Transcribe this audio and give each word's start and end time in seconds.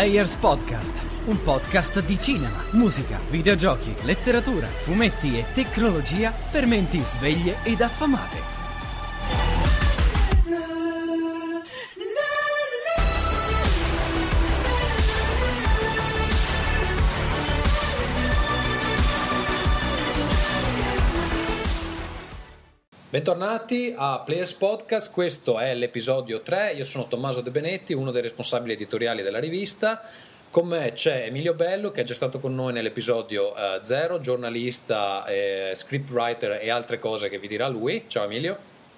Players 0.00 0.36
Podcast, 0.36 0.94
un 1.26 1.42
podcast 1.42 2.02
di 2.06 2.18
cinema, 2.18 2.56
musica, 2.70 3.20
videogiochi, 3.28 3.94
letteratura, 4.04 4.66
fumetti 4.66 5.38
e 5.38 5.44
tecnologia 5.52 6.32
per 6.50 6.64
menti 6.64 7.02
sveglie 7.02 7.56
ed 7.64 7.82
affamate. 7.82 8.59
Bentornati 23.10 23.92
a 23.96 24.20
Players 24.20 24.52
Podcast, 24.52 25.10
questo 25.10 25.58
è 25.58 25.74
l'episodio 25.74 26.42
3, 26.42 26.74
io 26.74 26.84
sono 26.84 27.08
Tommaso 27.08 27.40
De 27.40 27.50
Benetti, 27.50 27.92
uno 27.92 28.12
dei 28.12 28.22
responsabili 28.22 28.74
editoriali 28.74 29.22
della 29.22 29.40
rivista, 29.40 30.02
con 30.48 30.68
me 30.68 30.92
c'è 30.92 31.24
Emilio 31.24 31.54
Bello 31.54 31.90
che 31.90 32.02
è 32.02 32.04
già 32.04 32.14
stato 32.14 32.38
con 32.38 32.54
noi 32.54 32.72
nell'episodio 32.72 33.52
0, 33.80 34.14
eh, 34.14 34.20
giornalista, 34.20 35.24
eh, 35.24 35.72
scriptwriter 35.74 36.60
e 36.62 36.70
altre 36.70 37.00
cose 37.00 37.28
che 37.28 37.40
vi 37.40 37.48
dirà 37.48 37.66
lui. 37.66 38.04
Ciao 38.06 38.26
Emilio. 38.26 38.56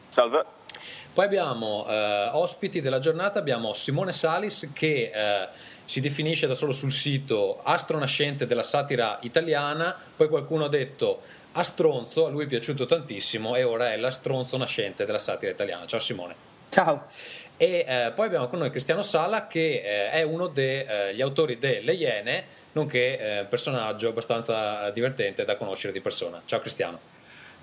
Salve. 0.09 0.45
Poi 1.10 1.24
abbiamo 1.24 1.87
eh, 1.88 2.29
ospiti 2.33 2.83
della 2.83 2.99
giornata, 2.99 3.38
abbiamo 3.38 3.73
Simone 3.73 4.13
Salis 4.13 4.73
che 4.74 5.10
eh, 5.15 5.49
si 5.87 6.01
definisce 6.01 6.47
da 6.47 6.55
solo 6.55 6.73
sul 6.73 6.93
sito 6.93 7.60
astronascente 7.63 8.47
della 8.47 8.63
satira 8.63 9.19
italiana, 9.23 9.97
poi 10.15 10.29
qualcuno 10.29 10.65
ha 10.65 10.69
detto 10.69 11.21
a 11.52 11.62
stronzo, 11.62 12.27
a 12.27 12.30
lui 12.30 12.45
è 12.45 12.47
piaciuto 12.47 12.87
tantissimo 12.87 13.55
e 13.55 13.62
ora 13.62 13.93
è 13.93 13.97
la 13.97 14.10
stronzo 14.10 14.56
nascente 14.56 15.05
della 15.05 15.18
satira 15.18 15.51
italiana. 15.51 15.87
Ciao 15.87 15.99
Simone. 16.01 16.35
Ciao. 16.68 17.07
E 17.57 17.85
eh, 17.87 18.13
poi 18.15 18.27
abbiamo 18.27 18.49
con 18.49 18.59
noi 18.59 18.71
Cristiano 18.71 19.02
Sala 19.02 19.46
che 19.46 19.82
eh, 19.85 20.10
è 20.10 20.23
uno 20.23 20.49
degli 20.49 21.21
eh, 21.21 21.23
autori 21.23 21.59
delle 21.59 21.93
Iene, 21.93 22.45
nonché 22.73 23.40
eh, 23.40 23.45
personaggio 23.45 24.09
abbastanza 24.09 24.90
divertente 24.90 25.45
da 25.45 25.57
conoscere 25.57 25.93
di 25.93 26.01
persona. 26.01 26.40
Ciao 26.45 26.60
Cristiano. 26.60 26.99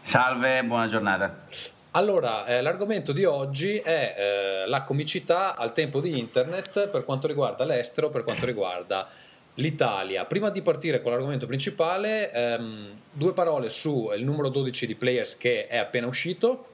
Salve, 0.04 0.64
buona 0.64 0.88
giornata. 0.88 1.46
Allora, 1.92 2.46
eh, 2.46 2.62
l'argomento 2.62 3.12
di 3.12 3.26
oggi 3.26 3.80
è 3.80 4.16
eh, 4.16 4.68
la 4.68 4.82
comicità 4.82 5.56
al 5.56 5.72
tempo 5.72 6.00
di 6.00 6.20
internet 6.20 6.90
per 6.90 7.04
quanto 7.04 7.26
riguarda 7.26 7.66
l'estero, 7.66 8.10
per 8.10 8.24
quanto 8.24 8.46
riguarda 8.46 9.10
l'Italia. 9.56 10.26
Prima 10.26 10.50
di 10.50 10.62
partire 10.62 11.02
con 11.02 11.12
l'argomento 11.12 11.46
principale, 11.46 12.32
ehm, 12.32 13.00
due 13.16 13.34
parole 13.34 13.70
sul 13.70 14.20
numero 14.22 14.50
12 14.50 14.88
di 14.88 14.96
Players 14.96 15.38
che 15.38 15.68
è 15.68 15.78
appena 15.78 16.08
uscito. 16.08 16.66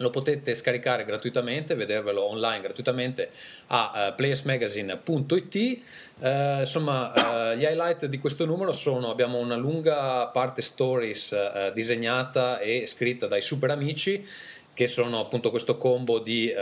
Lo 0.00 0.10
potete 0.10 0.54
scaricare 0.54 1.04
gratuitamente, 1.04 1.74
vedervelo 1.74 2.22
online 2.22 2.60
gratuitamente 2.60 3.30
a 3.68 4.10
uh, 4.10 4.14
playersmagazine.it. 4.14 5.80
Uh, 6.20 6.60
insomma, 6.60 7.12
uh, 7.12 7.56
gli 7.56 7.64
highlight 7.64 8.06
di 8.06 8.18
questo 8.18 8.44
numero 8.44 8.70
sono: 8.70 9.10
abbiamo 9.10 9.38
una 9.38 9.56
lunga 9.56 10.28
parte 10.28 10.62
stories 10.62 11.32
uh, 11.32 11.72
disegnata 11.72 12.60
e 12.60 12.86
scritta 12.86 13.26
dai 13.26 13.42
super 13.42 13.72
amici, 13.72 14.24
che 14.72 14.86
sono 14.86 15.18
appunto 15.18 15.50
questo 15.50 15.76
combo 15.76 16.20
di 16.20 16.52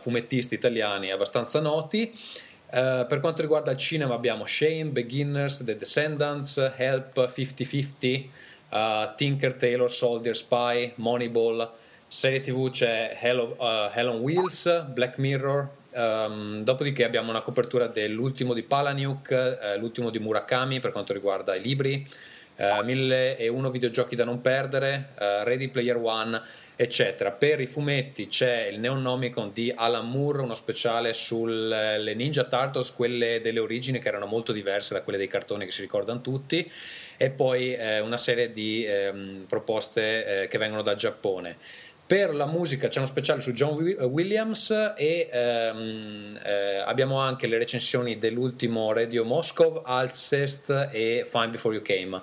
fumettisti 0.00 0.54
italiani 0.54 1.12
abbastanza 1.12 1.60
noti. 1.60 2.12
Uh, 2.74 3.06
per 3.06 3.20
quanto 3.20 3.40
riguarda 3.40 3.70
il 3.70 3.76
cinema 3.76 4.14
abbiamo 4.14 4.46
Shane, 4.46 4.86
Beginners, 4.86 5.62
The 5.62 5.76
Descendants, 5.76 6.72
Help, 6.76 7.30
50-50, 7.32 8.26
uh, 8.70 9.14
Tinker, 9.14 9.54
Taylor, 9.54 9.88
Soldier, 9.88 10.34
Spy, 10.34 10.94
Moneyball, 10.96 11.70
serie 12.08 12.40
tv 12.40 12.70
c'è 12.70 13.16
Hell, 13.20 13.38
of, 13.38 13.58
uh, 13.60 13.96
Hell 13.96 14.08
on 14.08 14.16
Wheels, 14.18 14.86
Black 14.86 15.18
Mirror, 15.18 15.68
um, 15.94 16.64
dopodiché 16.64 17.04
abbiamo 17.04 17.30
una 17.30 17.42
copertura 17.42 17.86
dell'ultimo 17.86 18.52
di 18.52 18.64
Palaniuk, 18.64 19.76
l'ultimo 19.78 20.10
di 20.10 20.18
Murakami 20.18 20.80
per 20.80 20.90
quanto 20.90 21.12
riguarda 21.12 21.54
i 21.54 21.62
libri, 21.62 22.04
uh, 22.56 22.84
1001 22.84 23.70
videogiochi 23.70 24.16
da 24.16 24.24
non 24.24 24.40
perdere, 24.40 25.10
Ready 25.16 25.68
Player 25.68 25.96
One 25.96 26.42
eccetera. 26.76 27.30
Per 27.30 27.60
i 27.60 27.66
fumetti 27.66 28.26
c'è 28.26 28.66
il 28.66 28.80
Neonomicon 28.80 29.52
di 29.52 29.72
Alan 29.74 30.10
Moore, 30.10 30.42
uno 30.42 30.54
speciale 30.54 31.12
sulle 31.12 32.14
Ninja 32.14 32.44
Turtles, 32.44 32.92
quelle 32.92 33.40
delle 33.40 33.60
origini 33.60 33.98
che 33.98 34.08
erano 34.08 34.26
molto 34.26 34.52
diverse 34.52 34.94
da 34.94 35.02
quelle 35.02 35.18
dei 35.18 35.28
cartoni 35.28 35.64
che 35.64 35.70
si 35.70 35.82
ricordano 35.82 36.20
tutti, 36.20 36.70
e 37.16 37.30
poi 37.30 37.74
eh, 37.74 38.00
una 38.00 38.16
serie 38.16 38.50
di 38.50 38.84
eh, 38.84 39.44
proposte 39.48 40.42
eh, 40.42 40.48
che 40.48 40.58
vengono 40.58 40.82
dal 40.82 40.96
Giappone. 40.96 41.56
Per 42.14 42.32
la 42.32 42.46
musica 42.46 42.86
c'è 42.86 42.98
uno 42.98 43.08
speciale 43.08 43.40
su 43.40 43.50
John 43.50 43.74
Williams 43.74 44.70
e 44.96 45.28
ehm, 45.32 46.38
eh, 46.44 46.76
abbiamo 46.76 47.18
anche 47.18 47.48
le 47.48 47.58
recensioni 47.58 48.18
dell'ultimo 48.18 48.92
Radio 48.92 49.24
Moscow, 49.24 49.82
Alcest 49.84 50.90
e 50.92 51.26
Fine 51.28 51.48
Before 51.48 51.74
You 51.74 51.82
Came. 51.82 52.22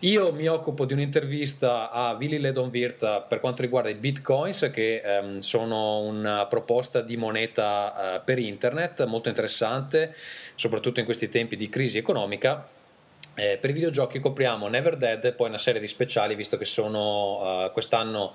Io 0.00 0.32
mi 0.32 0.48
occupo 0.48 0.84
di 0.84 0.94
un'intervista 0.94 1.92
a 1.92 2.14
Willy 2.14 2.38
Ledonvirta 2.38 3.20
per 3.20 3.38
quanto 3.38 3.62
riguarda 3.62 3.88
i 3.88 3.94
bitcoins, 3.94 4.68
che 4.72 5.00
ehm, 5.04 5.38
sono 5.38 6.00
una 6.00 6.46
proposta 6.46 7.00
di 7.00 7.16
moneta 7.16 8.16
eh, 8.16 8.20
per 8.24 8.40
internet 8.40 9.04
molto 9.04 9.28
interessante, 9.28 10.12
soprattutto 10.56 10.98
in 10.98 11.04
questi 11.04 11.28
tempi 11.28 11.54
di 11.54 11.68
crisi 11.68 11.98
economica. 11.98 12.68
Eh, 13.36 13.58
per 13.60 13.70
i 13.70 13.72
videogiochi 13.72 14.20
copriamo 14.20 14.68
Never 14.68 14.96
Dead 14.96 15.24
e 15.24 15.32
poi 15.32 15.48
una 15.48 15.58
serie 15.58 15.80
di 15.80 15.88
speciali, 15.88 16.34
visto 16.34 16.56
che 16.56 16.64
sono 16.64 17.40
eh, 17.42 17.70
quest'anno 17.72 18.34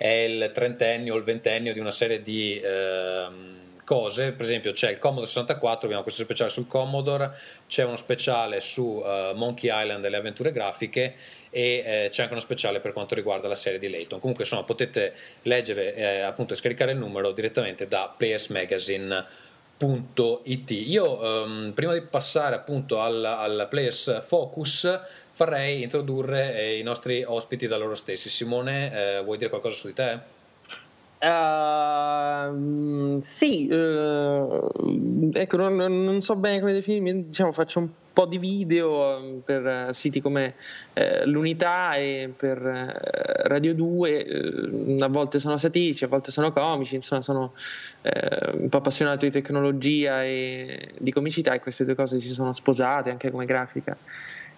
è 0.00 0.08
il 0.08 0.50
trentennio 0.54 1.12
o 1.12 1.18
il 1.18 1.24
ventennio 1.24 1.74
di 1.74 1.78
una 1.78 1.90
serie 1.90 2.22
di. 2.22 2.58
Ehm, 2.58 3.58
cose, 3.90 4.30
per 4.30 4.46
esempio 4.46 4.72
c'è 4.72 4.88
il 4.88 5.00
Commodore 5.00 5.26
64, 5.26 5.86
abbiamo 5.86 6.04
questo 6.04 6.22
speciale 6.22 6.48
sul 6.48 6.68
Commodore, 6.68 7.32
c'è 7.66 7.82
uno 7.82 7.96
speciale 7.96 8.60
su 8.60 8.84
uh, 8.84 9.34
Monkey 9.34 9.68
Island 9.68 10.04
e 10.04 10.08
le 10.08 10.16
avventure 10.16 10.52
grafiche 10.52 11.14
e 11.50 11.82
eh, 11.84 12.08
c'è 12.08 12.22
anche 12.22 12.34
uno 12.34 12.40
speciale 12.40 12.78
per 12.78 12.92
quanto 12.92 13.16
riguarda 13.16 13.48
la 13.48 13.56
serie 13.56 13.80
di 13.80 13.90
Layton. 13.90 14.20
Comunque 14.20 14.44
insomma 14.44 14.62
potete 14.62 15.12
leggere 15.42 15.96
eh, 15.96 16.20
appunto 16.20 16.52
e 16.52 16.56
scaricare 16.56 16.92
il 16.92 16.98
numero 16.98 17.32
direttamente 17.32 17.88
da 17.88 18.14
playersmagazine.it. 18.16 20.70
Io 20.70 21.20
um, 21.20 21.72
prima 21.74 21.92
di 21.92 22.02
passare 22.02 22.54
appunto 22.54 23.00
al, 23.00 23.24
al 23.24 23.66
Players 23.68 24.22
Focus 24.24 25.00
farei 25.40 25.82
introdurre 25.82 26.54
eh, 26.54 26.78
i 26.78 26.82
nostri 26.82 27.24
ospiti 27.24 27.66
da 27.66 27.78
loro 27.78 27.94
stessi. 27.94 28.28
Simone, 28.28 28.92
eh, 28.92 29.22
vuoi 29.22 29.38
dire 29.38 29.48
qualcosa 29.48 29.74
su 29.74 29.86
di 29.86 29.94
te? 29.94 30.18
Uh, 31.20 33.18
sì, 33.20 33.66
uh, 33.70 34.70
ecco, 35.32 35.56
non, 35.56 35.76
non, 35.76 36.20
so 36.20 36.36
bene 36.36 36.60
come 36.60 36.74
definirmi, 36.74 37.24
diciamo, 37.24 37.52
faccio 37.52 37.78
un 37.78 37.88
po' 38.12 38.26
di 38.26 38.36
video 38.36 39.16
ehm, 39.16 39.40
per 39.42 39.94
siti 39.94 40.20
come 40.20 40.56
eh, 40.92 41.24
l'Unità 41.24 41.94
e 41.94 42.30
per 42.36 42.58
eh, 42.58 43.48
Radio 43.48 43.74
2, 43.74 44.24
eh, 44.26 45.02
a 45.02 45.08
volte 45.08 45.38
sono 45.38 45.56
satirici, 45.56 46.04
a 46.04 46.08
volte 46.08 46.30
sono 46.30 46.52
comici, 46.52 46.96
insomma 46.96 47.22
sono 47.22 47.54
eh, 48.02 48.50
un 48.52 48.68
po' 48.68 48.78
appassionato 48.78 49.24
di 49.24 49.30
tecnologia 49.30 50.22
e 50.22 50.92
di 50.98 51.12
comicità 51.12 51.54
e 51.54 51.60
queste 51.60 51.84
due 51.84 51.94
cose 51.94 52.20
si 52.20 52.28
sono 52.28 52.52
sposate 52.52 53.08
anche 53.08 53.30
come 53.30 53.46
grafica 53.46 53.96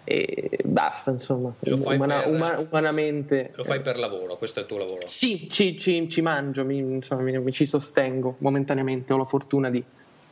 e 0.05 0.59
basta 0.65 1.11
insomma. 1.11 1.55
Umana, 1.61 2.23
per, 2.23 2.35
uma, 2.35 2.59
umanamente. 2.59 3.53
lo 3.55 3.65
fai 3.65 3.81
per 3.81 3.99
lavoro 3.99 4.37
questo 4.37 4.59
è 4.59 4.63
il 4.63 4.69
tuo 4.69 4.79
lavoro? 4.79 5.07
Sì 5.07 5.49
ci, 5.49 5.79
ci, 5.79 6.09
ci 6.09 6.21
mangio 6.21 6.65
mi, 6.65 6.79
insomma, 6.79 7.23
mi, 7.23 7.39
mi, 7.39 7.53
ci 7.53 7.67
sostengo 7.67 8.37
momentaneamente 8.39 9.13
ho 9.13 9.17
la 9.17 9.25
fortuna 9.25 9.71
di. 9.71 9.83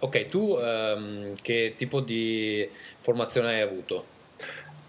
Ok 0.00 0.26
tu 0.26 0.56
um, 0.58 1.34
che 1.40 1.74
tipo 1.76 2.00
di 2.00 2.68
formazione 2.98 3.48
hai 3.48 3.60
avuto? 3.60 4.18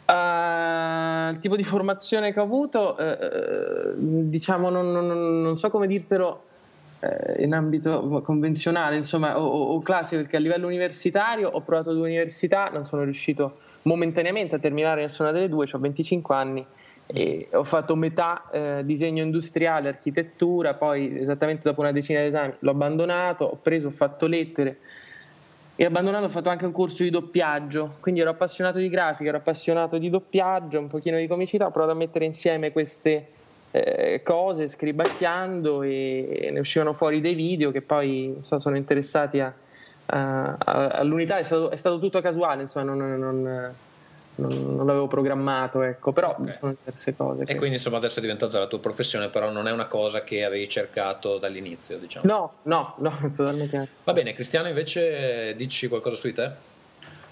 Uh, 0.07 1.33
il 1.33 1.39
tipo 1.39 1.55
di 1.55 1.63
formazione 1.63 2.33
che 2.33 2.39
ho 2.39 2.43
avuto 2.43 2.97
uh, 2.97 3.93
diciamo 3.97 4.69
non, 4.69 4.91
non, 4.91 5.41
non 5.41 5.55
so 5.57 5.69
come 5.69 5.87
dirtelo 5.87 6.45
in 7.37 7.51
ambito 7.55 8.21
convenzionale, 8.23 8.95
insomma, 8.95 9.39
o, 9.39 9.73
o, 9.73 9.81
classico, 9.81 10.21
perché 10.21 10.37
a 10.37 10.39
livello 10.39 10.67
universitario 10.67 11.49
ho 11.49 11.61
provato 11.61 11.93
due 11.93 12.07
università, 12.07 12.69
non 12.71 12.85
sono 12.85 13.01
riuscito 13.01 13.57
momentaneamente 13.83 14.55
a 14.55 14.59
terminare 14.59 15.01
nessuna 15.01 15.31
delle 15.31 15.49
due, 15.49 15.67
ho 15.71 15.79
25 15.79 16.35
anni 16.35 16.65
e 17.07 17.49
ho 17.51 17.63
fatto 17.63 17.95
metà 17.95 18.49
eh, 18.51 18.81
disegno 18.85 19.21
industriale, 19.21 19.89
architettura, 19.89 20.75
poi 20.75 21.19
esattamente 21.19 21.63
dopo 21.63 21.81
una 21.81 21.91
decina 21.91 22.21
di 22.21 22.27
esami 22.27 22.53
l'ho 22.59 22.71
abbandonato, 22.71 23.45
ho 23.45 23.57
preso, 23.61 23.87
ho 23.87 23.91
fatto 23.91 24.27
lettere 24.27 24.77
e 25.75 25.85
abbandonato 25.85 26.25
ho 26.25 26.29
fatto 26.29 26.49
anche 26.49 26.65
un 26.65 26.71
corso 26.71 27.03
di 27.03 27.09
doppiaggio, 27.09 27.95
quindi 27.99 28.21
ero 28.21 28.29
appassionato 28.29 28.77
di 28.77 28.87
grafica, 28.87 29.29
ero 29.29 29.37
appassionato 29.37 29.97
di 29.97 30.09
doppiaggio, 30.09 30.79
un 30.79 30.87
pochino 30.87 31.17
di 31.17 31.27
comicità, 31.27 31.65
ho 31.65 31.71
provato 31.71 31.93
a 31.93 31.95
mettere 31.95 32.25
insieme 32.25 32.71
queste 32.71 33.29
eh, 33.71 34.21
cose 34.23 34.67
scribacchiando 34.67 35.81
e 35.81 36.49
ne 36.51 36.59
uscivano 36.59 36.93
fuori 36.93 37.19
dei 37.19 37.33
video 37.33 37.71
che 37.71 37.81
poi 37.81 38.37
so, 38.41 38.59
sono 38.59 38.77
interessati 38.77 39.39
a, 39.39 39.53
all'unità, 40.11 41.37
è 41.37 41.43
stato, 41.43 41.69
è 41.71 41.75
stato, 41.75 41.99
tutto 41.99 42.21
casuale, 42.21 42.63
insomma 42.63 42.93
non, 42.93 43.19
non, 43.19 43.41
non, 44.35 44.75
non 44.75 44.85
l'avevo 44.85 45.07
programmato, 45.07 45.81
ecco, 45.81 46.11
però 46.11 46.35
okay. 46.37 46.53
sono 46.53 46.75
diverse 46.77 47.15
cose. 47.15 47.43
E 47.43 47.45
che... 47.45 47.55
quindi 47.55 47.75
insomma 47.75 47.97
adesso 47.97 48.19
è 48.19 48.21
diventata 48.21 48.59
la 48.59 48.67
tua 48.67 48.79
professione, 48.79 49.29
però 49.29 49.49
non 49.51 49.67
è 49.67 49.71
una 49.71 49.85
cosa 49.85 50.23
che 50.23 50.43
avevi 50.43 50.67
cercato 50.67 51.37
dall'inizio, 51.37 51.97
diciamo. 51.97 52.25
No, 52.25 52.53
no, 52.63 52.95
no, 52.97 53.11
totalmente. 53.35 53.87
Va 54.03 54.13
bene, 54.13 54.33
Cristiano 54.33 54.67
invece 54.67 55.55
dici 55.55 55.87
qualcosa 55.87 56.15
su 56.15 56.27
di 56.27 56.33
te? 56.33 56.69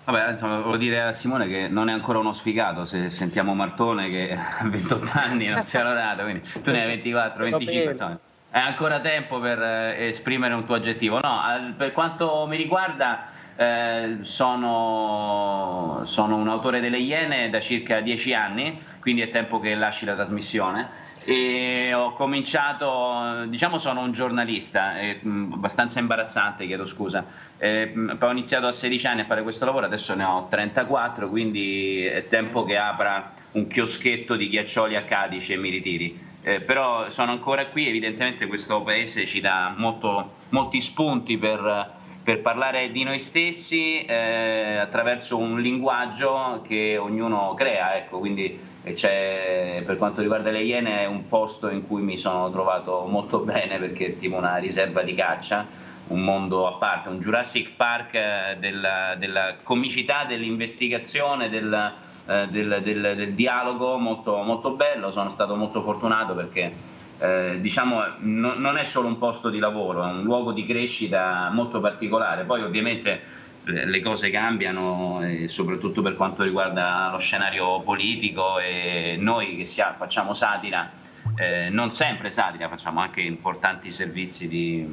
Vabbè, 0.05 0.31
insomma, 0.31 0.57
volevo 0.57 0.77
dire 0.77 1.01
a 1.01 1.13
Simone 1.13 1.47
che 1.47 1.67
non 1.67 1.87
è 1.87 1.93
ancora 1.93 2.17
uno 2.17 2.33
sfigato 2.33 2.85
se 2.87 3.11
sentiamo 3.11 3.53
Martone 3.53 4.09
che 4.09 4.31
ha 4.33 4.67
28 4.67 5.11
anni 5.13 5.47
e 5.47 5.49
non 5.51 5.65
si 5.65 5.77
è 5.77 5.83
laureato, 5.83 6.23
quindi 6.23 6.41
tu 6.63 6.71
ne 6.71 6.81
hai 6.81 6.87
24, 6.87 7.43
25, 7.43 7.91
insomma. 7.91 8.19
È 8.51 8.57
ancora 8.57 8.99
tempo 8.99 9.39
per 9.39 9.61
eh, 9.61 10.07
esprimere 10.07 10.55
un 10.55 10.65
tuo 10.65 10.73
aggettivo. 10.75 11.19
No, 11.19 11.73
per 11.77 11.91
quanto 11.91 12.47
mi 12.47 12.57
riguarda 12.57 13.27
eh, 13.55 14.19
sono, 14.23 16.01
sono, 16.05 16.35
un 16.35 16.47
autore 16.47 16.79
delle 16.79 16.97
Iene 16.97 17.51
da 17.51 17.59
circa 17.59 17.99
10 17.99 18.33
anni, 18.33 18.81
quindi 19.01 19.21
è 19.21 19.29
tempo 19.29 19.59
che 19.59 19.75
lasci 19.75 20.03
la 20.03 20.15
trasmissione 20.15 21.07
e 21.25 21.93
ho 21.93 22.13
cominciato, 22.13 23.45
diciamo 23.49 23.77
sono 23.77 24.01
un 24.01 24.13
giornalista, 24.13 24.99
eh, 24.99 25.19
abbastanza 25.23 25.99
imbarazzante, 25.99 26.65
chiedo 26.65 26.87
scusa, 26.87 27.25
eh, 27.57 27.93
ho 28.19 28.31
iniziato 28.31 28.65
a 28.65 28.71
16 28.71 29.05
anni 29.05 29.21
a 29.21 29.25
fare 29.25 29.43
questo 29.43 29.65
lavoro, 29.65 29.85
adesso 29.85 30.15
ne 30.15 30.23
ho 30.23 30.47
34, 30.49 31.29
quindi 31.29 32.03
è 32.03 32.27
tempo 32.29 32.63
che 32.63 32.77
apra 32.77 33.33
un 33.51 33.67
chioschetto 33.67 34.35
di 34.35 34.49
ghiaccioli 34.49 34.95
a 34.95 35.03
Cadice 35.03 35.53
e 35.53 35.57
mi 35.57 35.69
ritiri. 35.69 36.28
Eh, 36.41 36.61
però 36.61 37.09
sono 37.09 37.31
ancora 37.31 37.67
qui, 37.67 37.87
evidentemente 37.87 38.47
questo 38.47 38.81
paese 38.81 39.25
ci 39.25 39.41
dà 39.41 39.73
molto, 39.75 40.35
molti 40.49 40.79
spunti 40.79 41.37
per, 41.37 41.91
per, 42.23 42.41
parlare 42.41 42.91
di 42.91 43.03
noi 43.03 43.19
stessi 43.19 44.05
eh, 44.05 44.77
attraverso 44.77 45.37
un 45.37 45.59
linguaggio 45.59 46.63
che 46.65 46.97
ognuno 46.97 47.53
crea, 47.55 47.97
ecco, 47.97 48.19
quindi 48.19 48.67
per 48.81 49.97
quanto 49.97 50.21
riguarda 50.21 50.49
le 50.49 50.63
Iene 50.63 51.01
è 51.01 51.05
un 51.05 51.27
posto 51.27 51.69
in 51.69 51.85
cui 51.85 52.01
mi 52.01 52.17
sono 52.17 52.49
trovato 52.51 53.05
molto 53.05 53.39
bene 53.43 53.77
perché 53.77 54.07
è 54.07 54.17
tipo 54.17 54.37
una 54.37 54.55
riserva 54.55 55.03
di 55.03 55.13
caccia, 55.15 55.67
un 56.07 56.23
mondo 56.23 56.67
a 56.67 56.77
parte, 56.77 57.09
un 57.09 57.19
Jurassic 57.19 57.71
Park 57.75 58.13
eh, 58.13 58.57
della, 58.59 59.15
della 59.17 59.57
comicità, 59.61 60.23
dell'investigazione, 60.23 61.49
del, 61.49 61.93
eh, 62.29 62.47
del, 62.51 62.81
del, 62.83 63.15
del 63.15 63.33
dialogo 63.33 63.97
molto, 63.97 64.37
molto, 64.43 64.75
bello, 64.75 65.11
sono 65.11 65.31
stato 65.31 65.55
molto 65.55 65.81
fortunato 65.81 66.35
perché 66.35 66.71
eh, 67.17 67.57
diciamo, 67.59 68.03
no, 68.19 68.53
non 68.53 68.77
è 68.77 68.85
solo 68.85 69.07
un 69.07 69.17
posto 69.17 69.49
di 69.49 69.57
lavoro, 69.57 70.03
è 70.05 70.11
un 70.11 70.21
luogo 70.21 70.51
di 70.51 70.63
crescita 70.65 71.49
molto 71.51 71.79
particolare, 71.79 72.43
poi 72.43 72.61
ovviamente 72.61 73.37
le 73.63 74.01
cose 74.01 74.29
cambiano, 74.29 75.21
soprattutto 75.47 76.01
per 76.01 76.15
quanto 76.15 76.43
riguarda 76.43 77.09
lo 77.11 77.19
scenario 77.19 77.81
politico 77.81 78.59
e 78.59 79.15
noi 79.19 79.57
che 79.57 79.65
sia, 79.65 79.93
facciamo 79.97 80.33
satira, 80.33 80.91
eh, 81.35 81.69
non 81.69 81.91
sempre 81.91 82.31
satira, 82.31 82.69
facciamo 82.69 82.99
anche 82.99 83.21
importanti 83.21 83.91
servizi 83.91 84.47
di, 84.47 84.87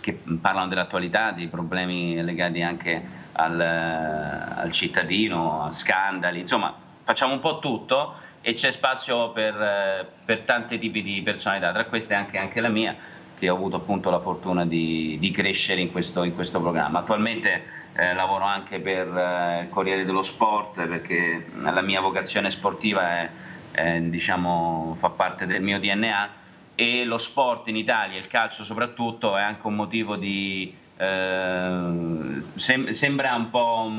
che 0.00 0.18
parlano 0.40 0.68
dell'attualità, 0.68 1.32
di 1.32 1.46
problemi 1.48 2.22
legati 2.22 2.62
anche 2.62 3.02
al, 3.32 3.60
al 3.60 4.72
cittadino, 4.72 5.64
a 5.64 5.72
scandali, 5.72 6.40
insomma 6.40 6.74
facciamo 7.04 7.32
un 7.32 7.40
po' 7.40 7.58
tutto 7.58 8.14
e 8.40 8.54
c'è 8.54 8.72
spazio 8.72 9.32
per, 9.32 10.12
per 10.24 10.42
tanti 10.42 10.78
tipi 10.78 11.02
di 11.02 11.20
personalità, 11.22 11.72
tra 11.72 11.84
queste 11.86 12.14
anche, 12.14 12.38
anche 12.38 12.60
la 12.60 12.68
mia, 12.68 12.96
che 13.38 13.48
ho 13.48 13.54
avuto 13.54 13.76
appunto 13.76 14.10
la 14.10 14.20
fortuna 14.20 14.64
di, 14.64 15.16
di 15.18 15.30
crescere 15.30 15.80
in 15.80 15.90
questo, 15.90 16.22
in 16.24 16.34
questo 16.34 16.60
programma. 16.60 17.00
Attualmente 17.00 17.62
eh, 17.94 18.14
lavoro 18.14 18.44
anche 18.44 18.80
per 18.80 19.08
eh, 19.08 19.66
Corriere 19.70 20.04
dello 20.04 20.22
Sport 20.22 20.86
perché 20.86 21.46
la 21.60 21.82
mia 21.82 22.00
vocazione 22.00 22.50
sportiva 22.50 23.18
è, 23.18 23.30
è, 23.72 24.00
diciamo, 24.00 24.96
fa 24.98 25.10
parte 25.10 25.46
del 25.46 25.62
mio 25.62 25.78
DNA 25.78 26.38
e 26.80 27.04
lo 27.04 27.18
sport 27.18 27.68
in 27.68 27.76
Italia, 27.76 28.18
il 28.18 28.26
calcio 28.26 28.64
soprattutto, 28.64 29.36
è 29.36 29.42
anche 29.42 29.66
un 29.66 29.74
motivo 29.74 30.16
di... 30.16 30.74
Eh, 30.96 32.42
sem- 32.54 32.88
sembra 32.88 33.34
un 33.34 33.50
po', 33.50 33.92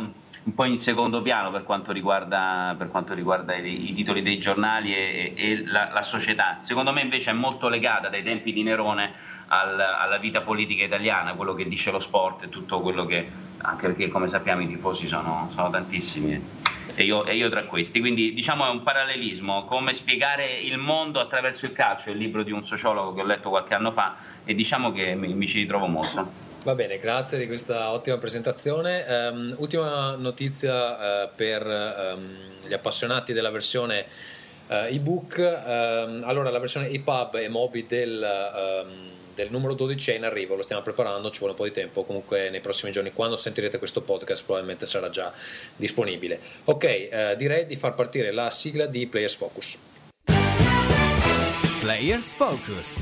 un 0.44 0.54
po', 0.54 0.66
in 0.66 0.80
secondo 0.80 1.22
piano 1.22 1.52
per 1.52 1.64
quanto 1.64 1.92
riguarda, 1.92 2.76
per 2.78 2.90
quanto 2.90 3.14
riguarda 3.14 3.56
i, 3.56 3.92
i, 3.92 3.94
titoli 3.94 4.22
dei 4.22 4.40
giornali 4.40 4.94
e, 4.94 5.34
e 5.36 5.66
la, 5.66 5.90
la 5.92 6.02
società. 6.04 6.60
Secondo 6.62 6.92
me 6.92 7.02
invece 7.02 7.32
è 7.32 7.34
molto 7.34 7.68
legata 7.70 8.10
dai 8.10 8.24
tempi 8.24 8.52
di 8.54 8.64
Nerone 8.64 9.14
al, 9.48 9.80
alla 9.80 10.18
vita 10.18 10.42
politica 10.42 10.84
italiana, 10.84 11.34
quello 11.34 11.54
che 11.54 11.68
dice 11.68 11.92
lo 11.92 12.00
sport 12.00 12.44
e 12.44 12.50
tutto 12.50 12.80
quello 12.80 13.06
che, 13.06 13.30
anche 13.58 13.88
perché 13.88 14.08
come 14.08 14.28
sappiamo 14.28 14.62
i 14.62 14.68
tifosi 14.68 15.08
sono, 15.08 15.50
sono 15.54 15.70
tantissimi 15.70 16.70
e 16.96 17.04
io, 17.04 17.26
e 17.26 17.36
io, 17.36 17.50
tra 17.50 17.64
questi, 17.66 18.00
quindi 18.00 18.34
diciamo 18.34 18.66
è 18.66 18.70
un 18.70 18.84
parallelismo, 18.84 19.66
come 19.66 19.94
spiegare 19.94 20.60
il 20.60 20.78
mondo 20.78 21.20
attraverso 21.20 21.66
il 21.66 21.74
calcio, 21.74 22.10
è 22.10 22.12
il 22.12 22.18
libro 22.18 22.44
di 22.44 22.52
un 22.52 22.66
sociologo 22.66 23.14
che 23.14 23.22
ho 23.22 23.26
letto 23.26 23.50
qualche 23.50 23.74
anno 23.74 23.92
fa 23.92 24.16
e 24.44 24.54
diciamo 24.54 24.92
che 24.92 25.16
mi, 25.16 25.34
mi 25.34 25.48
ci 25.48 25.60
ritrovo 25.60 25.88
molto. 25.88 26.51
Va 26.64 26.76
bene, 26.76 27.00
grazie 27.00 27.40
di 27.40 27.48
questa 27.48 27.92
ottima 27.92 28.18
presentazione. 28.18 29.04
Um, 29.08 29.56
ultima 29.58 30.16
notizia 30.16 31.24
uh, 31.24 31.30
per 31.36 31.66
um, 31.66 32.36
gli 32.68 32.74
appassionati 32.74 33.34
della 33.34 33.50
versione 33.50 34.06
uh, 34.68 34.74
ebook. 34.88 35.38
Um, 35.38 36.22
allora, 36.24 36.52
la 36.52 36.60
versione 36.60 36.88
EPUB 36.90 37.36
e 37.36 37.50
Mobi 37.50 37.86
del 37.88 39.10
del 39.34 39.50
numero 39.50 39.74
12 39.74 40.12
è 40.12 40.16
in 40.16 40.26
arrivo, 40.26 40.56
lo 40.56 40.62
stiamo 40.62 40.82
preparando, 40.82 41.32
ci 41.32 41.40
vuole 41.40 41.54
un 41.54 41.58
po' 41.58 41.66
di 41.66 41.72
tempo, 41.72 42.04
comunque 42.04 42.50
nei 42.50 42.60
prossimi 42.60 42.92
giorni 42.92 43.12
quando 43.12 43.36
sentirete 43.36 43.78
questo 43.78 44.02
podcast 44.02 44.44
probabilmente 44.44 44.86
sarà 44.86 45.10
già 45.10 45.34
disponibile. 45.76 46.40
Ok, 46.66 46.84
eh, 46.84 47.36
direi 47.38 47.66
di 47.66 47.76
far 47.76 47.96
partire 47.96 48.32
la 48.32 48.52
sigla 48.52 48.86
di 48.86 49.08
Players 49.08 49.36
Focus. 49.36 49.80
Players 51.80 52.34
Focus. 52.34 53.02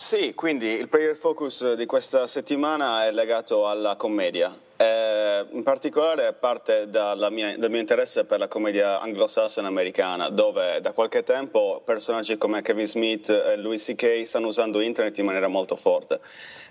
Sì, 0.00 0.32
quindi 0.34 0.66
il 0.66 0.88
player 0.88 1.14
focus 1.14 1.74
di 1.74 1.84
questa 1.84 2.26
settimana 2.26 3.04
è 3.04 3.12
legato 3.12 3.68
alla 3.68 3.96
commedia. 3.96 4.50
Eh, 4.74 5.46
in 5.50 5.62
particolare 5.62 6.32
parte 6.32 6.88
mia, 7.30 7.58
dal 7.58 7.70
mio 7.70 7.80
interesse 7.80 8.24
per 8.24 8.38
la 8.38 8.48
commedia 8.48 8.98
anglosassone 8.98 9.66
americana, 9.66 10.30
dove 10.30 10.80
da 10.80 10.92
qualche 10.92 11.22
tempo 11.22 11.82
personaggi 11.84 12.38
come 12.38 12.62
Kevin 12.62 12.86
Smith 12.86 13.28
e 13.28 13.58
Louis 13.58 13.84
C.K. 13.84 14.22
stanno 14.24 14.46
usando 14.46 14.80
internet 14.80 15.18
in 15.18 15.26
maniera 15.26 15.48
molto 15.48 15.76
forte. 15.76 16.18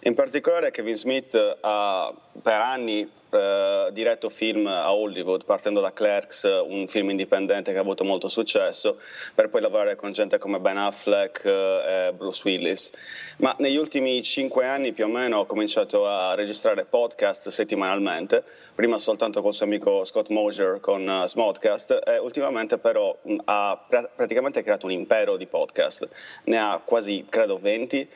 In 0.02 0.16
particolare 0.16 0.72
Kevin 0.72 0.96
Smith 0.96 1.58
ha 1.62 2.12
per 2.42 2.60
anni 2.60 3.08
eh, 3.32 3.90
diretto 3.92 4.30
film 4.30 4.68
a 4.68 4.94
Hollywood, 4.94 5.46
partendo 5.46 5.82
da 5.82 5.94
Clerks, 5.94 6.44
un 6.44 6.88
film 6.88 7.10
indipendente 7.10 7.72
che 7.72 7.78
ha 7.78 7.82
avuto 7.82 8.04
molto 8.04 8.28
successo, 8.28 8.98
per 9.36 9.50
poi 9.50 9.62
lavorare 9.62 9.96
con 9.96 10.12
gente 10.12 10.38
come 10.38 10.60
Ben 10.60 10.78
Affleck 10.78 11.46
eh, 11.46 12.08
e 12.08 12.14
Bruce 12.14 12.42
Willis. 12.46 12.92
Ma 13.38 13.56
negli 13.60 13.78
ultimi 13.78 14.22
cinque 14.22 14.66
anni 14.66 14.92
più 14.92 15.06
o 15.06 15.08
meno 15.08 15.40
ho 15.40 15.46
cominciato 15.46 16.08
a 16.08 16.34
registrare 16.36 16.86
podcast 16.86 17.50
settimanalmente, 17.50 18.44
prima 18.76 18.98
soltanto 18.98 19.42
col 19.42 19.54
suo 19.54 19.66
amico 19.66 20.04
Scott 20.04 20.30
Mosier 20.30 20.80
con 20.80 21.08
uh, 21.08 21.26
Smodcast 21.26 22.02
e 22.06 22.18
ultimamente 22.18 22.78
però 22.78 23.18
mh, 23.22 23.36
ha 23.46 23.86
pra- 23.88 24.10
praticamente 24.14 24.62
creato 24.62 24.86
un 24.86 24.92
impero 24.92 25.38
di 25.38 25.46
podcast. 25.46 26.08
Ne 26.46 26.58
ha 26.58 26.82
quasi, 26.84 27.26
credo, 27.30 27.58
20 27.58 28.10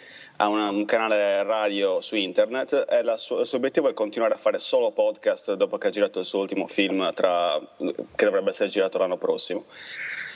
ha 0.43 0.47
una, 0.49 0.69
un 0.69 0.83
canale 0.83 1.41
radio 1.43 2.01
su 2.01 2.15
internet 2.17 2.85
e 2.89 3.17
su, 3.17 3.39
il 3.39 3.45
suo 3.45 3.57
obiettivo 3.57 3.87
è 3.87 3.93
continuare 3.93 4.33
a 4.33 4.37
fare 4.37 4.59
solo 4.59 4.91
podcast 4.91 5.53
dopo 5.53 5.77
che 5.77 5.87
ha 5.87 5.89
girato 5.89 6.19
il 6.19 6.25
suo 6.25 6.41
ultimo 6.41 6.67
film 6.67 7.13
tra, 7.13 7.57
che 7.77 8.25
dovrebbe 8.25 8.49
essere 8.49 8.69
girato 8.69 8.97
l'anno 8.97 9.17
prossimo. 9.17 9.65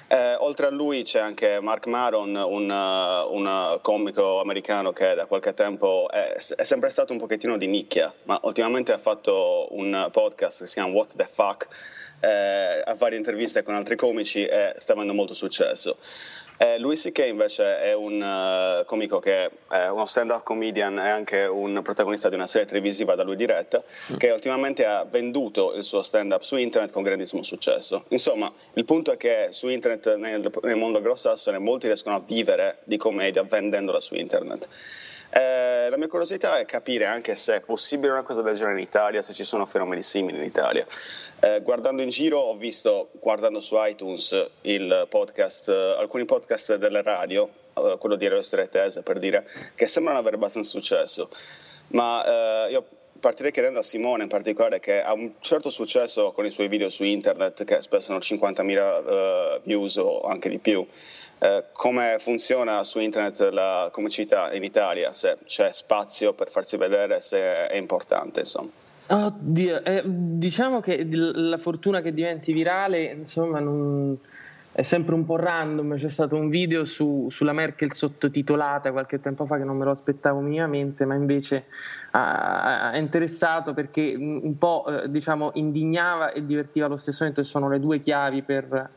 Eh, 0.10 0.36
oltre 0.36 0.68
a 0.68 0.70
lui 0.70 1.04
c'è 1.04 1.20
anche 1.20 1.60
Mark 1.60 1.88
Maron, 1.88 2.34
un, 2.34 2.70
un 2.70 3.80
comico 3.82 4.40
americano 4.40 4.94
che 4.94 5.14
da 5.14 5.26
qualche 5.26 5.54
tempo 5.54 6.08
è, 6.10 6.36
è, 6.36 6.64
sempre 6.64 6.90
stato 6.90 7.12
un 7.12 7.20
pochettino 7.20 7.58
di 7.58 7.68
nicchia, 7.68 8.14
ma 8.24 8.40
ultimamente 8.44 8.94
ha 8.94 8.98
fatto 8.98 9.68
un 9.72 10.08
podcast 10.10 10.62
che 10.62 10.68
si 10.68 10.74
chiama 10.76 10.94
What 10.94 11.16
the 11.18 11.26
Fuck, 11.26 11.68
eh, 12.22 12.82
a 12.84 12.96
varie 12.96 13.18
interviste 13.18 13.62
con 13.64 13.76
altri 13.76 13.98
comici 13.98 14.46
e 14.46 14.74
sta 14.78 14.94
avendo 14.94 15.14
molto 15.14 15.34
successo. 15.34 15.98
Eh, 16.58 16.80
Louis 16.80 17.00
C.K. 17.00 17.20
invece 17.28 17.80
è 17.82 17.94
un 17.94 18.20
uh, 18.20 18.84
comico 18.86 19.20
che 19.20 19.52
è 19.70 19.88
uno 19.90 20.08
stand-up 20.08 20.42
comedian 20.44 20.98
e 20.98 21.08
anche 21.08 21.44
un 21.44 21.82
protagonista 21.84 22.30
di 22.30 22.36
una 22.36 22.48
serie 22.48 22.66
televisiva 22.66 23.14
da 23.14 23.24
lui 23.24 23.36
diretta, 23.36 23.84
mm. 24.12 24.16
che 24.16 24.32
ultimamente 24.32 24.84
ha 24.84 25.06
venduto 25.06 25.76
il 25.76 25.84
suo 25.84 26.02
stand-up 26.02 26.42
su 26.42 26.56
internet 26.56 26.92
con 26.92 27.04
grandissimo 27.04 27.44
successo. 27.44 28.06
Insomma, 28.08 28.52
il 28.74 28.86
punto 28.86 29.12
è 29.12 29.18
che 29.18 29.50
su 29.52 29.68
internet, 29.68 30.16
nel, 30.16 30.52
nel 30.64 30.78
mondo 30.78 30.98
anglosassone, 30.98 31.60
molti 31.60 31.86
riescono 31.86 32.16
a 32.16 32.24
vivere 32.26 32.80
di 32.86 32.98
commedia 32.98 33.44
vendendola 33.44 34.00
su 34.00 34.16
internet. 34.16 34.68
Eh, 35.30 35.90
la 35.90 35.98
mia 35.98 36.08
curiosità 36.08 36.58
è 36.58 36.66
capire 36.66 37.06
anche 37.06 37.36
se 37.36 37.56
è 37.58 37.62
possibile 37.62 38.12
una 38.12 38.24
cosa 38.24 38.42
del 38.42 38.56
genere 38.56 38.78
in 38.78 38.84
Italia, 38.84 39.22
se 39.22 39.34
ci 39.34 39.44
sono 39.44 39.66
fenomeni 39.66 40.02
simili 40.02 40.38
in 40.38 40.44
Italia. 40.44 40.86
Eh, 41.40 41.62
guardando 41.62 42.02
in 42.02 42.10
giro 42.10 42.40
ho 42.40 42.56
visto, 42.56 43.10
guardando 43.20 43.60
su 43.60 43.76
iTunes, 43.78 44.50
podcast, 45.10 45.70
eh, 45.70 45.96
alcuni 45.98 46.26
podcast 46.26 46.76
delle 46.76 47.02
radio, 47.02 47.50
eh, 47.74 47.98
quello 48.00 48.16
di 48.16 48.28
Radio 48.28 48.68
Tese 48.70 49.04
per 49.04 49.20
dire, 49.20 49.48
che 49.76 49.88
sembrano 49.88 50.20
avere 50.20 50.36
abbastanza 50.36 50.70
successo. 50.70 51.30
Ma 51.90 52.66
eh, 52.68 52.72
io 52.72 52.86
partirei 53.20 53.52
chiedendo 53.52 53.80
a 53.80 53.84
Simone 53.84 54.24
in 54.24 54.30
particolare 54.30 54.80
che 54.80 55.02
ha 55.02 55.14
un 55.14 55.34
certo 55.40 55.70
successo 55.70 56.32
con 56.32 56.46
i 56.46 56.50
suoi 56.50 56.68
video 56.68 56.90
su 56.90 57.04
internet 57.04 57.64
che 57.64 57.82
spesso 57.82 58.12
hanno 58.12 58.20
50.000 58.20 59.58
uh, 59.58 59.62
views 59.64 59.98
o 59.98 60.22
anche 60.22 60.50
di 60.50 60.60
più 60.60 60.86
eh, 61.40 61.66
come 61.72 62.16
funziona 62.20 62.84
su 62.84 63.00
internet 63.00 63.50
la 63.52 63.90
comicità 63.92 64.54
in 64.54 64.64
Italia, 64.64 65.14
se 65.14 65.38
c'è 65.46 65.72
spazio 65.72 66.34
per 66.34 66.50
farsi 66.50 66.78
vedere, 66.78 67.20
se 67.20 67.68
è 67.68 67.76
importante, 67.78 68.42
insomma. 68.42 68.70
Oddio, 69.10 69.84
eh, 69.84 70.02
diciamo 70.06 70.82
che 70.82 71.08
la 71.10 71.58
fortuna 71.58 72.02
che 72.02 72.14
diventi 72.14 72.52
virale, 72.52 73.04
insomma, 73.04 73.60
non 73.60 74.18
è 74.74 74.82
sempre 74.82 75.16
un 75.16 75.26
po' 75.26 75.38
random. 75.38 75.96
C'è 75.96 76.10
stato 76.10 76.36
un 76.36 76.50
video 76.50 76.84
su, 76.84 77.28
sulla 77.30 77.54
Merkel 77.54 77.94
sottotitolata 77.94 78.92
qualche 78.92 79.22
tempo 79.22 79.46
fa 79.46 79.58
che 79.58 79.64
non 79.64 79.78
me 79.78 79.86
lo 79.86 79.92
aspettavo 79.92 80.40
minimamente, 80.40 81.06
ma 81.06 81.16
invece 81.16 81.66
ha, 82.12 82.92
ha 82.92 82.98
interessato 82.98 83.74
perché 83.74 84.14
un 84.18 84.58
po' 84.58 84.86
eh, 84.88 85.10
diciamo, 85.10 85.52
indignava 85.54 86.32
e 86.32 86.46
divertiva 86.46 86.88
allo 86.88 86.98
stesso 86.98 87.20
momento 87.22 87.42
e 87.42 87.46
sono 87.46 87.70
le 87.70 87.80
due 87.80 88.00
chiavi 88.00 88.42
per 88.44 88.90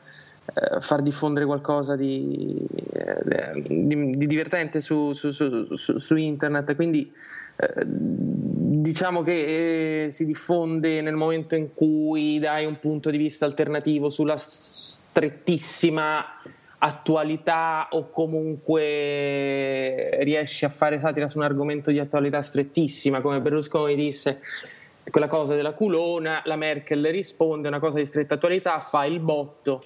far 0.81 1.03
diffondere 1.03 1.47
qualcosa 1.47 1.97
di, 1.97 2.57
eh, 2.93 3.63
di, 3.63 4.17
di 4.17 4.27
divertente 4.27 4.81
su, 4.81 5.13
su, 5.13 5.31
su, 5.31 5.99
su, 5.99 6.17
internet. 6.17 6.75
Quindi 6.75 7.13
eh, 7.57 7.85
diciamo 7.85 9.23
che 9.23 10.05
eh, 10.05 10.11
si 10.11 10.25
diffonde 10.25 11.01
nel 11.01 11.15
momento 11.15 11.55
in 11.55 11.73
cui 11.75 12.39
dai 12.39 12.67
un 12.67 12.79
punto 12.79 13.11
di 13.11 13.19
vista 13.19 13.45
alternativo 13.45 14.11
sulla 14.11 14.37
strettissima 14.37 16.25
attualità 16.83 17.89
o 17.91 18.09
comunque 18.11 18.89
riesci 20.23 20.65
a 20.65 20.71
fare 20.71 20.99
satira 20.99 21.29
su 21.29 21.37
un 21.37 21.45
argomento 21.45 21.91
di 21.91 21.99
attualità 21.99 22.41
strettissima, 22.41 23.21
come 23.21 23.41
Berlusconi 23.41 23.95
disse 23.95 24.41
quella 25.11 25.29
cosa 25.29 25.55
della 25.55 25.73
culona, 25.73 26.41
la 26.45 26.57
Merkel 26.57 27.05
risponde 27.07 27.69
una 27.69 27.81
cosa 27.81 27.99
di 27.99 28.07
stretta 28.07 28.35
attualità, 28.35 28.81
fa 28.81 29.05
il 29.05 29.21
botto 29.21 29.83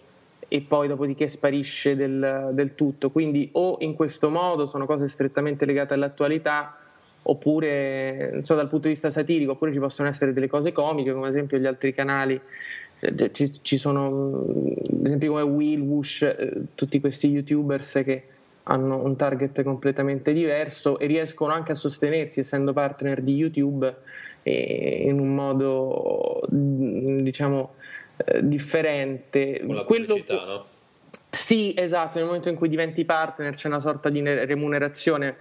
e 0.48 0.60
poi 0.62 0.88
dopodiché 0.88 1.28
sparisce 1.28 1.96
del, 1.96 2.50
del 2.52 2.74
tutto. 2.74 3.10
Quindi 3.10 3.48
o 3.52 3.76
in 3.80 3.94
questo 3.94 4.30
modo 4.30 4.66
sono 4.66 4.86
cose 4.86 5.08
strettamente 5.08 5.64
legate 5.64 5.94
all'attualità 5.94 6.78
oppure 7.26 8.36
so, 8.40 8.54
dal 8.54 8.68
punto 8.68 8.88
di 8.88 8.94
vista 8.94 9.10
satirico, 9.10 9.52
oppure 9.52 9.72
ci 9.72 9.78
possono 9.78 10.08
essere 10.08 10.32
delle 10.32 10.48
cose 10.48 10.72
comiche, 10.72 11.12
come 11.12 11.26
ad 11.26 11.32
esempio 11.32 11.58
gli 11.58 11.66
altri 11.66 11.94
canali. 11.94 12.40
Eh, 13.00 13.32
ci, 13.32 13.62
ci 13.62 13.76
sono, 13.76 14.44
ad 14.90 15.04
esempio, 15.04 15.30
come 15.30 15.42
Will 15.42 15.80
Wush, 15.80 16.22
eh, 16.22 16.52
tutti 16.74 17.00
questi 17.00 17.28
youtubers 17.28 18.02
che 18.04 18.22
hanno 18.64 19.02
un 19.02 19.16
target 19.16 19.62
completamente 19.62 20.32
diverso 20.32 20.98
e 20.98 21.06
riescono 21.06 21.52
anche 21.52 21.72
a 21.72 21.74
sostenersi, 21.74 22.40
essendo 22.40 22.72
partner 22.72 23.20
di 23.20 23.34
YouTube, 23.34 23.94
in 24.46 25.18
un 25.20 25.34
modo 25.34 26.42
diciamo 26.50 27.74
differente. 28.40 29.60
Con 29.64 29.74
la 29.74 29.84
pubblicità, 29.84 30.36
Quello... 30.36 30.52
no? 30.52 30.66
Sì, 31.30 31.74
esatto, 31.76 32.18
nel 32.18 32.26
momento 32.26 32.48
in 32.48 32.54
cui 32.54 32.68
diventi 32.68 33.04
partner 33.04 33.54
c'è 33.54 33.66
una 33.66 33.80
sorta 33.80 34.08
di 34.08 34.22
remunerazione 34.22 35.36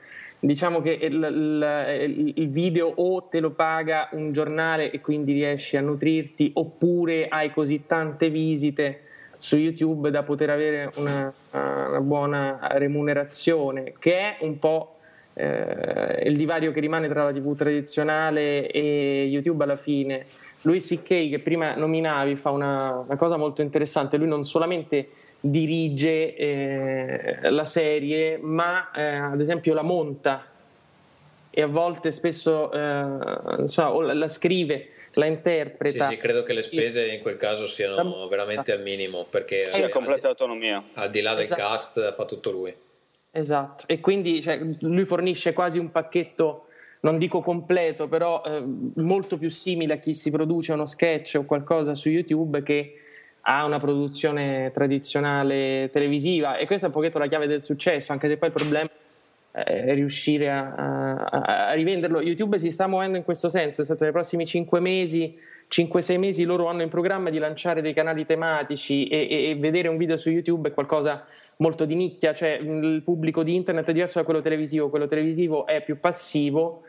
diciamo 0.45 0.81
che 0.81 0.91
il, 0.91 1.13
il, 1.13 2.33
il, 2.35 2.49
video 2.49 2.91
o 2.93 3.23
te 3.23 3.39
lo 3.39 3.51
paga 3.51 4.09
un 4.11 4.33
giornale 4.33 4.91
e 4.91 4.99
quindi 4.99 5.31
riesci 5.31 5.77
a 5.77 5.81
nutrirti 5.81 6.51
oppure 6.55 7.29
hai 7.29 7.51
così 7.51 7.83
tante 7.85 8.29
visite 8.29 9.03
su 9.37 9.55
YouTube 9.55 10.11
da 10.11 10.23
poter 10.23 10.49
avere 10.49 10.91
una, 10.95 11.33
una 11.51 12.01
buona 12.01 12.59
remunerazione 12.71 13.93
che 13.99 14.17
è 14.17 14.37
un 14.41 14.59
po' 14.59 14.97
eh, 15.33 16.23
il 16.25 16.35
divario 16.35 16.71
che 16.71 16.79
rimane 16.79 17.07
tra 17.07 17.23
la 17.23 17.31
TV 17.31 17.55
tradizionale 17.55 18.69
e 18.69 19.25
YouTube 19.25 19.63
alla 19.63 19.77
fine. 19.77 20.25
Louis 20.61 20.85
C.K. 20.85 21.07
che 21.29 21.39
prima 21.43 21.75
nominavi 21.75 22.35
fa 22.35 22.51
una, 22.51 23.03
una 23.05 23.17
cosa 23.17 23.37
molto 23.37 23.61
interessante, 23.61 24.17
lui 24.17 24.27
non 24.27 24.43
solamente 24.43 25.09
dirige 25.39 26.35
eh, 26.35 27.49
la 27.49 27.65
serie, 27.65 28.37
ma 28.37 28.91
eh, 28.91 29.15
ad 29.15 29.41
esempio 29.41 29.73
la 29.73 29.81
monta 29.81 30.45
e 31.49 31.61
a 31.61 31.67
volte 31.67 32.11
spesso 32.11 32.71
eh, 32.71 33.67
so, 33.67 34.01
la 34.01 34.27
scrive, 34.29 34.89
la 35.13 35.25
interpreta. 35.25 36.07
Sì, 36.07 36.13
sì, 36.13 36.17
credo 36.17 36.43
che 36.43 36.53
le 36.53 36.61
spese 36.61 37.07
in 37.07 37.21
quel 37.21 37.35
caso 37.35 37.67
siano 37.67 38.27
veramente 38.29 38.71
al 38.71 38.81
minimo 38.81 39.25
perché 39.29 39.63
sì, 39.63 39.83
ha 39.83 39.89
completa 39.89 40.29
autonomia. 40.29 40.81
Al 40.93 41.09
di 41.09 41.21
là 41.21 41.33
del 41.33 41.43
esatto. 41.43 41.61
cast 41.61 42.13
fa 42.13 42.25
tutto 42.25 42.51
lui. 42.51 42.73
Esatto, 43.35 43.85
e 43.87 43.99
quindi 43.99 44.43
cioè, 44.43 44.61
lui 44.81 45.05
fornisce 45.05 45.53
quasi 45.53 45.79
un 45.79 45.89
pacchetto 45.89 46.67
non 46.99 47.17
dico 47.17 47.41
completo, 47.41 48.07
però 48.07 48.43
eh, 48.45 48.63
molto 48.97 49.37
più 49.37 49.49
simile 49.49 49.95
a 49.95 49.97
chi 49.97 50.13
si 50.13 50.29
produce 50.29 50.71
uno 50.71 50.85
sketch 50.85 51.37
o 51.39 51.43
qualcosa 51.43 51.95
su 51.95 52.09
YouTube 52.09 52.61
che 52.61 52.93
ha 53.41 53.65
una 53.65 53.79
produzione 53.79 54.71
tradizionale 54.71 55.89
televisiva 55.91 56.57
e 56.57 56.67
questa 56.67 56.85
è 56.85 56.89
un 56.89 56.95
pochetto 56.95 57.17
la 57.17 57.27
chiave 57.27 57.47
del 57.47 57.63
successo, 57.63 58.11
anche 58.11 58.29
se 58.29 58.37
poi 58.37 58.49
il 58.49 58.53
problema 58.53 58.89
è 59.51 59.93
riuscire 59.95 60.51
a, 60.51 60.73
a, 61.25 61.67
a 61.69 61.73
rivenderlo. 61.73 62.21
YouTube 62.21 62.59
si 62.59 62.69
sta 62.69 62.87
muovendo 62.87 63.17
in 63.17 63.23
questo 63.23 63.49
senso, 63.49 63.77
nel 63.79 63.87
senso 63.87 64.03
nei 64.03 64.13
prossimi 64.13 64.45
5 64.45 64.79
mesi 64.79 65.35
5-6 65.69 66.17
mesi 66.17 66.43
loro 66.43 66.67
hanno 66.67 66.81
in 66.81 66.89
programma 66.89 67.29
di 67.29 67.37
lanciare 67.37 67.81
dei 67.81 67.93
canali 67.93 68.25
tematici 68.25 69.07
e, 69.07 69.27
e, 69.29 69.49
e, 69.49 69.55
vedere 69.55 69.87
un 69.87 69.97
video 69.97 70.17
su 70.17 70.29
YouTube 70.29 70.69
è 70.69 70.73
qualcosa 70.73 71.25
molto 71.57 71.85
di 71.85 71.95
nicchia, 71.95 72.33
cioè 72.33 72.59
il 72.61 73.01
pubblico 73.03 73.43
di 73.43 73.55
internet 73.55 73.87
è 73.89 73.93
diverso 73.93 74.19
da 74.19 74.25
quello 74.25 74.41
televisivo, 74.41 74.89
quello 74.89 75.07
televisivo 75.07 75.65
è 75.65 75.83
più 75.83 75.99
passivo 75.99 76.83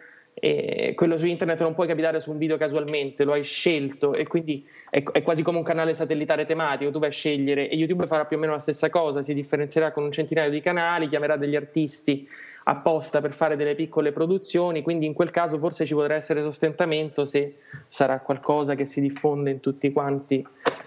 e 0.44 0.92
quello 0.94 1.16
su 1.16 1.24
internet 1.24 1.62
non 1.62 1.72
puoi 1.72 1.86
capitare 1.86 2.20
su 2.20 2.30
un 2.30 2.36
video 2.36 2.58
casualmente, 2.58 3.24
lo 3.24 3.32
hai 3.32 3.42
scelto 3.42 4.12
e 4.12 4.26
quindi 4.26 4.62
è, 4.90 5.02
è, 5.02 5.22
quasi 5.22 5.42
come 5.42 5.56
un 5.56 5.64
canale 5.64 5.94
satellitare 5.94 6.44
tematico, 6.44 6.90
tu 6.90 6.98
vai 6.98 7.08
a 7.08 7.12
scegliere 7.12 7.70
e 7.70 7.74
YouTube 7.76 8.06
farà 8.06 8.26
più 8.26 8.36
o 8.36 8.40
meno 8.40 8.52
la 8.52 8.58
stessa 8.58 8.90
cosa, 8.90 9.22
si 9.22 9.32
differenzierà 9.32 9.90
con 9.90 10.04
un 10.04 10.12
centinaio 10.12 10.50
di 10.50 10.60
canali, 10.60 11.08
chiamerà 11.08 11.38
degli 11.38 11.56
artisti 11.56 12.28
apposta 12.64 13.22
per 13.22 13.32
fare 13.32 13.56
delle 13.56 13.74
piccole 13.74 14.12
produzioni, 14.12 14.82
quindi 14.82 15.06
in 15.06 15.14
quel 15.14 15.30
caso 15.30 15.56
forse 15.56 15.86
ci 15.86 15.94
potrà 15.94 16.14
essere 16.14 16.42
sostentamento 16.42 17.24
se 17.24 17.54
sarà 17.88 18.20
qualcosa 18.20 18.74
che 18.74 18.84
si 18.84 19.00
diffonde 19.00 19.50
in 19.50 19.60
tutti 19.60 19.90
quanti 19.92 20.46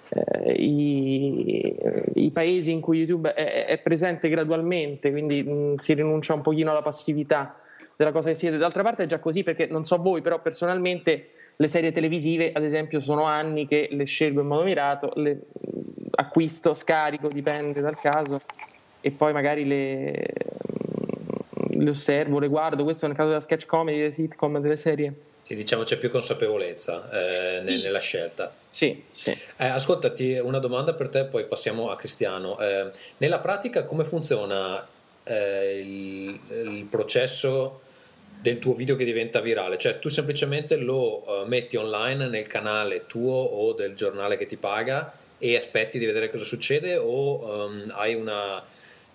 eh, 0.10 0.52
i, 0.54 1.76
i, 2.14 2.30
paesi 2.30 2.70
in 2.70 2.80
cui 2.80 3.00
YouTube 3.00 3.34
è, 3.34 3.66
è 3.66 3.80
presente 3.80 4.30
gradualmente, 4.30 5.10
quindi 5.10 5.42
mh, 5.42 5.78
si 5.78 5.96
rinuncia 5.96 6.36
un 6.36 6.42
pochino 6.42 6.70
alla 6.70 6.84
passività 6.84 7.62
della 7.98 8.12
cosa 8.13 8.30
che 8.30 8.36
siete. 8.36 8.58
D'altra 8.58 8.84
parte 8.84 9.04
è 9.04 9.08
già 9.08 9.20
così 9.20 9.44
perché 9.44 9.66
non 9.66 9.84
so 9.84 9.98
voi, 9.98 10.22
però 10.22 10.39
personalmente 10.39 11.32
le 11.58 11.68
serie 11.68 11.92
televisive, 11.92 12.51
ad 12.54 12.63
esempio, 12.63 13.00
sono 13.00 13.24
anni 13.24 13.68
che 13.68 13.89
le 13.92 14.06
scelgo 14.06 14.42
in 14.42 14.48
modo 14.48 14.63
mirato, 14.63 15.12
le 15.16 15.39
acquisto, 16.12 16.74
scarico, 16.74 17.27
dipende 17.27 17.82
dal 17.82 18.00
caso, 18.00 18.39
e 19.01 19.12
poi 19.12 19.34
magari 19.34 19.66
le, 19.66 20.27
le 21.72 21.89
osservo, 21.89 22.39
le 22.39 22.48
guardo. 22.48 22.84
Questo 22.84 23.06
è 23.06 23.08
nel 23.08 23.18
caso 23.18 23.30
della 23.30 23.42
sketch 23.42 23.66
comedy, 23.66 23.98
delle 23.98 24.12
sitcom, 24.12 24.60
delle 24.60 24.77
serie. 24.77 25.13
Sì, 25.42 25.56
diciamo 25.56 25.84
c'è 25.84 25.98
più 25.98 26.10
consapevolezza 26.10 27.10
eh, 27.10 27.62
sì. 27.62 27.82
nella 27.82 28.00
scelta. 28.00 28.54
Sì, 28.68 29.04
sì. 29.10 29.32
Eh, 29.32 29.66
ascoltati, 29.66 30.34
una 30.34 30.60
domanda 30.60 30.94
per 30.94 31.10
te, 31.10 31.25
poi 31.25 31.46
passiamo 31.46 31.89
a 31.89 31.96
Cristiano. 31.96 32.60
Eh, 32.60 32.92
nella 33.18 33.39
pratica 33.39 33.86
come 33.86 34.04
funziona 34.04 34.86
eh, 35.24 35.80
il, 35.80 36.39
il 36.50 36.86
processo 36.86 37.82
del 38.39 38.60
tuo 38.60 38.74
video 38.74 38.96
che 38.96 39.03
diventa 39.03 39.41
virale, 39.41 39.77
cioè 39.77 40.00
tu 40.00 40.10
semplicemente 40.10 40.77
lo 40.77 41.24
uh, 41.24 41.48
metti 41.48 41.75
online 41.75 42.29
nel 42.29 42.48
canale 42.48 43.06
tuo 43.08 43.34
o 43.34 43.74
del 43.74 43.96
giornale 43.96 44.38
che 44.38 44.46
ti 44.46 44.58
paga 44.58 45.12
e 45.38 45.56
aspetti 45.56 46.00
di 46.00 46.06
vedere 46.06 46.29
cosa 46.29 46.44
succede 46.44 46.98
o 46.98 47.65
um, 47.65 47.91
hai 47.96 48.13
una 48.15 48.63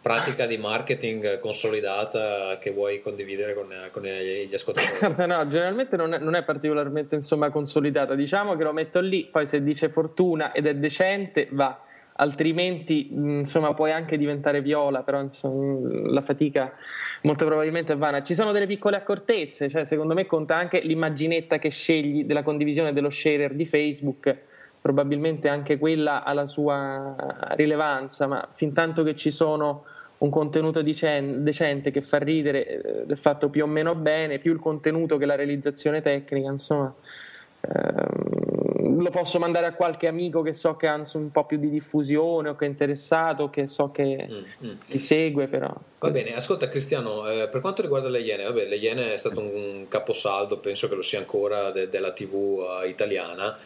pratica 0.01 0.47
di 0.47 0.59
marketing 0.59 1.39
consolidata 1.39 2.59
che 2.59 2.73
vuoi 2.73 3.01
condividere 3.01 3.55
con, 3.55 3.69
con 3.93 4.03
gli 4.03 4.53
ascoltatori? 4.53 5.27
no, 5.27 5.49
generalmente 5.49 5.97
non 5.97 6.13
è, 6.13 6.19
non 6.19 6.35
è 6.35 6.43
particolarmente 6.43 7.15
insomma, 7.15 7.51
consolidata, 7.51 8.17
diciamo 8.17 8.57
che 8.57 8.65
lo 8.65 8.73
metto 8.73 9.01
lì, 9.01 9.29
poi 9.31 9.47
se 9.47 9.63
dice 9.63 9.89
fortuna 9.89 10.53
ed 10.53 10.67
è 10.67 10.75
decente 10.75 11.47
va 11.53 11.81
altrimenti 12.23 13.09
insomma 13.13 13.75
puoi 13.75 13.91
anche 13.91 14.17
diventare 14.17 14.63
viola, 14.63 15.03
però 15.03 15.21
insomma, 15.21 15.89
la 16.11 16.23
fatica 16.23 16.73
molto 17.23 17.45
probabilmente 17.45 17.93
è 17.93 17.97
vana. 17.97 18.23
Ci 18.23 18.35
sono 18.35 18.53
delle 18.53 18.67
piccole 18.67 18.97
accortezze, 18.97 19.69
cioè 19.69 19.85
secondo 19.85 20.15
me 20.15 20.27
conta 20.27 20.57
anche 20.57 20.81
l'immaginetta 20.81 21.59
che 21.59 21.69
scegli 21.69 22.25
della 22.25 22.45
condivisione 22.45 22.93
dello 22.93 23.11
sharer 23.11 23.55
di 23.55 23.67
Facebook, 23.67 24.37
probabilmente 24.81 25.49
anche 25.49 25.79
quella 25.79 26.23
ha 26.23 26.33
la 26.33 26.47
sua 26.47 27.15
rilevanza, 27.57 28.27
ma 28.27 28.49
fin 28.53 28.73
tanto 28.73 29.03
che 29.03 29.17
ci 29.17 29.31
sono 29.31 29.85
un 30.19 30.31
contenuto 30.31 30.83
decente 30.83 31.91
che 31.91 32.03
fa 32.03 32.19
ridere, 32.19 33.07
eh, 33.09 33.17
fatto 33.17 33.51
più 33.51 33.65
o 33.65 33.67
meno 33.67 33.97
bene, 33.97 34.39
più 34.39 34.53
il 34.53 34.61
contenuto 34.61 35.17
che 35.17 35.27
la 35.27 35.35
realizzazione 35.35 36.01
tecnica, 36.01 36.49
insomma. 36.49 36.95
Ehm, 37.63 38.42
lo 38.83 39.11
posso 39.11 39.39
mandare 39.39 39.67
a 39.67 39.75
qualche 39.75 40.07
amico 40.07 40.43
che 40.43 40.53
so 40.55 40.77
che 40.77 40.87
ha 40.87 41.01
un 41.15 41.31
po' 41.31 41.45
più 41.45 41.57
di 41.59 41.71
diffusione 41.71 42.49
o 42.49 42.57
che 42.57 42.65
è 42.65 42.69
interessato, 42.69 43.51
che 43.51 43.67
so 43.67 43.91
che 43.91 44.27
mm, 44.29 44.67
mm. 44.69 44.75
ti 44.89 44.99
segue 44.99 45.47
però. 45.47 45.73
Va 45.99 46.11
bene, 46.11 46.35
ascolta 46.35 46.69
Cristiano, 46.69 47.29
eh, 47.29 47.49
per 47.49 47.61
quanto 47.61 47.83
riguarda 47.83 48.09
le 48.09 48.21
Iene, 48.21 48.45
vabbè, 48.45 48.67
le 48.67 48.77
Iene 48.77 49.13
è 49.13 49.17
stato 49.17 49.41
un 49.41 49.87
caposaldo, 49.89 50.59
penso 50.59 50.89
che 50.89 50.95
lo 50.95 51.03
sia 51.03 51.19
ancora 51.19 51.71
de- 51.71 51.89
della 51.89 52.13
TV 52.13 52.35
uh, 52.35 52.87
italiana. 52.87 53.57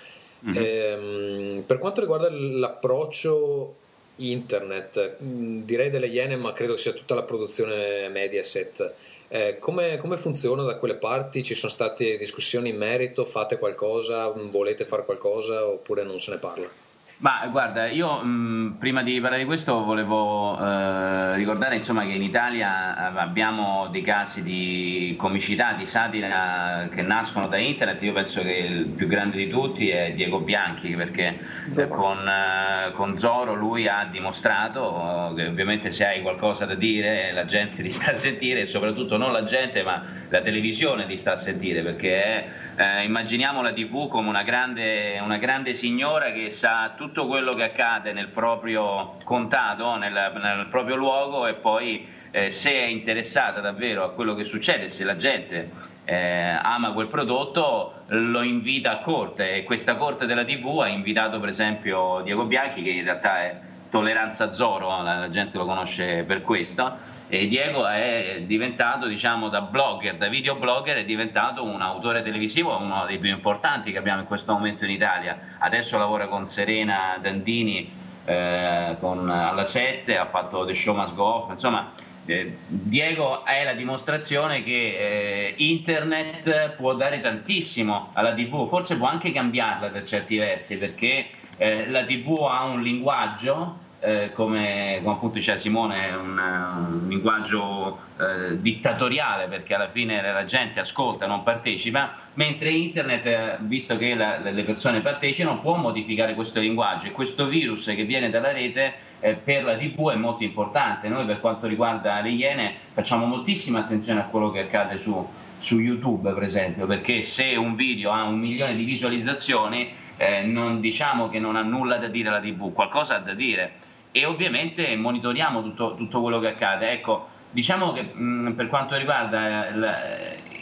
Mm-hmm. 0.47 0.63
Eh, 0.63 1.63
per 1.67 1.79
quanto 1.79 2.01
riguarda 2.01 2.29
l'approccio 2.31 3.75
internet, 4.17 5.17
mm, 5.23 5.63
direi 5.63 5.91
delle 5.91 6.07
Iene, 6.07 6.37
ma 6.37 6.53
credo 6.53 6.75
che 6.75 6.81
sia 6.81 6.93
tutta 6.93 7.15
la 7.15 7.23
produzione 7.23 8.09
Mediaset. 8.09 8.95
Eh, 9.29 9.59
come, 9.59 9.97
come, 9.99 10.17
funziona 10.19 10.63
da 10.63 10.77
quelle 10.77 10.97
parti? 10.97 11.43
Ci 11.43 11.55
sono 11.55 11.73
state 11.73 12.17
discussioni 12.17 12.69
in 12.71 12.77
merito? 12.77 13.25
Fate 13.25 13.59
qualcosa? 13.59 14.29
Volete 14.29 14.85
fare 14.85 15.05
qualcosa 15.05 15.67
oppure 15.67 16.05
non 16.05 16.21
se 16.21 16.31
ne 16.31 16.39
parla? 16.39 16.86
Ma 17.19 17.47
guarda, 17.51 17.87
io 17.87 18.23
mh, 18.23 18.77
prima 18.79 19.03
di 19.03 19.19
parlare 19.21 19.41
di 19.41 19.47
questo 19.47 19.83
volevo 19.83 20.55
eh, 20.59 21.35
ricordare 21.37 21.77
insomma, 21.77 22.05
che 22.05 22.13
in 22.13 22.23
Italia 22.23 23.15
abbiamo 23.15 23.89
dei 23.89 24.03
casi 24.03 24.43
di 24.43 25.15
comicità, 25.17 25.73
di 25.73 25.87
satira 25.87 26.87
che 26.95 27.01
nascono 27.01 27.47
da 27.47 27.57
internet. 27.57 28.03
Io 28.03 28.13
penso 28.13 28.43
che 28.43 28.53
il 28.53 28.87
più 28.89 29.07
grande 29.07 29.39
di 29.39 29.49
tutti 29.49 29.89
è 29.89 30.13
Diego 30.13 30.41
Bianchi, 30.41 30.95
perché 30.95 31.39
eh, 31.75 31.89
con, 31.89 32.29
eh, 32.29 32.93
con, 32.93 33.19
Zoro 33.19 33.55
lui 33.55 33.89
ha 33.89 34.07
dimostrato 34.13 35.33
che 35.35 35.47
ovviamente 35.47 35.93
se 35.93 36.05
hai 36.05 36.21
qualcosa 36.21 36.67
da 36.67 36.75
dire 36.75 37.33
la 37.33 37.47
gente 37.47 37.83
ti 37.83 37.93
sta 37.93 38.13
a 38.13 38.17
sentire 38.17 38.61
e 38.61 38.67
soprattutto 38.67 39.17
non 39.17 39.33
la 39.33 39.45
gente 39.45 39.83
ma 39.83 40.05
la 40.29 40.43
televisione 40.43 41.07
ti 41.07 41.17
sta 41.17 41.33
a 41.33 41.37
sentire 41.37 41.83
perché 41.83 42.23
è 42.23 42.49
eh, 42.77 43.05
immaginiamo 43.05 43.63
la 43.63 43.73
TV 43.73 44.09
come 44.09 44.29
una 44.29 44.43
grande, 44.43 45.19
una 45.21 45.39
grande, 45.39 45.75
signora 45.75 46.31
che 46.33 46.51
sa 46.51 46.93
tutto 46.97 47.27
quello 47.27 47.53
che 47.53 47.63
accade 47.63 48.13
nel 48.13 48.29
proprio 48.29 49.17
contato, 49.25 49.97
nel, 49.97 50.13
nel 50.13 50.67
proprio 50.71 50.97
luogo 50.97 51.47
e 51.47 51.55
poi 51.55 52.07
eh, 52.31 52.51
se 52.51 52.71
è 52.71 52.85
interessata 52.85 53.61
davvero 53.61 54.05
a 54.05 54.13
quello 54.13 54.35
che 54.35 54.45
succede, 54.45 54.91
se 54.91 55.05
la 55.05 55.17
gente 55.17 55.71
eh, 56.05 56.59
ama 56.63 56.93
quel 56.93 57.09
prodotto 57.09 58.03
lo 58.09 58.43
invita 58.43 58.91
a 58.93 58.99
corte. 58.99 59.55
E 59.55 59.65
questa 59.65 59.97
corte 59.97 60.27
della 60.27 60.45
TV 60.45 60.81
ha 60.81 60.89
invitato 60.89 61.41
per 61.41 61.49
esempio 61.49 62.21
Diego 62.25 62.45
Bianchi 62.45 62.83
che 62.83 62.91
in 62.91 63.05
realtà 63.05 63.43
è 63.43 63.61
tolleranza 63.97 64.53
zero, 64.53 65.03
la 65.03 65.31
gente 65.31 65.57
lo 65.57 65.65
conosce 65.65 66.25
per 66.25 66.43
questo 66.43 67.15
e 67.29 67.49
Diego 67.49 67.87
è 67.87 68.43
diventato, 68.47 69.07
diciamo, 69.07 69.49
da 69.49 69.63
blogger, 69.63 70.17
da 70.17 70.29
videoblogger, 70.29 70.99
è 70.99 71.05
diventato 71.05 71.65
un 71.65 71.81
autore 71.81 72.23
televisivo, 72.23 72.77
uno 72.77 73.07
dei 73.07 73.19
più 73.19 73.31
importanti 73.31 73.93
che 73.93 73.99
abbiamo 73.99 74.21
in 74.21 74.27
questo 74.27 74.53
momento 74.53 74.85
in 74.85 74.91
Italia. 74.91 75.57
Adesso 75.59 75.97
lavora 75.97 76.29
con 76.29 76.47
Serena 76.47 77.17
Dandini 77.21 77.91
eh, 78.27 78.97
con, 79.01 79.31
alla 79.31 79.65
7, 79.65 80.15
ha 80.17 80.27
fatto 80.27 80.67
The 80.67 80.75
Show 80.75 80.95
Must 80.95 81.15
Go 81.15 81.25
Off, 81.25 81.51
insomma. 81.53 81.93
Eh, 82.29 82.59
Diego 82.67 83.45
è 83.45 83.63
la 83.65 83.75
dimostrazione 83.75 84.65
che 84.65 84.73
eh, 84.73 85.55
internet 85.59 86.75
può 86.77 86.95
dare 86.95 87.21
tantissimo 87.21 88.11
alla 88.13 88.35
TV, 88.35 88.69
forse 88.69 88.97
può 88.97 89.07
anche 89.07 89.33
cambiarla 89.33 89.89
per 89.89 90.05
certi 90.05 90.37
versi, 90.37 90.77
perché 90.77 91.29
eh, 91.57 91.89
la 91.89 92.05
TV 92.05 92.37
ha 92.49 92.65
un 92.65 92.83
linguaggio 92.83 93.85
eh, 94.01 94.31
come, 94.33 95.01
come, 95.03 95.15
appunto 95.15 95.37
diceva 95.37 95.59
Simone, 95.59 96.11
un, 96.15 96.39
un 96.39 97.09
linguaggio 97.09 97.99
eh, 98.19 98.61
dittatoriale 98.61 99.47
perché 99.49 99.75
alla 99.75 99.89
fine 99.89 100.21
la 100.21 100.45
gente 100.45 100.81
ascolta, 100.81 101.27
non 101.27 101.43
partecipa, 101.43 102.15
mentre 102.35 102.71
internet, 102.71 103.27
eh, 103.27 103.57
visto 103.61 103.97
che 103.97 104.15
la, 104.15 104.39
le 104.39 104.65
persone 104.65 105.01
partecipano, 105.01 105.61
può 105.61 105.77
modificare 105.77 106.35
questo 106.35 106.61
linguaggio 106.61 107.07
e 107.07 107.13
questo 107.13 107.47
virus 107.47 107.85
che 107.87 108.05
viene 108.05 108.31
dalla 108.31 108.53
rete 108.53 108.95
eh, 109.21 109.35
per 109.35 109.65
la 109.65 109.77
TV 109.77 110.11
è 110.13 110.17
molto 110.17 110.45
importante. 110.45 111.09
Noi 111.09 111.25
per 111.25 111.41
quanto 111.41 111.67
riguarda 111.67 112.21
le 112.21 112.31
Iene 112.31 112.75
facciamo 112.93 113.25
moltissima 113.27 113.81
attenzione 113.81 114.21
a 114.21 114.25
quello 114.25 114.51
che 114.51 114.61
accade 114.61 114.99
su, 114.99 115.27
su 115.61 115.81
YouTube, 115.81 116.33
per 116.33 116.43
esempio, 116.43 116.87
perché 116.87 117.23
se 117.23 117.57
un 117.57 117.75
video 117.75 118.13
ha 118.13 118.25
un 118.25 118.39
milione 118.39 118.77
di 118.77 118.85
visualizzazioni, 118.85 120.05
eh, 120.19 120.43
non 120.43 120.81
diciamo 120.81 121.29
che 121.29 121.39
non 121.39 121.57
ha 121.57 121.63
nulla 121.63 121.97
da 121.97 122.09
dire 122.09 122.31
la 122.31 122.41
TV, 122.41 122.73
qualcosa 122.73 123.17
ha 123.17 123.21
da 123.21 123.35
dire 123.35 123.85
e 124.13 124.25
ovviamente 124.25 124.95
monitoriamo 124.97 125.63
tutto, 125.63 125.95
tutto 125.95 126.21
quello 126.21 126.41
che 126.41 126.49
accade. 126.49 126.91
Ecco, 126.91 127.29
diciamo 127.51 127.93
che 127.93 128.03
mh, 128.03 128.55
per 128.57 128.69
quanto 128.69 128.97
riguarda 128.97 129.69
il, 129.69 129.97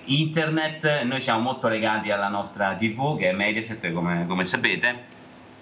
internet, 0.07 1.03
noi 1.03 1.21
siamo 1.21 1.41
molto 1.41 1.69
legati 1.69 2.11
alla 2.11 2.29
nostra 2.29 2.75
TV 2.75 3.19
che 3.19 3.31
è 3.31 3.33
Mediaset, 3.33 3.93
come, 3.93 4.27
come 4.27 4.45
sapete, 4.45 5.13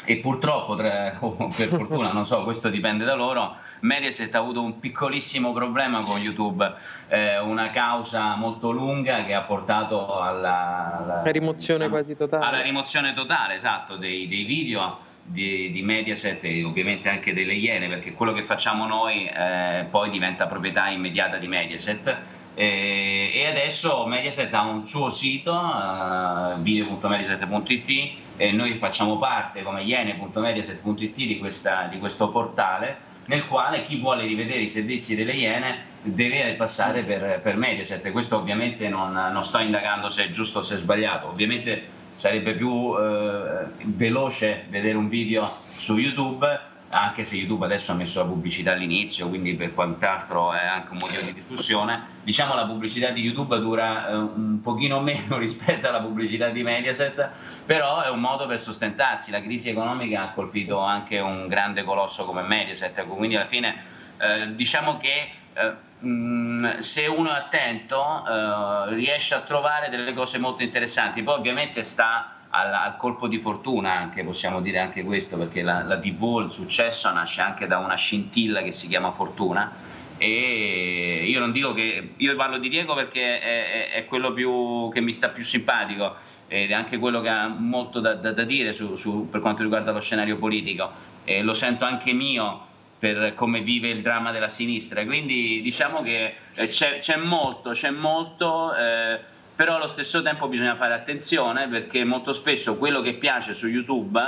e 0.04 0.16
purtroppo, 0.16 0.76
tra, 0.76 1.16
o 1.20 1.48
per 1.54 1.68
fortuna, 1.68 2.12
non 2.12 2.26
so, 2.26 2.42
questo 2.42 2.68
dipende 2.68 3.04
da 3.04 3.14
loro, 3.14 3.56
Mediaset 3.80 4.32
ha 4.34 4.38
avuto 4.38 4.62
un 4.62 4.78
piccolissimo 4.78 5.52
problema 5.52 6.00
con 6.02 6.18
YouTube, 6.20 6.72
eh, 7.08 7.38
una 7.38 7.70
causa 7.70 8.36
molto 8.36 8.70
lunga 8.70 9.24
che 9.24 9.34
ha 9.34 9.42
portato 9.42 10.20
alla, 10.20 10.98
alla 10.98 11.30
rimozione 11.30 11.86
diciamo, 11.86 11.94
quasi 11.94 12.16
totale. 12.16 12.44
Alla 12.44 12.62
rimozione 12.62 13.12
totale, 13.14 13.54
esatto, 13.54 13.96
dei, 13.96 14.28
dei 14.28 14.44
video 14.44 15.10
di, 15.24 15.70
di, 15.70 15.82
Mediaset 15.82 16.42
e 16.44 16.64
ovviamente 16.64 17.08
anche 17.08 17.32
delle 17.32 17.54
Iene 17.54 17.88
perché 17.88 18.12
quello 18.12 18.32
che 18.32 18.44
facciamo 18.44 18.86
noi 18.86 19.26
eh, 19.26 19.86
poi 19.90 20.10
diventa 20.10 20.46
proprietà 20.46 20.88
immediata 20.88 21.38
di 21.38 21.46
Mediaset 21.46 22.16
e, 22.54 23.30
e 23.32 23.46
adesso 23.46 24.04
Mediaset 24.06 24.52
ha 24.52 24.62
un 24.62 24.86
suo 24.88 25.10
sito 25.12 25.52
uh, 25.52 26.60
video.mediaset.it 26.60 28.12
e 28.36 28.52
noi 28.52 28.76
facciamo 28.78 29.18
parte 29.18 29.62
come 29.62 29.82
iene.mediaset.it 29.82 31.14
di, 31.14 31.38
questa, 31.38 31.86
di 31.90 31.98
questo 31.98 32.28
portale 32.28 33.10
nel 33.26 33.46
quale 33.46 33.82
chi 33.82 33.96
vuole 33.96 34.26
rivedere 34.26 34.60
i 34.60 34.68
servizi 34.68 35.14
delle 35.14 35.32
Iene 35.32 35.90
deve 36.02 36.54
passare 36.54 37.04
per, 37.04 37.40
per 37.40 37.56
Mediaset. 37.56 38.10
Questo 38.10 38.36
ovviamente 38.36 38.88
non, 38.88 39.12
non, 39.12 39.44
sto 39.44 39.58
indagando 39.58 40.10
se 40.10 40.24
è 40.24 40.30
giusto 40.32 40.58
o 40.58 40.62
se 40.62 40.74
è 40.74 40.78
sbagliato, 40.78 41.28
ovviamente 41.28 42.00
sarebbe 42.14 42.54
più 42.54 42.94
eh, 42.98 43.66
veloce 43.84 44.66
vedere 44.68 44.96
un 44.96 45.08
video 45.08 45.46
su 45.46 45.96
YouTube 45.96 46.70
anche 46.94 47.24
se 47.24 47.36
YouTube 47.36 47.64
adesso 47.64 47.90
ha 47.90 47.94
messo 47.94 48.18
la 48.18 48.26
pubblicità 48.26 48.72
all'inizio, 48.72 49.28
quindi 49.28 49.54
per 49.54 49.72
quant'altro 49.72 50.52
è 50.52 50.62
anche 50.62 50.90
un 50.90 50.98
motivo 51.00 51.22
di 51.22 51.32
discussione. 51.32 52.20
Diciamo 52.22 52.54
la 52.54 52.66
pubblicità 52.66 53.10
di 53.10 53.22
YouTube 53.22 53.58
dura 53.60 54.08
eh, 54.08 54.14
un 54.14 54.60
pochino 54.62 55.00
meno 55.00 55.38
rispetto 55.40 55.88
alla 55.88 56.02
pubblicità 56.02 56.50
di 56.50 56.62
Mediaset, 56.62 57.30
però 57.64 58.02
è 58.02 58.10
un 58.10 58.20
modo 58.20 58.46
per 58.46 58.60
sostentarsi. 58.60 59.30
La 59.30 59.40
crisi 59.40 59.70
economica 59.70 60.22
ha 60.22 60.32
colpito 60.32 60.80
anche 60.80 61.18
un 61.18 61.48
grande 61.48 61.82
colosso 61.82 62.26
come 62.26 62.42
Mediaset, 62.42 63.06
quindi 63.06 63.36
alla 63.36 63.46
fine 63.46 63.84
eh, 64.18 64.54
diciamo 64.54 64.98
che 64.98 65.30
eh, 65.54 65.72
mh, 66.02 66.78
se 66.78 67.06
uno 67.06 67.30
è 67.30 67.36
attento 67.36 68.24
eh, 68.26 68.94
riesce 68.94 69.34
a 69.34 69.40
trovare 69.42 69.88
delle 69.88 70.12
cose 70.14 70.38
molto 70.38 70.62
interessanti, 70.62 71.22
poi 71.22 71.38
ovviamente 71.38 71.84
sta 71.84 72.36
al, 72.50 72.72
al, 72.72 72.96
colpo 72.96 73.28
di 73.28 73.38
fortuna 73.38 73.92
anche, 73.92 74.24
possiamo 74.24 74.60
dire 74.60 74.78
anche 74.78 75.02
questo, 75.04 75.36
perché 75.36 75.62
la, 75.62 75.82
la 75.82 75.98
TV, 75.98 76.42
il 76.44 76.50
successo 76.50 77.10
nasce 77.10 77.40
anche 77.40 77.66
da 77.66 77.78
una 77.78 77.96
scintilla 77.96 78.62
che 78.62 78.72
si 78.72 78.88
chiama 78.88 79.12
fortuna. 79.12 79.90
E 80.18 81.24
io 81.26 81.40
non 81.40 81.50
dico 81.50 81.72
che 81.72 82.12
io 82.16 82.36
parlo 82.36 82.58
di 82.58 82.68
Diego 82.68 82.94
perché 82.94 83.40
è, 83.40 83.64
è, 83.64 83.90
è 83.92 84.04
quello 84.04 84.32
più, 84.32 84.90
che 84.92 85.00
mi 85.00 85.12
sta 85.12 85.30
più 85.30 85.44
simpatico 85.44 86.14
ed 86.46 86.70
è 86.70 86.74
anche 86.74 86.98
quello 86.98 87.20
che 87.22 87.28
ha 87.30 87.48
molto 87.48 87.98
da, 87.98 88.14
da, 88.14 88.32
da 88.32 88.44
dire 88.44 88.74
su, 88.74 88.94
su, 88.96 89.28
per 89.30 89.40
quanto 89.40 89.62
riguarda 89.62 89.90
lo 89.90 90.00
scenario 90.00 90.36
politico. 90.36 90.90
E 91.24 91.42
lo 91.42 91.54
sento 91.54 91.84
anche 91.84 92.12
mio 92.12 92.66
per 93.02 93.34
come 93.34 93.62
vive 93.62 93.88
il 93.88 94.00
dramma 94.00 94.30
della 94.30 94.48
sinistra 94.48 95.04
quindi 95.04 95.60
diciamo 95.60 96.02
che 96.02 96.34
eh, 96.54 96.68
c'è, 96.68 97.00
c'è 97.00 97.16
molto, 97.16 97.72
c'è 97.72 97.90
molto 97.90 98.72
eh, 98.76 99.18
però 99.56 99.74
allo 99.74 99.88
stesso 99.88 100.22
tempo 100.22 100.46
bisogna 100.46 100.76
fare 100.76 100.94
attenzione 100.94 101.66
perché 101.66 102.04
molto 102.04 102.32
spesso 102.32 102.76
quello 102.76 103.02
che 103.02 103.14
piace 103.14 103.54
su 103.54 103.66
YouTube 103.66 104.20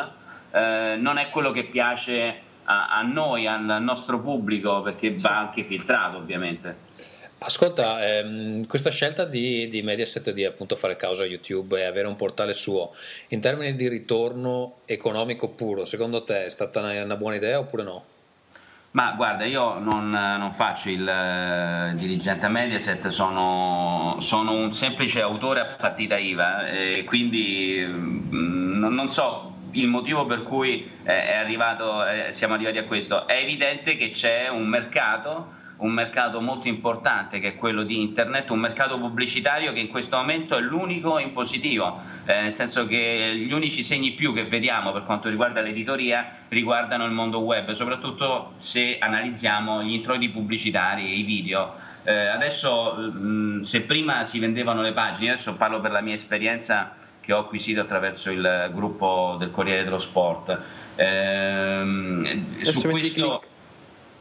eh, 0.51 0.97
non 0.99 1.19
è 1.19 1.31
quello 1.31 1.53
che 1.53 1.67
piace 1.67 2.41
a, 2.65 2.99
a, 2.99 3.03
noi, 3.03 3.47
al 3.47 3.81
nostro 3.81 4.21
pubblico, 4.21 4.83
perché 4.83 5.15
va 5.19 5.39
anche 5.39 5.65
filtrato 5.65 6.17
ovviamente. 6.17 6.77
Ascolta, 7.39 8.05
ehm, 8.05 8.67
questa 8.67 8.91
scelta 8.91 9.25
di, 9.25 9.69
di, 9.69 9.83
Mediaset 9.83 10.31
di 10.31 10.45
appunto 10.45 10.77
fare 10.77 10.97
causa 10.97 11.25
a 11.25 11.27
YouTube 11.27 11.79
e 11.79 11.85
avere 11.85 12.09
un 12.09 12.17
portale 12.17 12.55
suo, 12.55 12.95
in 13.29 13.41
termini 13.41 13.75
di 13.75 13.87
ritorno 13.89 14.77
economico 14.87 15.51
puro, 15.51 15.85
secondo 15.85 16.25
te 16.25 16.47
è 16.47 16.49
stata 16.49 16.81
una, 16.81 17.03
una 17.03 17.17
buona 17.17 17.37
idea 17.37 17.59
oppure 17.59 17.83
no? 17.83 18.05
Ma 18.95 19.15
guarda, 19.17 19.45
io 19.45 19.81
non, 19.81 20.09
non 20.09 20.53
faccio 20.53 20.89
il 20.89 21.03
uh, 21.03 21.97
dirigente 21.99 22.47
a 22.47 22.49
Mediaset, 22.49 23.09
sono, 23.09 24.19
sono, 24.21 24.53
un 24.53 24.73
semplice 24.73 25.21
autore 25.21 25.59
a 25.59 25.65
partita 25.77 26.17
IVA 26.17 26.69
e 26.69 27.03
quindi 27.03 27.85
mm, 27.85 28.79
non, 28.79 28.95
non 28.95 29.09
so 29.09 29.53
il 29.73 29.89
motivo 29.89 30.27
per 30.27 30.45
cui 30.45 30.89
eh, 31.03 31.33
arrivato, 31.33 32.07
eh, 32.07 32.35
siamo 32.35 32.55
arrivati 32.55 32.79
a 32.79 32.85
questo. 32.85 33.27
È 33.27 33.35
evidente 33.35 33.97
che 33.97 34.11
c'è 34.11 34.49
un 34.49 34.69
mercato 34.69 35.55
un 35.77 35.91
mercato 35.91 36.41
molto 36.41 36.69
importante 36.69 37.41
che 37.41 37.49
è 37.49 37.57
quello 37.57 37.83
di 37.83 38.01
internet, 38.01 38.51
un 38.51 38.61
mercato 38.61 38.99
pubblicitario 38.99 39.73
che 39.73 39.81
in 39.81 39.89
questo 39.89 40.17
momento 40.17 40.57
è 40.57 40.61
l'unico 40.61 41.19
in 41.19 41.33
positivo, 41.33 42.01
eh, 42.25 42.43
nel 42.43 42.57
senso 42.57 42.87
che 42.87 43.33
gli 43.37 43.53
unici 43.53 43.83
segni 43.83 44.13
più 44.13 44.33
che 44.33 44.45
vediamo 44.45 44.93
per 44.93 45.05
quanto 45.05 45.29
riguarda 45.29 45.61
l'editoria 45.61 46.43
riguardano 46.49 47.05
il 47.05 47.13
mondo 47.13 47.41
web, 47.41 47.73
soprattutto 47.73 48.53
se 48.57 48.99
analizziamo 48.99 49.83
gli 49.83 49.95
introiti 49.95 50.29
pubblicitari 50.29 51.07
e 51.07 51.19
i 51.19 51.23
video. 51.23 51.75
Eh, 52.05 52.27
adesso 52.27 52.95
mh, 52.95 53.63
se 53.63 53.83
prima 53.83 54.25
si 54.25 54.39
vendevano 54.39 54.83
le 54.83 54.93
pagine, 54.93 55.33
adesso 55.33 55.55
parlo 55.55 55.81
per 55.81 55.91
la 55.91 56.01
mia 56.01 56.15
esperienza 56.15 56.97
che 57.21 57.33
ho 57.33 57.39
acquisito 57.39 57.81
attraverso 57.81 58.31
il 58.31 58.71
gruppo 58.75 59.37
del 59.39 59.51
Corriere 59.51 59.85
dello 59.85 59.99
Sport. 59.99 60.61
Eh, 60.95 62.43
su 62.59 62.91
questo, 62.91 63.43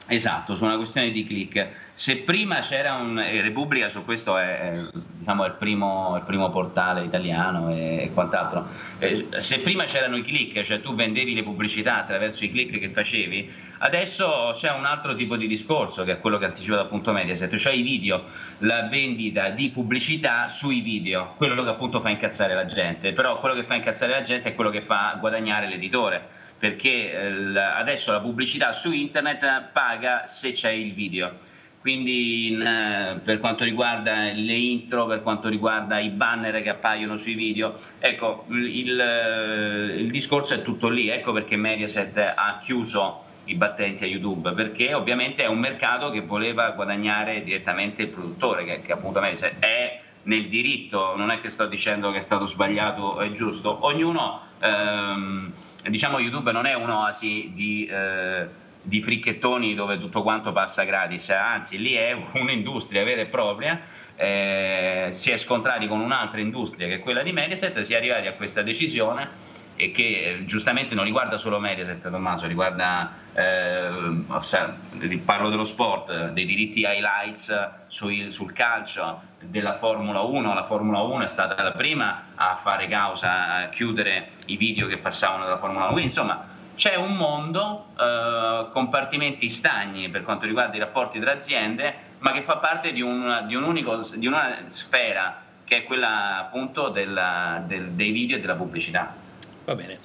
Esatto, 0.07 0.55
su 0.57 0.65
una 0.65 0.75
questione 0.75 1.11
di 1.11 1.25
click. 1.25 1.91
Se 1.93 2.17
prima 2.23 2.59
c'era 2.59 2.95
un. 2.95 3.15
Repubblica 3.15 3.89
su 3.89 4.03
questo 4.03 4.37
è, 4.37 4.59
è, 4.59 4.81
diciamo, 4.91 5.45
il, 5.45 5.53
primo, 5.53 6.17
il, 6.17 6.23
primo, 6.23 6.49
portale 6.49 7.03
italiano 7.03 7.69
e, 7.73 8.11
quant'altro. 8.13 8.67
Eh, 8.99 9.27
se 9.37 9.59
prima 9.59 9.85
c'erano 9.85 10.17
i 10.17 10.23
click, 10.23 10.63
cioè 10.63 10.81
tu 10.81 10.93
vendevi 10.93 11.33
le 11.33 11.43
pubblicità 11.43 11.99
attraverso 11.99 12.43
i 12.43 12.51
click 12.51 12.79
che 12.79 12.89
facevi, 12.89 13.49
adesso 13.77 14.51
c'è 14.55 14.71
un 14.71 14.85
altro 14.85 15.15
tipo 15.15 15.37
di 15.37 15.47
discorso 15.47 16.03
che 16.03 16.13
è 16.13 16.19
quello 16.19 16.37
che 16.37 16.45
anticipa 16.45 16.81
appunto 16.81 17.13
Mediaset, 17.13 17.55
cioè 17.55 17.73
i 17.73 17.81
video, 17.81 18.25
la 18.59 18.89
vendita 18.89 19.49
di 19.49 19.69
pubblicità 19.69 20.49
sui 20.49 20.81
video, 20.81 21.35
quello 21.37 21.63
che 21.63 21.69
appunto 21.69 22.01
fa 22.01 22.09
incazzare 22.09 22.53
la 22.53 22.65
gente. 22.65 23.13
Però 23.13 23.39
quello 23.39 23.55
che 23.55 23.63
fa 23.63 23.75
incazzare 23.75 24.11
la 24.11 24.23
gente 24.23 24.49
è 24.49 24.55
quello 24.55 24.69
che 24.69 24.81
fa 24.81 25.15
guadagnare 25.19 25.69
l'editore 25.69 26.41
perché 26.57 27.11
eh, 27.11 27.59
adesso 27.59 28.11
la 28.11 28.21
pubblicità 28.21 28.73
su 28.73 28.91
internet 28.91 29.71
paga 29.71 30.27
se 30.27 30.53
c'è 30.53 30.71
il 30.71 30.93
video. 30.93 31.51
Quindi 31.83 32.47
in, 32.47 32.61
eh, 32.61 33.19
per 33.25 33.39
quanto 33.39 33.65
riguarda 33.65 34.31
le 34.31 34.53
intro, 34.53 35.05
per 35.05 35.21
quanto 35.21 35.49
riguarda 35.49 35.99
i 35.99 36.11
banner 36.11 36.61
che 36.61 36.69
appaiono 36.69 37.17
sui 37.17 37.33
video, 37.33 37.77
ecco, 37.99 38.45
il, 38.47 38.97
eh, 38.97 39.99
il 39.99 40.09
discorso 40.09 40.53
è 40.53 40.61
tutto 40.61 40.87
lì, 40.87 41.09
ecco 41.09 41.33
perché 41.33 41.57
Mediaset 41.57 42.17
ha 42.17 42.61
chiuso 42.63 43.25
i 43.43 43.55
battenti 43.55 44.05
a 44.05 44.07
YouTube, 44.07 44.53
perché 44.53 44.93
ovviamente 44.93 45.43
è 45.43 45.47
un 45.47 45.59
mercato 45.59 46.09
che 46.09 46.21
voleva 46.21 46.69
guadagnare 46.69 47.43
direttamente 47.43 48.03
il 48.03 48.07
produttore, 48.07 48.63
che, 48.63 48.81
che 48.81 48.93
appunto 48.93 49.19
Mediaset 49.19 49.59
è 49.59 49.99
nel 50.23 50.47
diritto, 50.47 51.17
non 51.17 51.31
è 51.31 51.41
che 51.41 51.49
sto 51.49 51.65
dicendo 51.65 52.11
che 52.11 52.19
è 52.19 52.21
stato 52.21 52.47
sbagliato 52.47 53.19
è 53.19 53.29
giusto, 53.33 53.85
ognuno... 53.85 54.39
Ehm, 54.59 55.53
diciamo 55.89 56.19
YouTube 56.19 56.51
non 56.51 56.65
è 56.65 56.73
un'oasi 56.73 57.51
di, 57.53 57.85
eh, 57.85 58.47
di 58.81 59.01
fricchettoni 59.01 59.75
dove 59.75 59.99
tutto 59.99 60.21
quanto 60.21 60.51
passa 60.51 60.83
gratis, 60.83 61.29
anzi 61.29 61.77
lì 61.77 61.93
è 61.93 62.13
un'industria 62.33 63.03
vera 63.03 63.21
e 63.21 63.27
propria, 63.27 63.81
eh, 64.15 65.09
si 65.13 65.31
è 65.31 65.37
scontrati 65.37 65.87
con 65.87 65.99
un'altra 65.99 66.39
industria 66.39 66.87
che 66.87 66.95
è 66.95 66.99
quella 66.99 67.23
di 67.23 67.31
Mediaset, 67.31 67.79
si 67.81 67.93
è 67.93 67.97
arrivati 67.97 68.27
a 68.27 68.33
questa 68.33 68.61
decisione 68.61 69.61
e 69.83 69.91
che 69.91 70.03
eh, 70.03 70.45
giustamente 70.45 70.95
non 70.95 71.03
riguarda 71.03 71.37
solo 71.37 71.59
Mediaset 71.59 72.01
Tommaso, 72.09 72.47
riguarda, 72.47 73.11
eh, 73.33 74.23
parlo 75.25 75.49
dello 75.49 75.65
sport, 75.65 76.29
dei 76.29 76.45
diritti 76.45 76.81
highlights 76.81 77.71
sul, 77.87 78.31
sul 78.31 78.53
calcio, 78.53 79.21
della 79.41 79.77
Formula 79.77 80.21
1, 80.21 80.53
la 80.53 80.65
Formula 80.65 81.01
1 81.01 81.25
è 81.25 81.27
stata 81.27 81.61
la 81.61 81.71
prima 81.71 82.27
a 82.35 82.61
fare 82.63 82.87
causa, 82.87 83.55
a 83.55 83.69
chiudere 83.69 84.29
i 84.45 84.55
video 84.55 84.87
che 84.87 84.99
passavano 84.99 85.43
dalla 85.43 85.57
Formula 85.57 85.85
1, 85.85 85.91
quindi 85.91 86.09
insomma 86.09 86.45
c'è 86.75 86.95
un 86.95 87.15
mondo, 87.15 87.87
eh, 87.99 88.67
compartimenti 88.71 89.49
stagni 89.49 90.09
per 90.09 90.23
quanto 90.23 90.45
riguarda 90.45 90.75
i 90.77 90.79
rapporti 90.79 91.19
tra 91.19 91.33
aziende, 91.33 92.11
ma 92.19 92.31
che 92.31 92.43
fa 92.43 92.57
parte 92.57 92.93
di, 92.93 93.01
un, 93.01 93.43
di, 93.47 93.55
un 93.55 93.63
unico, 93.63 94.01
di 94.15 94.27
una 94.27 94.59
sfera 94.67 95.41
che 95.65 95.77
è 95.77 95.83
quella 95.83 96.39
appunto 96.39 96.89
della, 96.89 97.61
del, 97.67 97.91
dei 97.91 98.11
video 98.11 98.37
e 98.37 98.39
della 98.39 98.55
pubblicità. 98.55 99.13
Va 99.65 99.75
bene. 99.75 99.99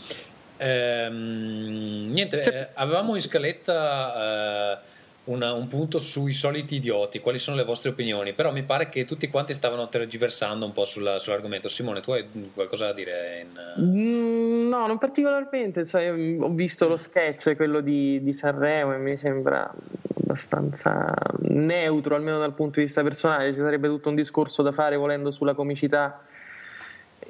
Ehm, 0.58 2.10
niente, 2.10 2.42
eh, 2.42 2.68
avevamo 2.74 3.14
in 3.14 3.22
scaletta 3.22 4.74
eh, 4.74 4.78
una, 5.24 5.52
un 5.52 5.68
punto 5.68 5.98
sui 5.98 6.32
soliti 6.32 6.76
idioti, 6.76 7.20
quali 7.20 7.38
sono 7.38 7.56
le 7.56 7.64
vostre 7.64 7.90
opinioni, 7.90 8.32
però 8.32 8.52
mi 8.52 8.62
pare 8.62 8.88
che 8.88 9.04
tutti 9.04 9.28
quanti 9.28 9.54
stavano 9.54 9.88
tergiversando 9.88 10.64
un 10.64 10.72
po' 10.72 10.84
sulla, 10.84 11.18
sull'argomento. 11.18 11.68
Simone, 11.68 12.00
tu 12.00 12.12
hai 12.12 12.26
qualcosa 12.54 12.86
da 12.86 12.92
dire? 12.92 13.46
In... 13.46 13.84
Mm, 13.84 14.68
no, 14.68 14.86
non 14.86 14.98
particolarmente, 14.98 15.84
cioè, 15.86 16.12
ho 16.12 16.50
visto 16.50 16.88
lo 16.88 16.96
sketch, 16.96 17.54
quello 17.56 17.80
di, 17.80 18.22
di 18.22 18.32
Sanremo 18.32 18.94
e 18.94 18.98
mi 18.98 19.16
sembra 19.16 19.72
abbastanza 20.22 21.14
neutro, 21.40 22.14
almeno 22.14 22.38
dal 22.38 22.54
punto 22.54 22.80
di 22.80 22.86
vista 22.86 23.02
personale, 23.02 23.52
ci 23.52 23.60
sarebbe 23.60 23.88
tutto 23.88 24.08
un 24.08 24.14
discorso 24.14 24.62
da 24.62 24.72
fare 24.72 24.96
volendo 24.96 25.30
sulla 25.30 25.54
comicità 25.54 26.22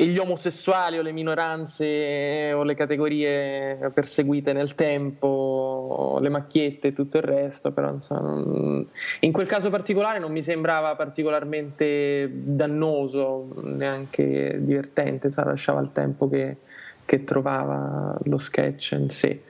e 0.00 0.06
gli 0.06 0.18
omosessuali 0.18 0.96
o 0.96 1.02
le 1.02 1.11
minoranze 1.11 2.52
o 2.52 2.62
le 2.62 2.74
categorie 2.74 3.90
perseguite 3.92 4.52
nel 4.52 4.76
tempo, 4.76 6.18
le 6.20 6.28
macchiette 6.28 6.87
e 6.88 6.92
tutto 6.92 7.16
il 7.16 7.24
resto, 7.24 7.72
però 7.72 7.90
insomma, 7.90 8.87
in 9.18 9.32
quel 9.32 9.48
caso 9.48 9.70
particolare 9.70 10.20
non 10.20 10.30
mi 10.30 10.40
sembrava 10.40 10.94
particolarmente 10.94 12.30
dannoso, 12.32 13.48
neanche 13.62 14.58
divertente, 14.61 15.26
insomma, 15.26 15.48
lasciava 15.48 15.80
il 15.80 15.90
tempo 15.90 16.28
che, 16.28 16.58
che 17.04 17.24
trovava 17.24 18.16
lo 18.22 18.38
sketch 18.38 18.92
in 18.92 19.11
sé. 19.11 19.42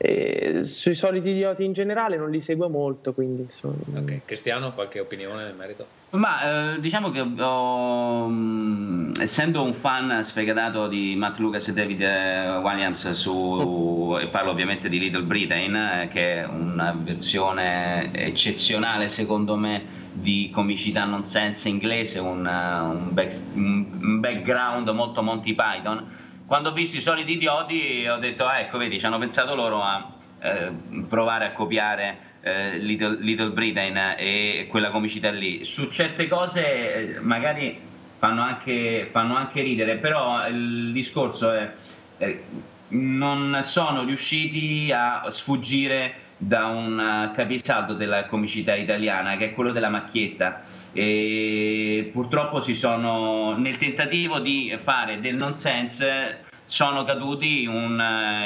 E 0.00 0.62
sui 0.62 0.94
soliti 0.94 1.30
idioti 1.30 1.64
in 1.64 1.72
generale 1.72 2.16
non 2.16 2.30
li 2.30 2.40
seguo 2.40 2.68
molto, 2.68 3.12
quindi 3.12 3.42
insomma. 3.42 3.74
Ok, 3.96 4.20
Cristiano, 4.24 4.72
qualche 4.72 5.00
opinione 5.00 5.42
nel 5.42 5.56
merito? 5.56 5.86
Ma 6.10 6.74
eh, 6.74 6.80
diciamo 6.80 7.10
che 7.10 7.20
ho, 7.20 8.28
mm, 8.28 9.14
essendo 9.18 9.62
un 9.62 9.74
fan 9.74 10.22
sfegatato 10.24 10.86
di 10.86 11.16
Matt 11.16 11.38
Lucas 11.38 11.66
e 11.66 11.72
David 11.72 12.00
eh, 12.00 12.58
Williams 12.58 13.10
su, 13.12 14.16
e 14.22 14.28
parlo 14.28 14.52
ovviamente 14.52 14.88
di 14.88 15.00
Little 15.00 15.24
Britain, 15.24 15.74
eh, 15.74 16.08
che 16.12 16.42
è 16.42 16.46
una 16.46 16.96
versione 16.96 18.12
eccezionale 18.12 19.08
secondo 19.08 19.56
me 19.56 19.96
di 20.12 20.48
comicità 20.52 21.04
nonsense 21.04 21.68
inglese, 21.68 22.20
un, 22.20 22.46
eh, 22.46 22.80
un, 22.80 23.08
back, 23.10 23.40
un 23.54 24.20
background 24.20 24.88
molto 24.90 25.22
Monty 25.22 25.54
Python 25.54 26.26
quando 26.48 26.70
ho 26.70 26.72
visto 26.72 26.96
i 26.96 27.02
soliti 27.02 27.32
idioti 27.32 28.06
ho 28.08 28.16
detto, 28.16 28.46
ah, 28.46 28.60
ecco, 28.60 28.78
vedi, 28.78 28.98
ci 28.98 29.04
hanno 29.04 29.18
pensato 29.18 29.54
loro 29.54 29.82
a 29.82 30.10
eh, 30.40 30.72
provare 31.06 31.44
a 31.44 31.52
copiare 31.52 32.18
eh, 32.40 32.78
Little, 32.78 33.18
Little, 33.20 33.50
Britain 33.50 34.14
e 34.16 34.66
quella 34.70 34.88
comicità 34.88 35.30
lì. 35.30 35.66
Su 35.66 35.90
certe 35.90 36.26
cose 36.26 37.16
eh, 37.16 37.20
magari 37.20 37.78
fanno 38.16 38.40
anche, 38.40 39.10
fanno 39.12 39.36
anche 39.36 39.60
ridere, 39.60 39.96
però 39.96 40.48
il 40.48 40.90
discorso 40.92 41.52
è 41.52 41.70
eh, 42.16 42.44
non 42.88 43.64
sono 43.66 44.04
riusciti 44.04 44.90
a 44.90 45.28
sfuggire 45.30 46.14
da 46.38 46.66
un 46.68 47.30
capisaldo 47.34 47.92
della 47.92 48.24
comicità 48.24 48.74
italiana 48.74 49.36
che 49.36 49.50
è 49.50 49.52
quello 49.52 49.72
della 49.72 49.90
macchietta 49.90 50.62
e 50.92 52.10
purtroppo 52.12 52.62
si 52.62 52.74
sono 52.74 53.56
nel 53.56 53.76
tentativo 53.76 54.38
di 54.40 54.76
fare 54.82 55.20
del 55.20 55.36
nonsense 55.36 56.46
sono 56.68 57.04
caduti 57.04 57.64
un, 57.66 57.98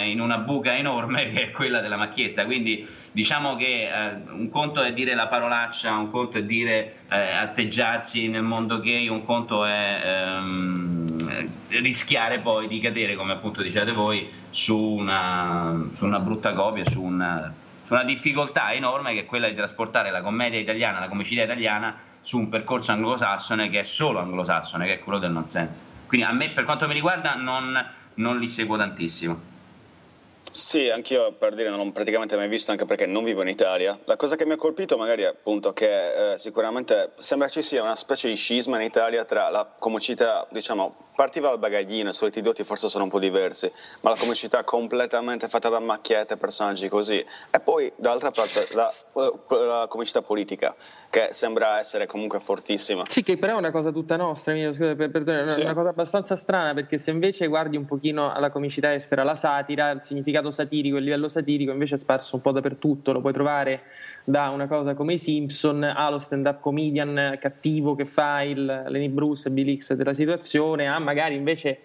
in 0.06 0.20
una 0.20 0.38
buca 0.38 0.76
enorme 0.76 1.30
che 1.32 1.42
è 1.42 1.50
quella 1.50 1.80
della 1.80 1.96
macchietta. 1.96 2.44
Quindi 2.44 2.86
diciamo 3.12 3.56
che 3.56 3.88
eh, 3.88 4.22
un 4.30 4.48
conto 4.48 4.80
è 4.80 4.92
dire 4.92 5.14
la 5.14 5.26
parolaccia 5.26 5.94
un 5.96 6.10
conto 6.10 6.38
è 6.38 6.44
dire 6.44 6.94
eh, 7.10 7.16
atteggiarsi 7.16 8.28
nel 8.28 8.42
mondo 8.42 8.80
gay 8.80 9.08
un 9.08 9.24
conto 9.24 9.66
è 9.66 10.00
ehm, 10.02 11.48
rischiare 11.68 12.38
poi 12.38 12.68
di 12.68 12.80
cadere 12.80 13.14
come 13.14 13.32
appunto 13.32 13.60
dicete 13.60 13.92
voi 13.92 14.30
su 14.48 14.78
una, 14.78 15.90
su 15.94 16.06
una 16.06 16.20
brutta 16.20 16.54
copia 16.54 16.88
su 16.88 17.02
una, 17.02 17.52
su 17.84 17.92
una 17.92 18.04
difficoltà 18.04 18.72
enorme 18.72 19.12
che 19.12 19.20
è 19.20 19.26
quella 19.26 19.48
di 19.48 19.54
trasportare 19.54 20.10
la 20.10 20.22
commedia 20.22 20.58
italiana 20.58 20.98
la 20.98 21.08
comicità 21.08 21.42
italiana 21.42 21.94
su 22.22 22.38
un 22.38 22.48
percorso 22.48 22.92
anglosassone 22.92 23.68
che 23.70 23.80
è 23.80 23.84
solo 23.84 24.18
anglosassone, 24.20 24.86
che 24.86 24.94
è 24.94 24.98
quello 25.00 25.18
del 25.18 25.30
nonsense. 25.30 25.82
Quindi 26.06 26.26
a 26.26 26.32
me, 26.32 26.50
per 26.50 26.64
quanto 26.64 26.86
mi 26.86 26.94
riguarda, 26.94 27.34
non, 27.34 27.86
non 28.14 28.38
li 28.38 28.48
seguo 28.48 28.76
tantissimo. 28.76 29.50
Sì, 30.52 30.90
anch'io 30.90 31.32
per 31.32 31.54
dire 31.54 31.70
non 31.70 31.78
l'ho 31.78 31.90
praticamente 31.92 32.36
mai 32.36 32.46
visto 32.46 32.72
anche 32.72 32.84
perché 32.84 33.06
non 33.06 33.24
vivo 33.24 33.40
in 33.40 33.48
Italia. 33.48 33.98
La 34.04 34.16
cosa 34.16 34.36
che 34.36 34.44
mi 34.44 34.52
ha 34.52 34.56
colpito 34.56 34.98
magari 34.98 35.22
è 35.22 35.26
appunto 35.26 35.72
che 35.72 36.32
eh, 36.32 36.38
sicuramente 36.38 37.12
sembra 37.16 37.48
ci 37.48 37.62
sia 37.62 37.82
una 37.82 37.96
specie 37.96 38.28
di 38.28 38.36
scisma 38.36 38.76
in 38.76 38.82
Italia 38.82 39.24
tra 39.24 39.48
la 39.48 39.66
comicità, 39.78 40.46
diciamo, 40.50 40.94
partiva 41.16 41.48
dal 41.48 41.58
bagaglino, 41.58 42.10
i 42.10 42.12
soliti 42.12 42.42
doti 42.42 42.64
forse 42.64 42.90
sono 42.90 43.04
un 43.04 43.08
po' 43.08 43.18
diversi, 43.18 43.72
ma 44.00 44.10
la 44.10 44.16
comicità 44.16 44.62
completamente 44.62 45.48
fatta 45.48 45.70
da 45.70 45.80
macchiette, 45.80 46.36
personaggi 46.36 46.86
così. 46.90 47.24
E 47.50 47.60
poi 47.60 47.90
dall'altra 47.96 48.30
parte 48.30 48.68
la, 48.74 48.90
la 49.48 49.86
comicità 49.88 50.20
politica, 50.20 50.76
che 51.12 51.28
sembra 51.32 51.78
essere 51.78 52.06
comunque 52.06 52.40
fortissima. 52.40 53.02
Sì, 53.06 53.22
che 53.22 53.36
però 53.36 53.56
è 53.56 53.58
una 53.58 53.70
cosa 53.70 53.90
tutta 53.92 54.16
nostra, 54.16 54.54
mio, 54.54 54.72
scusa, 54.72 54.94
per, 54.94 55.10
per, 55.10 55.24
è 55.24 55.48
sì. 55.50 55.60
una 55.60 55.74
cosa 55.74 55.90
abbastanza 55.90 56.36
strana 56.36 56.72
perché 56.72 56.96
se 56.96 57.10
invece 57.10 57.48
guardi 57.48 57.76
un 57.76 57.84
pochino 57.84 58.32
alla 58.32 58.50
comicità 58.50 58.94
estera, 58.94 59.22
la 59.22 59.36
satira, 59.36 59.90
il 59.90 60.02
significato 60.02 60.20
significato 60.22 60.50
satirico, 60.50 60.96
il 60.96 61.04
livello 61.04 61.28
satirico 61.28 61.70
invece 61.70 61.96
è 61.96 61.98
sparso 61.98 62.36
un 62.36 62.40
po' 62.40 62.52
dappertutto, 62.52 63.12
lo 63.12 63.20
puoi 63.20 63.34
trovare 63.34 63.82
da 64.24 64.48
una 64.48 64.66
cosa 64.66 64.94
come 64.94 65.14
i 65.14 65.18
Simpson 65.18 65.82
allo 65.82 66.18
stand-up 66.18 66.60
comedian 66.60 67.36
cattivo 67.38 67.94
che 67.94 68.06
fa 68.06 68.40
il 68.40 68.64
Lenny 68.64 69.08
Bruce 69.08 69.48
e 69.48 69.50
Bill 69.50 69.76
X 69.76 69.92
della 69.92 70.14
situazione, 70.14 70.88
a 70.88 70.98
magari 70.98 71.34
invece 71.34 71.78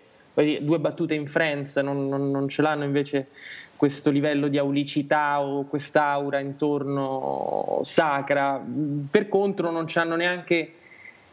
due 0.61 0.79
battute 0.79 1.15
in 1.15 1.25
Friends 1.25 1.77
non, 1.77 2.07
non, 2.07 2.29
non 2.29 2.47
ce 2.47 2.61
l'hanno 2.61 2.83
invece 2.83 3.29
questo 3.77 4.09
livello 4.09 4.47
di 4.47 4.57
aulicità 4.57 5.41
o 5.41 5.65
quest'aura 5.65 6.39
intorno 6.39 7.79
sacra, 7.83 8.61
per 9.09 9.29
contro 9.29 9.71
non 9.71 9.85
hanno 9.93 10.15
neanche 10.15 10.73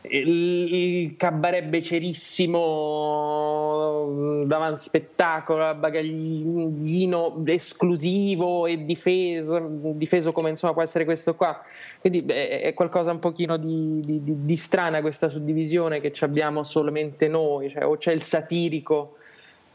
il, 0.06 1.14
cabaret 1.16 1.64
becerissimo 1.64 2.42
davanti 4.44 4.80
spettacolo, 4.80 5.74
bagaglino 5.74 7.42
esclusivo 7.46 8.66
e 8.66 8.84
difeso, 8.84 9.58
difeso 9.94 10.32
come 10.32 10.50
insomma 10.50 10.74
può 10.74 10.82
essere 10.82 11.06
questo 11.06 11.34
qua. 11.34 11.58
Quindi 12.00 12.26
è 12.26 12.74
qualcosa 12.74 13.10
un 13.12 13.18
pochino 13.18 13.56
di, 13.56 14.00
di, 14.04 14.20
di 14.22 14.56
strana 14.56 15.00
questa 15.00 15.28
suddivisione 15.28 16.00
che 16.00 16.12
abbiamo 16.20 16.62
solamente 16.62 17.26
noi, 17.28 17.70
cioè, 17.70 17.86
o 17.86 17.96
c'è 17.96 18.12
il 18.12 18.22
satirico 18.22 19.16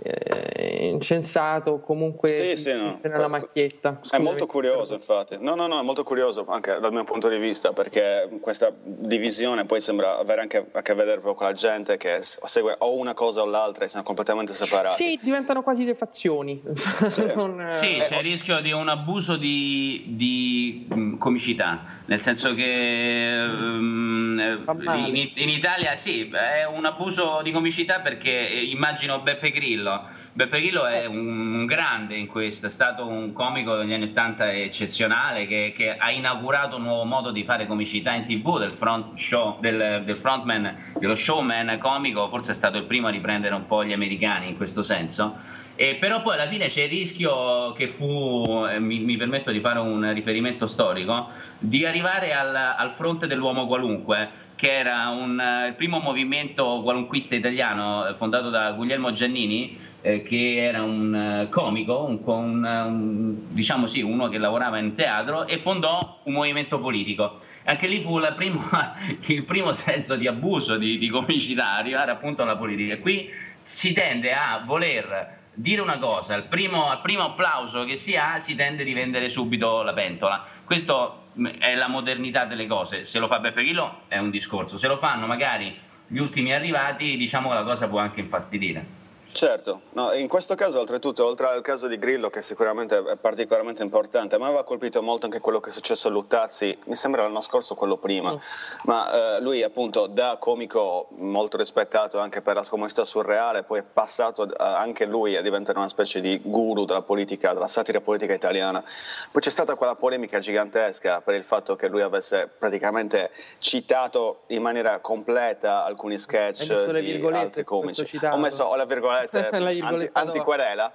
eh, 0.02 0.88
incensato 0.88 1.80
comunque 1.80 2.30
sì, 2.30 2.56
sì, 2.56 2.76
no. 2.76 3.00
nella 3.04 3.28
macchietta. 3.28 4.00
Scusami. 4.02 4.24
È 4.24 4.26
molto 4.26 4.46
curioso, 4.46 4.94
infatti. 4.94 5.38
No, 5.40 5.56
no, 5.56 5.68
no, 5.68 5.80
è 5.80 5.84
molto 5.84 6.04
curioso 6.04 6.46
anche 6.48 6.80
dal 6.80 6.92
mio 6.92 7.04
punto 7.04 7.28
di 7.28 7.38
vista 7.38 7.74
perché 7.74 8.30
questa 8.42 8.72
divisione 8.82 9.66
poi 9.66 9.82
sembra 9.82 10.18
avere 10.18 10.42
anche 10.42 10.68
a 10.72 10.82
che 10.82 10.94
vedere 10.94 11.22
con 11.22 11.36
la 11.40 11.54
gente 11.54 11.98
che 11.98 12.20
segue 12.22 12.76
o 12.80 12.96
una 12.96 13.14
cosa 13.14 13.42
o 13.42 13.46
l'altra 13.46 13.86
e 13.86 13.90
sono 13.90 14.04
completamente 14.04 14.54
separati. 14.54 15.04
Sì, 15.04 15.20
diventano 15.22 15.62
quasi 15.62 15.84
delle 15.84 15.96
fazioni. 15.96 16.62
Sì, 16.72 17.26
non, 17.36 17.78
sì 17.80 17.96
eh, 17.96 18.06
c'è 18.08 18.18
il 18.18 18.24
rischio 18.24 18.62
di 18.62 18.72
un 18.72 18.88
abuso 18.88 19.36
di, 19.36 20.06
di 20.08 20.88
mm, 20.94 21.18
comicità, 21.18 22.02
nel 22.06 22.22
senso 22.22 22.54
che 22.54 23.44
um, 23.46 24.64
in, 25.06 25.32
in 25.36 25.50
Italia 25.50 25.96
sì, 25.98 26.30
è 26.30 26.66
un 26.66 26.86
abuso 26.86 27.42
di 27.44 27.52
comicità 27.52 28.00
perché 28.00 28.30
immagino 28.30 29.20
Beppe 29.20 29.52
Grillo 29.52 29.89
Grillo. 29.90 30.18
Beppe 30.32 30.92
è 30.92 31.06
un 31.06 31.66
grande 31.66 32.16
in 32.16 32.28
questo, 32.28 32.68
è 32.68 32.70
stato 32.70 33.06
un 33.06 33.34
comico 33.34 33.76
degli 33.76 33.94
anni 33.94 34.06
80 34.06 34.54
eccezionale 34.54 35.48
che, 35.48 35.74
che, 35.76 35.98
ha 35.98 36.12
inaugurato 36.12 36.78
un 36.78 36.84
nuovo 36.84 37.04
modo 37.04 37.32
di 37.32 37.44
fare 37.44 37.66
comicità 37.66 38.14
in 38.14 38.26
tv 38.26 38.60
del, 38.60 38.74
front 38.74 39.20
show, 39.20 39.60
del, 39.60 40.04
del 40.06 40.18
frontman, 40.18 40.94
dello 41.00 41.16
showman 41.16 41.78
comico, 41.80 42.30
forse 42.30 42.52
è 42.52 42.56
stato 42.56 42.78
il 42.78 42.86
primo 42.86 43.08
a 43.08 43.12
riprendere 43.12 43.56
un 43.56 43.66
po' 43.66 43.84
gli 43.84 43.92
americani 43.92 44.50
in 44.50 44.56
questo 44.56 44.84
senso. 44.84 45.36
Eh, 45.76 45.96
però 45.96 46.22
poi 46.22 46.34
alla 46.34 46.50
fine 46.50 46.68
c'è 46.68 46.84
il 46.84 46.90
rischio 46.90 47.72
che 47.72 47.94
fu, 47.98 48.66
eh, 48.70 48.80
mi, 48.80 49.00
mi, 49.00 49.16
permetto 49.16 49.50
di 49.50 49.62
fare 49.62 49.80
un 49.80 50.14
riferimento 50.14 50.68
storico, 50.68 51.30
di 51.58 51.86
arrivare 51.86 52.34
al, 52.34 52.54
al 52.54 52.94
fronte 52.98 53.28
dell'uomo 53.28 53.66
qualunque, 53.66 54.30
che 54.60 54.78
era 54.78 55.08
un, 55.08 55.40
eh, 55.40 55.68
il 55.70 55.76
primo 55.76 56.00
movimento 56.00 56.82
qualunquista 56.84 57.34
italiano 57.34 58.06
eh, 58.06 58.16
fondato 58.16 58.50
da 58.50 58.74
Guglielmo 58.74 59.14
Giannini, 59.14 59.78
eh, 60.02 60.22
che 60.22 60.58
era 60.58 60.84
un 60.84 61.46
uh, 61.46 61.50
comico, 61.50 62.04
un, 62.04 62.20
un, 62.26 62.66
un, 62.66 63.48
diciamo 63.54 63.88
sì, 63.88 64.02
uno 64.02 64.28
che 64.28 64.38
lavorava 64.38 64.78
in 64.78 64.96
teatro 64.96 65.48
e 65.48 65.60
fondò 65.60 66.20
un 66.26 66.34
movimento 66.34 66.82
politico. 66.82 67.40
Anche 67.64 67.88
lì 67.88 68.02
fu 68.02 68.20
prima, 68.36 68.96
il 69.28 69.46
primo 69.46 69.72
senso 69.72 70.18
di 70.18 70.28
abuso 70.28 70.76
di, 70.76 70.98
di 70.98 71.08
comicità, 71.08 71.76
arrivare 71.76 72.12
appunto 72.12 72.42
alla 72.42 72.58
politica. 72.58 72.98
Qui 72.98 73.30
si 73.64 73.94
tende 73.94 74.34
a 74.34 74.62
voler 74.66 75.39
dire 75.54 75.82
una 75.82 75.98
cosa, 75.98 76.34
al 76.36 76.48
primo, 76.48 76.90
al 76.90 77.02
primo 77.02 77.24
applauso 77.24 77.84
che 77.84 77.98
si 77.98 78.16
ha 78.16 78.40
si 78.42 78.56
tende 78.56 78.84
a 78.84 78.86
rivendere 78.86 79.30
subito 79.30 79.82
la 79.82 79.94
pentola. 79.94 80.46
Questo 80.66 81.24
è 81.60 81.76
la 81.76 81.88
modernità 81.88 82.46
delle 82.46 82.68
cose. 82.68 83.06
Se 83.06 83.20
lo 83.20 83.28
fa 83.28 83.40
Beppe 83.40 83.64
Grillo 83.64 84.02
è 84.08 84.18
un 84.18 84.30
discorso, 84.30 84.78
se 84.78 84.88
lo 84.88 84.98
fanno 84.98 85.26
magari 85.26 85.76
gli 86.08 86.18
ultimi 86.18 86.54
arrivati, 86.54 87.18
diciamo 87.18 87.50
che 87.50 87.56
la 87.56 87.64
cosa 87.64 87.88
può 87.88 88.00
anche 88.00 88.20
infastidire. 88.20 88.99
Certo, 89.32 89.82
no, 89.92 90.12
in 90.14 90.28
questo 90.28 90.56
caso 90.56 90.80
oltretutto, 90.80 91.24
oltre 91.24 91.48
al 91.48 91.62
caso 91.62 91.88
di 91.88 92.00
Grillo 92.00 92.32
che 92.32 92.42
sicuramente 92.42 92.98
è 92.98 93.16
particolarmente 93.16 93.84
importante, 93.84 94.36
a 94.36 94.40
me 94.40 94.46
aveva 94.46 94.64
colpito 94.64 95.04
molto 95.04 95.26
anche 95.26 95.40
quello 95.40 95.60
che 95.60 95.70
è 95.70 95.72
successo 95.72 96.08
a 96.08 96.12
Luttazzi, 96.12 96.76
mi 96.86 96.96
sembra 96.96 97.22
l'anno 97.22 97.40
scorso 97.40 97.76
quello 97.76 97.98
prima, 97.98 98.34
mm. 98.34 98.38
ma 98.86 99.38
eh, 99.38 99.42
lui 99.42 99.62
appunto 99.62 100.08
da 100.08 100.38
comico 100.40 101.08
molto 101.18 101.58
rispettato 101.58 102.20
anche 102.20 102.42
per 102.42 102.56
la 102.56 102.66
comunità 102.68 103.06
surreale, 103.06 103.64
poi 103.64 103.80
è 103.80 103.84
passato 103.84 104.46
eh, 104.46 104.56
anche 104.58 105.06
lui 105.06 105.36
a 105.36 105.42
diventare 105.42 105.78
una 105.78 105.90
specie 105.90 106.22
di 106.22 106.42
guru 106.44 106.86
della 106.86 107.04
politica, 107.04 107.54
della 107.54 107.68
satira 107.68 108.02
politica 108.02 108.34
italiana. 108.34 108.84
Poi 109.32 109.42
c'è 109.42 109.52
stata 109.52 109.76
quella 109.76 109.96
polemica 109.96 110.40
gigantesca 110.40 111.22
per 111.22 111.36
il 111.36 111.44
fatto 111.44 111.76
che 111.76 111.88
lui 111.88 112.02
avesse 112.02 112.50
praticamente 112.58 113.30
citato 113.60 114.42
in 114.48 114.64
maniera 114.64 115.00
completa 115.00 115.86
alcuni 115.86 116.18
sketch 116.18 116.90
di 117.00 117.30
altri 117.32 117.64
comici. 117.64 118.20
Ho 118.24 118.38
messo 118.38 118.64
ho 118.64 118.76
la 118.76 118.86
virgoletta 118.86 119.19
virgolette 119.30 120.12
anti, 120.14 120.38
antiquerela 120.38 120.92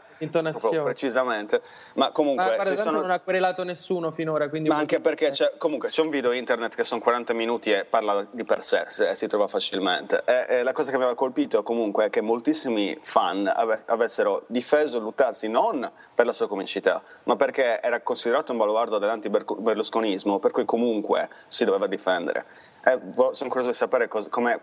precisamente. 0.82 1.62
Ma 1.94 2.10
comunque 2.10 2.44
ma, 2.44 2.54
guarda, 2.54 2.76
sono... 2.76 3.00
non 3.00 3.10
ha 3.10 3.20
querelato 3.20 3.62
nessuno 3.64 4.10
finora 4.10 4.48
ma 4.54 4.76
anche 4.76 5.00
perché 5.00 5.30
c'è, 5.30 5.54
comunque 5.58 5.88
c'è 5.88 6.02
un 6.02 6.10
video 6.10 6.32
internet 6.32 6.74
che 6.74 6.84
sono 6.84 7.00
40 7.00 7.34
minuti 7.34 7.72
e 7.72 7.84
parla 7.84 8.26
di 8.30 8.44
per 8.44 8.62
sé 8.62 8.86
e 9.10 9.14
si 9.14 9.26
trova 9.26 9.48
facilmente. 9.48 10.22
E, 10.24 10.58
e 10.58 10.62
la 10.62 10.72
cosa 10.72 10.90
che 10.90 10.96
mi 10.96 11.02
aveva 11.02 11.16
colpito 11.16 11.62
comunque 11.62 12.06
è 12.06 12.10
che 12.10 12.20
moltissimi 12.20 12.96
fan 13.00 13.50
ave, 13.52 13.82
avessero 13.86 14.44
difeso 14.46 15.00
Luttazzi 15.00 15.48
non 15.48 15.90
per 16.14 16.26
la 16.26 16.32
sua 16.32 16.48
comicità 16.48 17.02
ma 17.24 17.36
perché 17.36 17.80
era 17.80 18.00
considerato 18.00 18.52
un 18.52 18.58
baluardo 18.58 18.98
dell'anti-berlusconismo 18.98 20.38
per 20.38 20.50
cui 20.50 20.64
comunque 20.64 21.28
si 21.48 21.64
doveva 21.64 21.86
difendere 21.86 22.44
eh, 22.84 22.98
sono 23.30 23.50
curioso 23.50 23.70
di 23.70 23.76
sapere 23.76 24.08
come, 24.08 24.60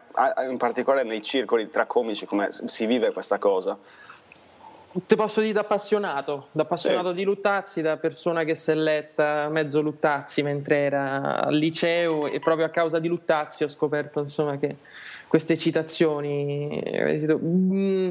in 0.50 0.58
particolare 0.58 1.08
nei 1.08 1.22
circoli 1.22 1.70
tra 1.70 1.86
comici, 1.86 2.26
come 2.26 2.50
si 2.52 2.86
vive 2.86 3.12
questa 3.12 3.40
cosa. 3.40 3.78
Ti 4.94 5.16
posso 5.16 5.40
dire 5.40 5.54
da 5.54 5.62
appassionato, 5.62 6.48
da 6.52 6.64
appassionato 6.64 7.10
sì. 7.10 7.16
di 7.16 7.24
Luttazzi, 7.24 7.82
da 7.82 7.96
persona 7.96 8.44
che 8.44 8.56
si 8.56 8.72
è 8.72 8.76
letta 8.76 9.48
mezzo 9.48 9.80
Luttazzi 9.80 10.44
mentre 10.44 10.78
era 10.80 11.46
al 11.46 11.56
liceo 11.56 12.28
e 12.28 12.40
proprio 12.40 12.66
a 12.66 12.70
causa 12.70 13.00
di 13.00 13.08
Luttazzi 13.08 13.64
ho 13.64 13.70
scoperto 13.70 14.20
insomma, 14.20 14.58
che 14.58 14.78
queste 15.28 15.58
citazioni... 15.58 16.84
Mm, 17.42 18.10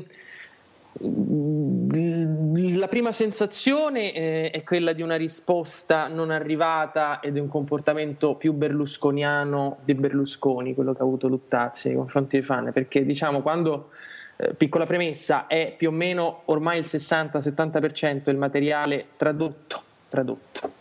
la 0.99 2.89
prima 2.89 3.13
sensazione 3.13 4.13
eh, 4.13 4.51
è 4.51 4.63
quella 4.65 4.93
di 4.93 5.03
una 5.03 5.17
risposta 5.17 6.09
non 6.09 6.31
arrivata 6.31 7.21
ed 7.21 7.37
è 7.37 7.41
un 7.41 7.49
comportamento 7.49 8.35
più 8.35 8.53
berlusconiano 8.53 9.79
di 9.85 9.95
Berlusconi, 9.95 10.75
quello 10.75 10.93
che 10.93 11.03
ha 11.03 11.05
avuto 11.05 11.29
Luttazzi 11.29 11.89
nei 11.89 11.97
confronti 11.97 12.39
dei 12.39 12.45
fan, 12.45 12.73
perché 12.73 13.05
diciamo 13.05 13.41
quando, 13.41 13.91
eh, 14.37 14.55
piccola 14.55 14.85
premessa, 14.85 15.47
è 15.47 15.73
più 15.77 15.89
o 15.89 15.93
meno 15.93 16.43
ormai 16.47 16.79
il 16.79 16.85
60-70% 16.85 18.29
il 18.31 18.37
materiale 18.37 19.07
tradotto, 19.17 19.83
tradotto 20.09 20.79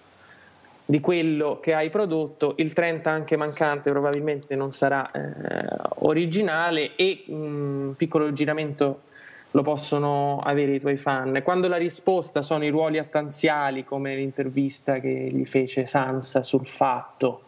di 0.85 0.99
quello 1.01 1.59
che 1.61 1.75
hai 1.75 1.91
prodotto, 1.91 2.55
il 2.57 2.73
30 2.73 3.11
anche 3.11 3.37
mancante 3.37 3.91
probabilmente 3.91 4.55
non 4.55 4.71
sarà 4.71 5.11
eh, 5.11 5.67
originale 5.97 6.95
e 6.95 7.25
un 7.27 7.93
piccolo 7.95 8.33
giramento 8.33 9.01
lo 9.51 9.61
possono 9.63 10.39
avere 10.39 10.75
i 10.75 10.79
tuoi 10.79 10.97
fan. 10.97 11.41
Quando 11.43 11.67
la 11.67 11.77
risposta 11.77 12.41
sono 12.41 12.65
i 12.65 12.69
ruoli 12.69 12.99
attanziali, 12.99 13.83
come 13.83 14.15
l'intervista 14.15 14.99
che 14.99 15.29
gli 15.31 15.45
fece 15.45 15.85
Sansa 15.85 16.43
sul 16.43 16.67
fatto, 16.67 17.41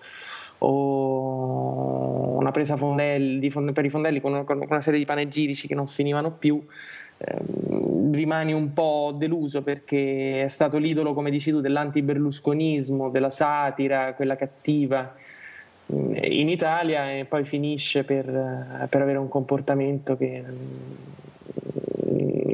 o 0.60 2.38
una 2.38 2.52
presa 2.52 2.76
fondelli, 2.76 3.52
per 3.74 3.86
i 3.86 3.90
fondelli 3.90 4.20
con 4.20 4.46
una, 4.48 4.82
serie 4.82 5.00
di 5.00 5.06
panegirici 5.06 5.68
che 5.68 5.76
non 5.76 5.88
finivano 5.88 6.32
più, 6.32 6.64
ehm, 7.18 8.14
rimani 8.14 8.54
un 8.54 8.74
po' 8.74 9.14
deluso 9.16 9.62
perché 9.62 10.44
è 10.44 10.48
stato 10.48 10.78
l'idolo, 10.78 11.14
come 11.14 11.30
dici 11.30 11.52
tu, 11.52 11.62
dell'anti-berlusconismo, 11.62 13.10
della 13.10 13.30
satira, 13.30 14.14
quella 14.14 14.36
cattiva 14.36 15.16
in 15.94 16.48
Italia 16.48 17.12
e 17.12 17.26
poi 17.26 17.44
finisce 17.44 18.04
per, 18.06 18.26
per 18.90 19.02
avere 19.02 19.18
un 19.18 19.28
comportamento 19.28 20.16
che 20.16 20.42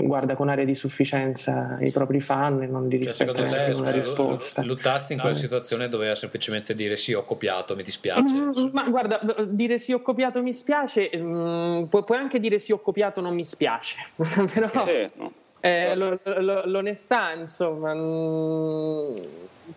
guarda 0.07 0.35
con 0.35 0.49
aria 0.49 0.65
di 0.65 0.75
sufficienza 0.75 1.77
i 1.81 1.91
propri 1.91 2.21
fan 2.21 2.61
e 2.63 2.67
non 2.67 2.87
di 2.87 2.97
rispetto 2.97 3.45
cioè, 3.45 3.71
te, 3.71 3.77
una 3.77 3.91
risposta. 3.91 4.63
Luttazzi 4.63 5.13
in 5.13 5.19
quella 5.19 5.35
situazione 5.35 5.89
doveva 5.89 6.15
semplicemente 6.15 6.73
dire 6.73 6.97
sì, 6.97 7.13
ho 7.13 7.23
copiato, 7.23 7.75
mi 7.75 7.83
dispiace. 7.83 8.35
Mm, 8.35 8.67
ma 8.71 8.83
guarda, 8.83 9.19
dire 9.45 9.79
sì, 9.79 9.93
ho 9.93 10.01
copiato, 10.01 10.41
mi 10.41 10.53
spiace, 10.53 11.09
mm, 11.15 11.83
pu- 11.83 12.03
puoi 12.03 12.17
anche 12.17 12.39
dire 12.39 12.59
sì, 12.59 12.71
ho 12.71 12.79
copiato, 12.79 13.21
non 13.21 13.33
mi 13.33 13.45
spiace. 13.45 13.97
Però, 14.15 14.79
sì, 14.79 15.09
no. 15.15 15.31
eh, 15.59 15.95
lo, 15.95 16.19
lo, 16.23 16.65
l'onestà, 16.65 17.33
insomma, 17.33 17.93
mm, 17.93 19.13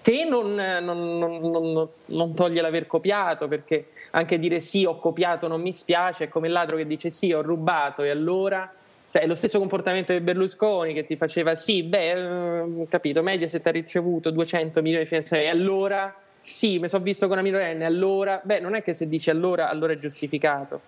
che 0.03 0.25
non, 0.25 0.55
non, 0.55 1.19
non, 1.41 1.89
non, 2.07 2.35
toglie 2.35 2.61
l'aver 2.61 2.87
copiato, 2.87 3.49
perché 3.49 3.91
anche 4.13 4.39
dire 4.39 4.61
sì, 4.61 4.85
ho 4.85 4.99
copiato, 4.99 5.49
non 5.49 5.61
mi 5.61 5.73
spiace, 5.73 6.25
è 6.25 6.29
come 6.29 6.47
il 6.47 6.53
ladro 6.53 6.77
che 6.77 6.87
dice 6.87 7.11
sì, 7.11 7.33
ho 7.33 7.43
rubato 7.43 8.03
e 8.03 8.11
allora 8.11 8.73
cioè, 9.11 9.23
è 9.23 9.27
lo 9.27 9.35
stesso 9.35 9.59
comportamento 9.59 10.13
di 10.13 10.21
Berlusconi 10.21 10.95
che 10.95 11.05
ti 11.05 11.17
faceva 11.17 11.55
sì, 11.55 11.83
beh, 11.83 12.11
eh, 12.11 12.87
capito, 12.89 13.23
Mediaset 13.23 13.67
ha 13.67 13.71
ricevuto 13.71 14.31
200 14.31 14.81
milioni 14.83 15.03
di 15.03 15.09
finanziamenti, 15.09 15.51
allora 15.51 16.15
sì, 16.43 16.79
mi 16.79 16.89
sono 16.89 17.03
visto 17.03 17.27
con 17.27 17.37
una 17.39 17.47
minorenne, 17.47 17.85
allora, 17.85 18.41
beh, 18.43 18.61
non 18.61 18.75
è 18.75 18.83
che 18.83 18.95
se 18.95 19.09
dici 19.09 19.31
allora, 19.31 19.69
allora 19.69 19.93
è 19.93 19.99
giustificato. 19.99 20.81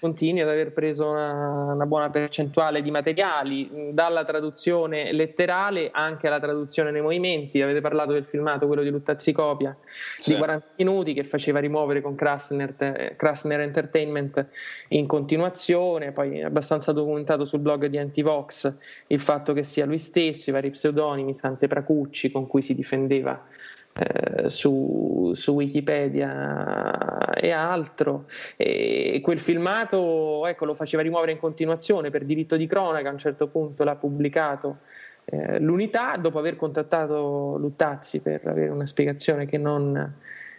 Continui 0.00 0.40
ad 0.40 0.48
aver 0.48 0.72
preso 0.72 1.08
una, 1.08 1.72
una, 1.74 1.86
buona 1.86 2.08
percentuale 2.08 2.80
di 2.80 2.90
materiali, 2.90 3.90
dalla 3.92 4.24
traduzione 4.24 5.12
letterale 5.12 5.90
anche 5.92 6.26
alla 6.26 6.40
traduzione 6.40 6.90
nei 6.90 7.02
movimenti. 7.02 7.60
Avete 7.60 7.80
parlato 7.80 8.12
del 8.12 8.24
filmato, 8.24 8.66
quello 8.66 8.82
di 8.82 8.88
Luttazzi 8.88 9.32
Copia, 9.32 9.76
sì. 10.16 10.32
di 10.32 10.38
40 10.38 10.66
minuti, 10.76 11.12
che 11.12 11.24
faceva 11.24 11.60
rimuovere 11.60 12.00
con 12.00 12.14
Krasner, 12.14 13.14
Krasner 13.16 13.60
Entertainment 13.60 14.46
in 14.88 15.06
continuazione, 15.06 16.12
poi 16.12 16.38
è 16.38 16.44
abbastanza 16.44 16.92
documentato 16.92 17.44
sul 17.44 17.60
blog 17.60 17.86
di 17.86 17.98
Antivox 17.98 18.74
il 19.08 19.20
fatto 19.20 19.52
che 19.52 19.62
sia 19.62 19.84
lui 19.84 19.98
stesso, 19.98 20.50
i 20.50 20.52
vari 20.52 20.70
pseudonimi, 20.70 21.34
Sante 21.34 21.66
Pracucci, 21.66 22.30
con 22.30 22.46
cui 22.46 22.62
si 22.62 22.74
difendeva 22.74 23.46
eh, 23.92 24.48
su, 24.48 25.32
su, 25.34 25.52
Wikipedia 25.52 27.32
e 27.34 27.50
altro. 27.50 28.26
E 28.56 29.20
quel 29.22 29.38
filmato 29.38 30.46
ecco, 30.46 30.64
lo 30.64 30.74
faceva 30.74 31.02
rimuovere 31.02 31.32
in 31.32 31.38
continuazione 31.38 32.10
per 32.10 32.24
diritto 32.24 32.56
di 32.56 32.66
cronaca, 32.66 33.08
a 33.08 33.12
un 33.12 33.18
certo 33.18 33.48
punto 33.48 33.84
l'ha 33.84 33.96
pubblicato. 33.96 34.78
Eh, 35.24 35.60
l'unità, 35.60 36.16
dopo 36.16 36.38
aver 36.38 36.56
contattato 36.56 37.56
Luttazzi 37.58 38.20
per 38.20 38.46
avere 38.46 38.70
una 38.70 38.86
spiegazione 38.86 39.46
che 39.46 39.58
non 39.58 40.14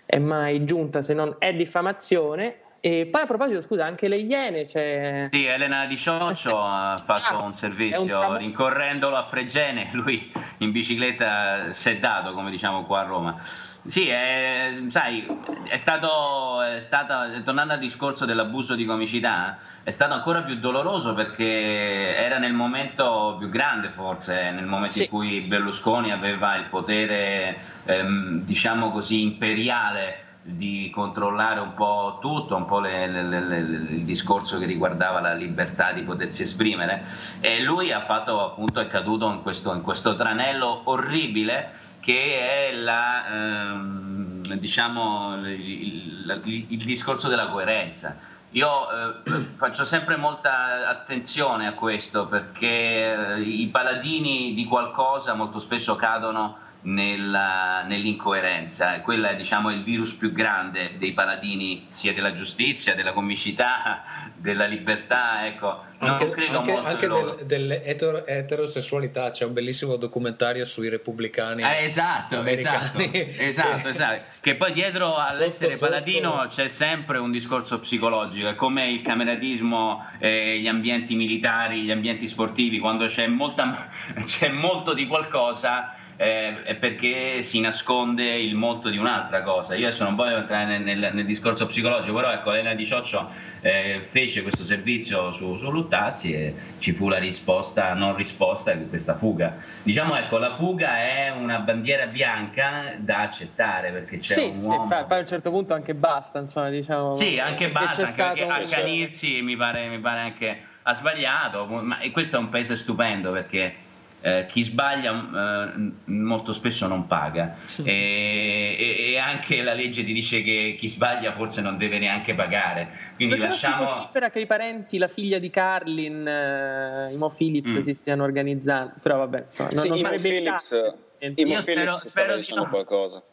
è 0.05 0.19
mai 0.19 0.65
giunta 0.65 1.01
se 1.01 1.13
non 1.13 1.35
è 1.39 1.53
diffamazione, 1.53 2.55
e 2.83 3.09
poi 3.11 3.21
a 3.21 3.25
proposito, 3.27 3.61
scusa, 3.61 3.85
anche 3.85 4.07
le 4.07 4.17
Iene 4.17 4.65
c'è. 4.65 5.27
Sì, 5.29 5.45
Elena 5.45 5.85
Di 5.85 5.97
Cioccio 5.97 6.57
ha 6.65 6.97
fatto 6.97 7.43
un 7.43 7.53
servizio 7.53 8.27
un 8.27 8.37
rincorrendolo 8.37 9.15
a 9.15 9.27
Fregene, 9.27 9.89
lui 9.93 10.31
in 10.57 10.71
bicicletta 10.71 11.73
si 11.73 11.89
è 11.89 11.97
dato, 11.99 12.33
come 12.33 12.49
diciamo 12.49 12.85
qua 12.85 13.01
a 13.01 13.03
Roma. 13.03 13.41
Sì, 13.83 14.07
è, 14.07 14.79
sai, 14.89 15.25
è 15.67 15.77
stato, 15.77 16.61
è 16.61 16.79
stato, 16.81 17.41
tornando 17.43 17.73
al 17.73 17.79
discorso 17.79 18.25
dell'abuso 18.25 18.73
di 18.73 18.85
comicità, 18.85 19.59
è 19.83 19.91
stato 19.91 20.13
ancora 20.13 20.41
più 20.41 20.59
doloroso 20.59 21.13
perché 21.13 22.15
era 22.15 22.37
nel 22.39 22.53
momento 22.53 23.35
più 23.37 23.49
grande 23.49 23.89
forse, 23.89 24.51
nel 24.51 24.65
momento 24.65 24.93
sì. 24.93 25.03
in 25.03 25.09
cui 25.09 25.41
Berlusconi 25.41 26.11
aveva 26.11 26.55
il 26.57 26.65
potere, 26.69 27.57
ehm, 27.85 28.41
diciamo 28.41 28.91
così, 28.91 29.21
imperiale 29.21 30.20
di 30.43 30.89
controllare 30.93 31.59
un 31.59 31.75
po' 31.75 32.17
tutto, 32.19 32.55
un 32.55 32.65
po' 32.65 32.79
le, 32.79 33.07
le, 33.07 33.23
le, 33.23 33.57
il 33.57 34.05
discorso 34.05 34.57
che 34.57 34.65
riguardava 34.65 35.19
la 35.19 35.33
libertà 35.33 35.91
di 35.91 36.01
potersi 36.01 36.41
esprimere 36.41 37.03
e 37.39 37.61
lui 37.61 37.91
ha 37.91 38.05
fatto 38.05 38.43
appunto 38.43 38.79
è 38.79 38.87
caduto 38.87 39.29
in 39.29 39.43
questo, 39.43 39.73
in 39.73 39.81
questo 39.81 40.15
tranello 40.15 40.81
orribile 40.85 41.89
che 41.99 42.69
è 42.69 42.73
la, 42.73 43.27
ehm, 43.27 44.53
diciamo, 44.55 45.35
il, 45.35 45.47
il, 45.47 46.65
il, 46.69 46.85
discorso 46.85 47.27
della 47.27 47.47
coerenza. 47.47 48.17
Io 48.51 49.21
eh, 49.23 49.31
faccio 49.57 49.85
sempre 49.85 50.17
molta 50.17 50.89
attenzione 50.89 51.67
a 51.67 51.73
questo 51.73 52.25
perché 52.25 53.35
eh, 53.35 53.41
i 53.41 53.67
paladini 53.67 54.55
di 54.55 54.65
qualcosa 54.65 55.35
molto 55.35 55.59
spesso 55.59 55.95
cadono 55.95 56.69
nella, 56.83 57.83
nell'incoerenza. 57.87 58.99
Quella 59.01 59.31
è 59.31 59.35
diciamo, 59.35 59.71
il 59.71 59.83
virus 59.83 60.13
più 60.13 60.31
grande 60.31 60.91
dei 60.97 61.13
paladini 61.13 61.87
sia 61.89 62.13
della 62.13 62.33
giustizia, 62.33 62.95
della 62.95 63.13
comicità, 63.13 64.03
della 64.37 64.65
libertà. 64.65 65.45
Ecco. 65.45 65.83
anche, 65.99 66.47
anche, 66.49 66.73
anche 66.73 67.07
del, 67.07 67.45
dell'eterosessualità 67.45 69.29
c'è 69.29 69.45
un 69.45 69.53
bellissimo 69.53 69.95
documentario 69.97 70.65
sui 70.65 70.89
repubblicani. 70.89 71.63
Eh, 71.63 71.83
esatto, 71.85 72.43
esatto, 72.43 72.99
esatto, 72.99 73.87
esatto. 73.89 74.21
Che 74.41 74.55
poi 74.55 74.73
dietro 74.73 75.15
all'essere 75.15 75.75
sotto, 75.75 75.85
paladino 75.85 76.31
sotto. 76.31 76.55
c'è 76.55 76.69
sempre 76.69 77.19
un 77.19 77.31
discorso 77.31 77.79
psicologico, 77.79 78.47
è 78.47 78.55
come 78.55 78.89
il 78.89 79.03
cameratismo, 79.03 80.07
eh, 80.19 80.59
gli 80.59 80.67
ambienti 80.67 81.13
militari, 81.13 81.83
gli 81.83 81.91
ambienti 81.91 82.27
sportivi, 82.27 82.79
quando 82.79 83.05
c'è, 83.05 83.27
molta, 83.27 83.87
c'è 84.25 84.49
molto 84.49 84.93
di 84.95 85.05
qualcosa 85.05 85.95
eh, 86.21 86.61
è 86.61 86.75
perché 86.75 87.41
si 87.41 87.59
nasconde 87.59 88.37
il 88.37 88.53
molto 88.53 88.89
di 88.89 88.97
un'altra 88.97 89.41
cosa. 89.41 89.73
Io 89.73 89.87
adesso 89.87 90.03
non 90.03 90.13
voglio 90.13 90.37
entrare 90.37 90.77
nel, 90.77 90.99
nel, 90.99 91.15
nel 91.15 91.25
discorso 91.25 91.65
psicologico, 91.65 92.13
però 92.13 92.31
ecco, 92.31 92.51
Elena 92.51 92.75
Di 92.75 92.85
Cioccio 92.85 93.27
eh, 93.61 94.07
fece 94.11 94.43
questo 94.43 94.63
servizio 94.65 95.31
su, 95.31 95.57
su, 95.57 95.71
Luttazzi 95.71 96.31
e 96.31 96.55
ci 96.77 96.91
fu 96.91 97.09
la 97.09 97.17
risposta, 97.17 97.95
non 97.95 98.15
risposta, 98.15 98.71
di 98.73 98.87
questa 98.87 99.15
fuga. 99.17 99.57
Diciamo 99.81 100.15
ecco, 100.15 100.37
la 100.37 100.57
fuga 100.57 100.99
è 100.99 101.31
una 101.31 101.57
bandiera 101.57 102.05
bianca 102.05 102.93
da 102.97 103.21
accettare 103.21 103.91
perché 103.91 104.19
c'è 104.19 104.33
sì, 104.33 104.43
un 104.43 104.63
uomo... 104.63 104.83
Sì, 104.83 104.89
poi 105.07 105.17
a 105.17 105.21
un 105.21 105.27
certo 105.27 105.49
punto 105.49 105.73
anche 105.73 105.95
basta, 105.95 106.37
insomma, 106.37 106.69
diciamo... 106.69 107.15
Sì, 107.15 107.39
anche 107.39 107.71
basta, 107.71 108.03
anche 108.03 108.45
perché 108.45 108.75
accanirsi 108.75 109.41
mi 109.41 109.57
pare, 109.57 109.87
mi 109.87 109.97
pare 109.97 110.19
anche 110.19 110.65
ha 110.83 110.93
sbagliato, 110.93 111.65
ma 111.65 111.97
questo 112.11 112.37
è 112.37 112.39
un 112.39 112.49
paese 112.49 112.75
stupendo 112.75 113.31
perché 113.31 113.89
eh, 114.21 114.45
chi 114.47 114.63
sbaglia 114.63 115.73
eh, 115.73 115.91
molto 116.05 116.53
spesso 116.53 116.87
non 116.87 117.07
paga. 117.07 117.57
E, 117.83 118.75
e, 118.79 119.11
e, 119.11 119.17
anche 119.17 119.61
la 119.61 119.73
legge 119.73 120.03
ti 120.03 120.13
dice 120.13 120.43
che 120.43 120.75
chi 120.77 120.87
sbaglia 120.87 121.33
forse 121.33 121.61
non 121.61 121.77
deve 121.77 121.97
neanche 121.97 122.35
pagare. 122.35 123.13
Quindi 123.15 123.35
Però 123.35 123.49
lasciamo 123.49 123.89
si 123.89 123.97
vocifera 123.99 124.29
che 124.29 124.39
i 124.39 124.45
parenti 124.45 124.97
la 124.97 125.07
figlia 125.07 125.39
di 125.39 125.49
Carlin 125.49 126.27
eh, 126.27 127.09
Imo 127.11 127.29
Phillips 127.29 127.77
mm. 127.77 127.81
si 127.81 127.93
stiano 127.93 128.23
organizzando. 128.23 128.93
Però 129.01 129.17
vabbè 129.17 129.43
insomma 129.45 129.69
non, 129.71 129.79
sì, 129.79 129.89
non 129.89 129.97
Imo 129.97 130.09
Phillips, 130.09 130.95
Imo 131.19 131.33
Phillips 131.35 131.63
spero, 131.63 131.93
spero 131.93 132.35
dicendo 132.35 132.63
no. 132.63 132.69
qualcosa. 132.69 133.23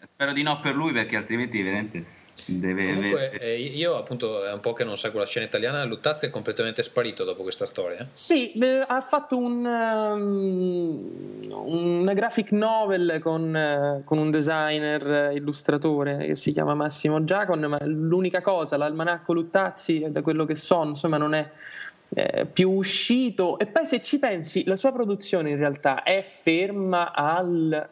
Spero 0.00 0.32
di 0.32 0.42
no 0.42 0.60
per 0.60 0.74
lui 0.74 0.92
perché 0.92 1.16
altrimenti 1.16 1.62
veramente 1.62 2.04
Deve, 2.46 2.94
Comunque, 2.94 3.38
eh, 3.38 3.58
io 3.58 3.96
appunto 3.96 4.44
è 4.44 4.52
un 4.52 4.60
po' 4.60 4.72
che 4.72 4.84
non 4.84 4.96
seguo 4.96 5.20
la 5.20 5.26
scena 5.26 5.46
italiana. 5.46 5.84
Luttazzi 5.84 6.26
è 6.26 6.30
completamente 6.30 6.82
sparito 6.82 7.24
dopo 7.24 7.42
questa 7.42 7.66
storia. 7.66 8.06
Sì, 8.10 8.52
beh, 8.54 8.80
ha 8.86 9.00
fatto 9.00 9.36
un, 9.36 9.64
um, 9.64 11.10
una 11.66 12.12
graphic 12.14 12.52
novel 12.52 13.18
con, 13.22 13.54
uh, 13.54 14.04
con, 14.04 14.18
un 14.18 14.30
designer 14.30 15.32
illustratore 15.34 16.26
che 16.26 16.36
si 16.36 16.52
chiama 16.52 16.74
Massimo 16.74 17.24
Giacon. 17.24 17.60
Ma 17.60 17.78
l'unica 17.84 18.40
cosa, 18.40 18.76
l'almanacco 18.76 19.32
Luttazzi, 19.32 20.06
da 20.08 20.22
quello 20.22 20.44
che 20.44 20.54
so, 20.54 20.82
insomma, 20.84 21.16
non 21.16 21.34
è. 21.34 21.50
Eh, 22.10 22.46
più 22.46 22.70
uscito 22.70 23.58
e 23.58 23.66
poi 23.66 23.84
se 23.84 24.00
ci 24.00 24.18
pensi 24.18 24.64
la 24.64 24.76
sua 24.76 24.92
produzione 24.92 25.50
in 25.50 25.58
realtà 25.58 26.04
è 26.04 26.24
ferma 26.26 27.12
al 27.12 27.86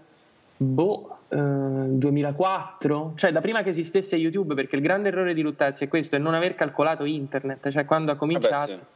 boh 0.57 1.19
2004, 1.29 3.13
eh, 3.15 3.19
cioè 3.19 3.33
da 3.33 3.41
prima 3.41 3.63
che 3.63 3.71
esistesse 3.71 4.17
YouTube, 4.17 4.55
perché 4.55 4.77
il 4.77 4.83
grande 4.83 5.09
errore 5.09 5.35
di 5.35 5.43
Luttazzi 5.43 5.85
è 5.85 5.89
questo, 5.89 6.17
è 6.17 6.19
non 6.19 6.35
aver 6.35 6.55
calcolato 6.55 7.05
internet, 7.05 7.69
cioè 7.71 7.85
quando 7.85 8.13
ha 8.13 8.17
cominciato... 8.17 8.73
Vabbè, 8.73 8.73
sì. 8.73 8.95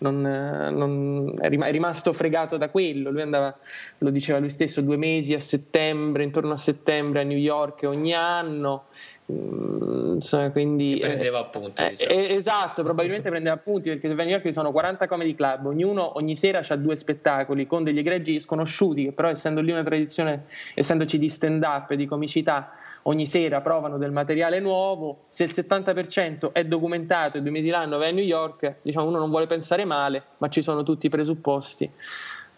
Non, 0.00 0.20
non, 0.20 1.34
è 1.40 1.48
rimasto 1.48 2.12
fregato 2.12 2.56
da 2.56 2.68
quello. 2.68 3.10
Lui 3.10 3.20
andava, 3.20 3.52
lo 3.98 4.10
diceva 4.10 4.38
lui 4.38 4.48
stesso, 4.48 4.80
due 4.80 4.96
mesi 4.96 5.34
a 5.34 5.40
settembre, 5.40 6.22
intorno 6.22 6.52
a 6.52 6.56
settembre 6.56 7.22
a 7.22 7.24
New 7.24 7.36
York 7.36 7.82
ogni 7.82 8.14
anno 8.14 8.84
Mm, 9.30 10.14
insomma, 10.14 10.50
quindi, 10.50 10.98
e 10.98 11.06
prendeva 11.06 11.40
appunti. 11.40 11.82
Eh, 11.82 11.90
diciamo. 11.90 12.12
eh, 12.12 12.34
esatto, 12.34 12.82
probabilmente 12.82 13.28
prendeva 13.28 13.54
appunti 13.56 13.90
perché 13.90 14.06
a 14.06 14.14
New 14.14 14.26
York 14.26 14.46
ci 14.46 14.52
sono 14.52 14.72
40 14.72 15.06
comedy 15.06 15.34
club, 15.34 15.66
ognuno 15.66 16.16
ogni 16.16 16.34
sera 16.34 16.62
ha 16.66 16.76
due 16.76 16.96
spettacoli 16.96 17.66
con 17.66 17.84
degli 17.84 17.98
egregi 17.98 18.40
sconosciuti, 18.40 19.04
che 19.04 19.12
però 19.12 19.28
essendo 19.28 19.60
lì 19.60 19.70
una 19.70 19.82
tradizione, 19.82 20.44
essendoci 20.74 21.18
di 21.18 21.28
stand 21.28 21.62
up 21.62 21.90
e 21.90 21.96
di 21.96 22.06
comicità, 22.06 22.72
ogni 23.02 23.26
sera 23.26 23.60
provano 23.60 23.98
del 23.98 24.12
materiale 24.12 24.60
nuovo. 24.60 25.24
Se 25.28 25.44
il 25.44 25.50
70% 25.50 26.52
è 26.52 26.64
documentato 26.64 27.36
e 27.36 27.42
due 27.42 27.50
mesi 27.50 27.68
l'anno 27.68 27.98
vai 27.98 28.08
a 28.08 28.12
New 28.12 28.24
York, 28.24 28.76
diciamo 28.80 29.06
uno 29.06 29.18
non 29.18 29.28
vuole 29.28 29.46
pensare 29.46 29.84
male, 29.84 30.22
ma 30.38 30.48
ci 30.48 30.62
sono 30.62 30.82
tutti 30.82 31.04
i 31.04 31.10
presupposti. 31.10 31.90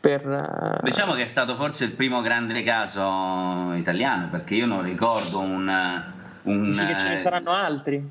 Per, 0.01 0.25
uh... 0.25 0.85
Diciamo 0.85 1.15
che 1.15 1.25
è 1.25 1.29
stato 1.29 1.57
forse 1.57 1.85
il 1.85 1.93
primo 1.93 2.21
grande 2.21 2.63
caso 2.63 3.75
italiano, 3.75 4.29
perché 4.31 4.55
io 4.55 4.67
non 4.67 4.83
ricordo 4.83 5.41
un 5.41 6.19
un, 6.43 6.71
sì, 6.71 6.87
che 6.87 6.97
ce 6.97 7.09
ne 7.09 7.17
saranno 7.17 7.53
altri. 7.53 8.03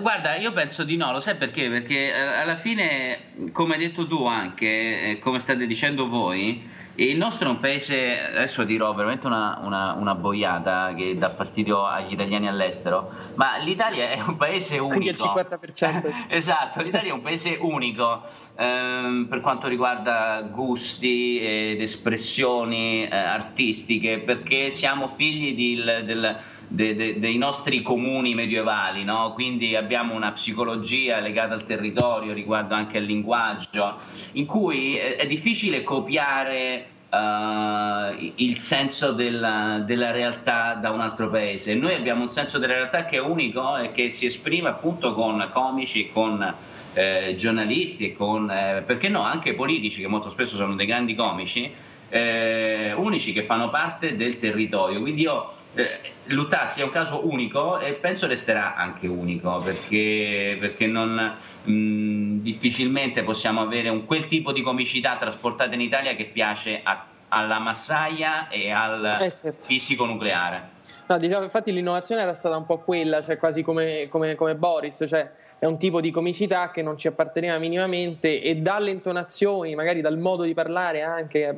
Guarda, 0.00 0.36
io 0.36 0.52
penso 0.52 0.84
di 0.84 0.96
no, 0.96 1.12
lo 1.12 1.20
sai 1.20 1.36
perché? 1.36 1.68
Perché 1.68 2.12
eh, 2.12 2.20
alla 2.20 2.56
fine, 2.56 3.50
come 3.52 3.74
hai 3.74 3.80
detto 3.80 4.06
tu 4.06 4.24
anche, 4.26 4.66
eh, 4.66 5.18
come 5.20 5.38
state 5.40 5.66
dicendo 5.66 6.08
voi, 6.08 6.70
il 6.94 7.16
nostro 7.16 7.48
è 7.48 7.50
un 7.50 7.58
paese, 7.58 8.20
adesso 8.20 8.64
dirò 8.64 8.92
veramente 8.92 9.26
una, 9.26 9.60
una, 9.62 9.94
una, 9.94 10.14
boiata 10.14 10.92
che 10.94 11.14
dà 11.14 11.30
fastidio 11.30 11.86
agli 11.86 12.12
italiani 12.12 12.48
all'estero, 12.48 13.10
ma 13.36 13.56
l'Italia 13.56 14.10
è 14.10 14.20
un 14.20 14.36
paese 14.36 14.76
unico. 14.76 14.96
Quindi 14.96 15.08
il 15.08 15.16
50%. 15.16 16.26
esatto, 16.28 16.82
l'Italia 16.82 17.10
è 17.10 17.14
un 17.14 17.22
paese 17.22 17.56
unico 17.58 18.22
ehm, 18.56 19.26
per 19.30 19.40
quanto 19.40 19.68
riguarda 19.68 20.42
gusti 20.52 21.38
ed 21.38 21.80
espressioni 21.80 23.08
eh, 23.08 23.16
artistiche, 23.16 24.18
perché 24.18 24.70
siamo 24.72 25.14
figli 25.16 25.54
di, 25.54 25.82
del 25.82 26.36
de, 26.68 26.94
de, 26.94 27.18
dei 27.18 27.36
nostri 27.36 27.82
comuni 27.82 28.34
medievali, 28.34 29.04
no? 29.04 29.32
quindi 29.34 29.76
abbiamo 29.76 30.14
una 30.14 30.32
psicologia 30.32 31.20
legata 31.20 31.54
al 31.54 31.66
territorio, 31.66 32.32
riguardo 32.32 32.74
anche 32.74 32.98
al 32.98 33.04
linguaggio, 33.04 33.98
in 34.32 34.46
cui 34.46 34.94
è, 34.94 35.16
è 35.16 35.26
difficile 35.26 35.82
copiare 35.82 36.86
uh, 37.12 38.32
il 38.36 38.58
senso 38.60 39.12
della, 39.12 39.82
della, 39.84 40.10
realtà 40.10 40.74
da 40.74 40.90
un 40.90 41.00
altro 41.00 41.28
paese. 41.28 41.74
Noi 41.74 41.94
abbiamo 41.94 42.22
un 42.22 42.30
senso 42.30 42.58
della 42.58 42.74
realtà 42.74 43.04
che 43.04 43.16
è 43.16 43.20
unico 43.20 43.76
e 43.76 43.92
che 43.92 44.10
si 44.10 44.26
esprime 44.26 44.68
appunto 44.68 45.12
con 45.12 45.48
comici, 45.52 46.10
con 46.10 46.54
eh, 46.94 47.34
giornalisti 47.36 48.06
e 48.06 48.14
con, 48.14 48.50
eh, 48.50 48.82
perché 48.86 49.08
no, 49.08 49.22
anche 49.22 49.54
politici 49.54 50.00
che 50.00 50.08
molto 50.08 50.30
spesso 50.30 50.56
sono 50.56 50.74
dei 50.74 50.86
grandi 50.86 51.14
comici, 51.14 51.70
eh, 52.08 52.92
unici 52.94 53.32
che 53.32 53.44
fanno 53.44 53.70
parte 53.70 54.16
del 54.16 54.38
territorio. 54.38 55.00
Quindi 55.00 55.22
io 55.22 55.52
eh, 55.74 56.00
Luttazzi 56.26 56.80
è 56.80 56.84
un 56.84 56.90
caso 56.90 57.26
unico 57.26 57.78
e 57.78 57.94
penso 57.94 58.26
resterà 58.26 58.74
anche 58.74 59.06
unico 59.06 59.60
perché, 59.64 60.56
perché 60.60 60.86
non, 60.86 61.36
mh, 61.64 62.40
difficilmente 62.40 63.22
possiamo 63.22 63.60
avere 63.60 63.88
un, 63.88 64.04
quel 64.04 64.26
tipo 64.26 64.52
di 64.52 64.62
comicità 64.62 65.16
trasportata 65.16 65.74
in 65.74 65.80
Italia 65.80 66.14
che 66.14 66.26
piace 66.26 66.80
a, 66.82 67.06
alla 67.32 67.58
massaia 67.58 68.48
e 68.48 68.70
al 68.70 69.18
eh, 69.20 69.32
certo. 69.32 69.64
fisico 69.64 70.04
nucleare. 70.04 70.80
No, 71.06 71.16
diciamo, 71.16 71.44
infatti 71.44 71.72
l'innovazione 71.72 72.20
era 72.20 72.34
stata 72.34 72.56
un 72.56 72.66
po' 72.66 72.78
quella, 72.78 73.24
cioè 73.24 73.38
quasi 73.38 73.62
come, 73.62 74.08
come, 74.08 74.34
come, 74.34 74.54
Boris, 74.54 75.04
cioè 75.08 75.30
è 75.58 75.64
un 75.64 75.78
tipo 75.78 76.00
di 76.00 76.10
comicità 76.10 76.70
che 76.70 76.82
non 76.82 76.98
ci 76.98 77.06
apparteneva 77.08 77.58
minimamente 77.58 78.40
e 78.40 78.56
dalle 78.56 78.90
intonazioni, 78.90 79.74
magari 79.74 80.00
dal 80.02 80.18
modo 80.18 80.42
di 80.42 80.52
parlare 80.52 81.02
anche 81.02 81.54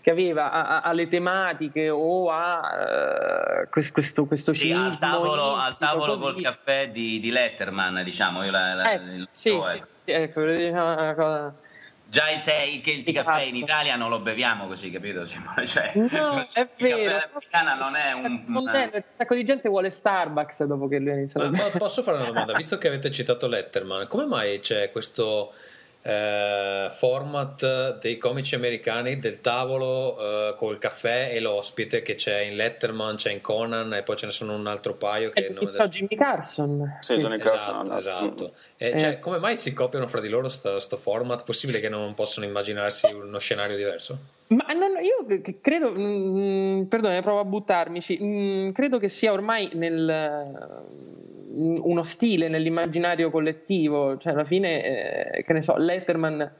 che 0.00 0.10
aveva 0.10 0.50
a, 0.50 0.66
a, 0.66 0.80
alle 0.80 1.06
tematiche 1.06 1.88
o 1.88 2.30
a 2.30 3.62
uh, 3.62 3.68
questo, 3.68 4.26
questo 4.26 4.52
sì, 4.52 4.68
cinismo. 4.68 4.86
Al 4.86 4.98
tavolo, 4.98 5.54
al 5.54 5.76
tavolo 5.76 6.16
col 6.16 6.42
caffè 6.42 6.90
di, 6.90 7.20
di, 7.20 7.30
Letterman, 7.30 8.02
diciamo. 8.02 8.44
Io 8.44 8.50
la, 8.50 8.74
la, 8.74 8.92
eh, 8.92 9.26
sì, 9.30 9.58
sì, 9.62 9.82
ecco, 10.04 10.44
diciamo 10.44 10.92
una 10.92 11.14
cosa 11.14 11.54
Già 12.10 12.28
il, 12.28 12.42
tè, 12.42 12.62
il, 12.62 12.82
il, 12.84 13.04
il 13.06 13.14
caffè 13.14 13.42
in 13.42 13.54
Italia 13.54 13.94
non 13.94 14.10
lo 14.10 14.18
beviamo 14.18 14.66
così, 14.66 14.90
capito? 14.90 15.24
Cioè, 15.30 15.92
no, 15.94 16.46
è 16.52 16.68
vero. 16.76 17.18
l'americana 17.18 17.74
non 17.74 17.94
è 17.94 18.12
un... 18.12 18.42
Un 18.48 19.04
sacco 19.16 19.34
di 19.36 19.44
gente 19.44 19.68
vuole 19.68 19.90
Starbucks 19.90 20.64
dopo 20.64 20.88
che 20.88 20.98
lui 20.98 21.10
ha 21.10 21.14
iniziato. 21.14 21.50
Ma, 21.50 21.78
posso 21.78 22.02
fare 22.02 22.16
una 22.16 22.26
domanda? 22.32 22.54
Visto 22.54 22.78
che 22.78 22.88
avete 22.88 23.12
citato 23.12 23.46
Letterman, 23.46 24.08
come 24.08 24.26
mai 24.26 24.58
c'è 24.58 24.90
questo 24.90 25.52
eh, 26.02 26.88
format 26.92 27.98
dei 27.98 28.16
comici 28.16 28.54
americani 28.54 29.18
del 29.18 29.40
tavolo 29.40 30.18
eh, 30.18 30.54
col 30.56 30.78
caffè 30.78 31.30
e 31.32 31.40
l'ospite 31.40 32.00
che 32.02 32.14
c'è 32.14 32.40
in 32.40 32.56
Letterman, 32.56 33.16
c'è 33.16 33.30
in 33.30 33.40
Conan 33.40 33.92
e 33.94 34.02
poi 34.02 34.16
ce 34.16 34.26
ne 34.26 34.32
sono 34.32 34.54
un 34.54 34.66
altro 34.66 34.94
paio 34.94 35.30
che 35.30 35.50
non 35.50 35.70
so, 35.70 35.88
Jimmy 35.88 36.16
Carson. 36.16 36.98
Sì, 37.00 37.16
Johnny 37.16 37.38
Carson. 37.38 37.82
Esatto, 37.82 37.98
esatto. 37.98 38.52
E, 38.76 38.98
cioè, 38.98 39.18
come 39.18 39.38
mai 39.38 39.58
si 39.58 39.72
copiano 39.72 40.06
fra 40.08 40.20
di 40.20 40.28
loro 40.28 40.48
questo 40.48 40.96
format? 40.96 41.44
Possibile 41.44 41.80
che 41.80 41.88
non 41.88 42.14
possono 42.14 42.46
immaginarsi 42.46 43.12
uno 43.12 43.38
scenario 43.38 43.76
diverso? 43.76 44.18
Ma 44.48 44.64
non, 44.72 44.92
io 45.00 45.42
credo, 45.60 45.90
mh, 45.90 46.00
mm, 46.00 46.82
perdone, 46.84 47.20
provo 47.20 47.40
a 47.40 47.44
buttarmici, 47.44 48.18
mh, 48.20 48.26
mm, 48.26 48.70
credo 48.72 48.98
che 48.98 49.08
sia 49.08 49.32
ormai 49.32 49.70
nel, 49.74 50.08
uno 51.52 52.02
stile 52.02 52.48
nell'immaginario 52.48 53.30
collettivo, 53.30 54.16
cioè 54.16 54.32
alla 54.32 54.44
fine, 54.44 55.34
eh, 55.34 55.42
che 55.42 55.52
ne 55.52 55.62
so, 55.62 55.76
Letterman 55.76 56.52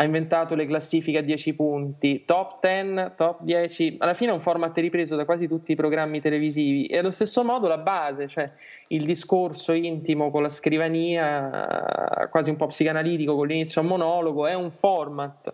ha 0.00 0.04
inventato 0.04 0.54
le 0.54 0.64
classifiche 0.64 1.18
a 1.18 1.22
10 1.22 1.54
punti, 1.54 2.24
top 2.24 2.60
10, 2.60 3.12
top 3.16 3.42
10, 3.42 3.96
alla 3.98 4.14
fine 4.14 4.30
è 4.30 4.34
un 4.34 4.40
format 4.40 4.76
ripreso 4.78 5.16
da 5.16 5.24
quasi 5.24 5.48
tutti 5.48 5.72
i 5.72 5.74
programmi 5.74 6.20
televisivi 6.20 6.86
e 6.86 6.98
allo 6.98 7.10
stesso 7.10 7.42
modo 7.42 7.66
la 7.66 7.78
base, 7.78 8.28
cioè 8.28 8.48
il 8.88 9.04
discorso 9.04 9.72
intimo 9.72 10.30
con 10.30 10.42
la 10.42 10.48
scrivania, 10.48 12.28
quasi 12.30 12.50
un 12.50 12.56
po' 12.56 12.66
psicanalitico 12.66 13.34
con 13.34 13.48
l'inizio 13.48 13.80
a 13.80 13.84
monologo, 13.84 14.46
è 14.46 14.54
un 14.54 14.70
format 14.70 15.52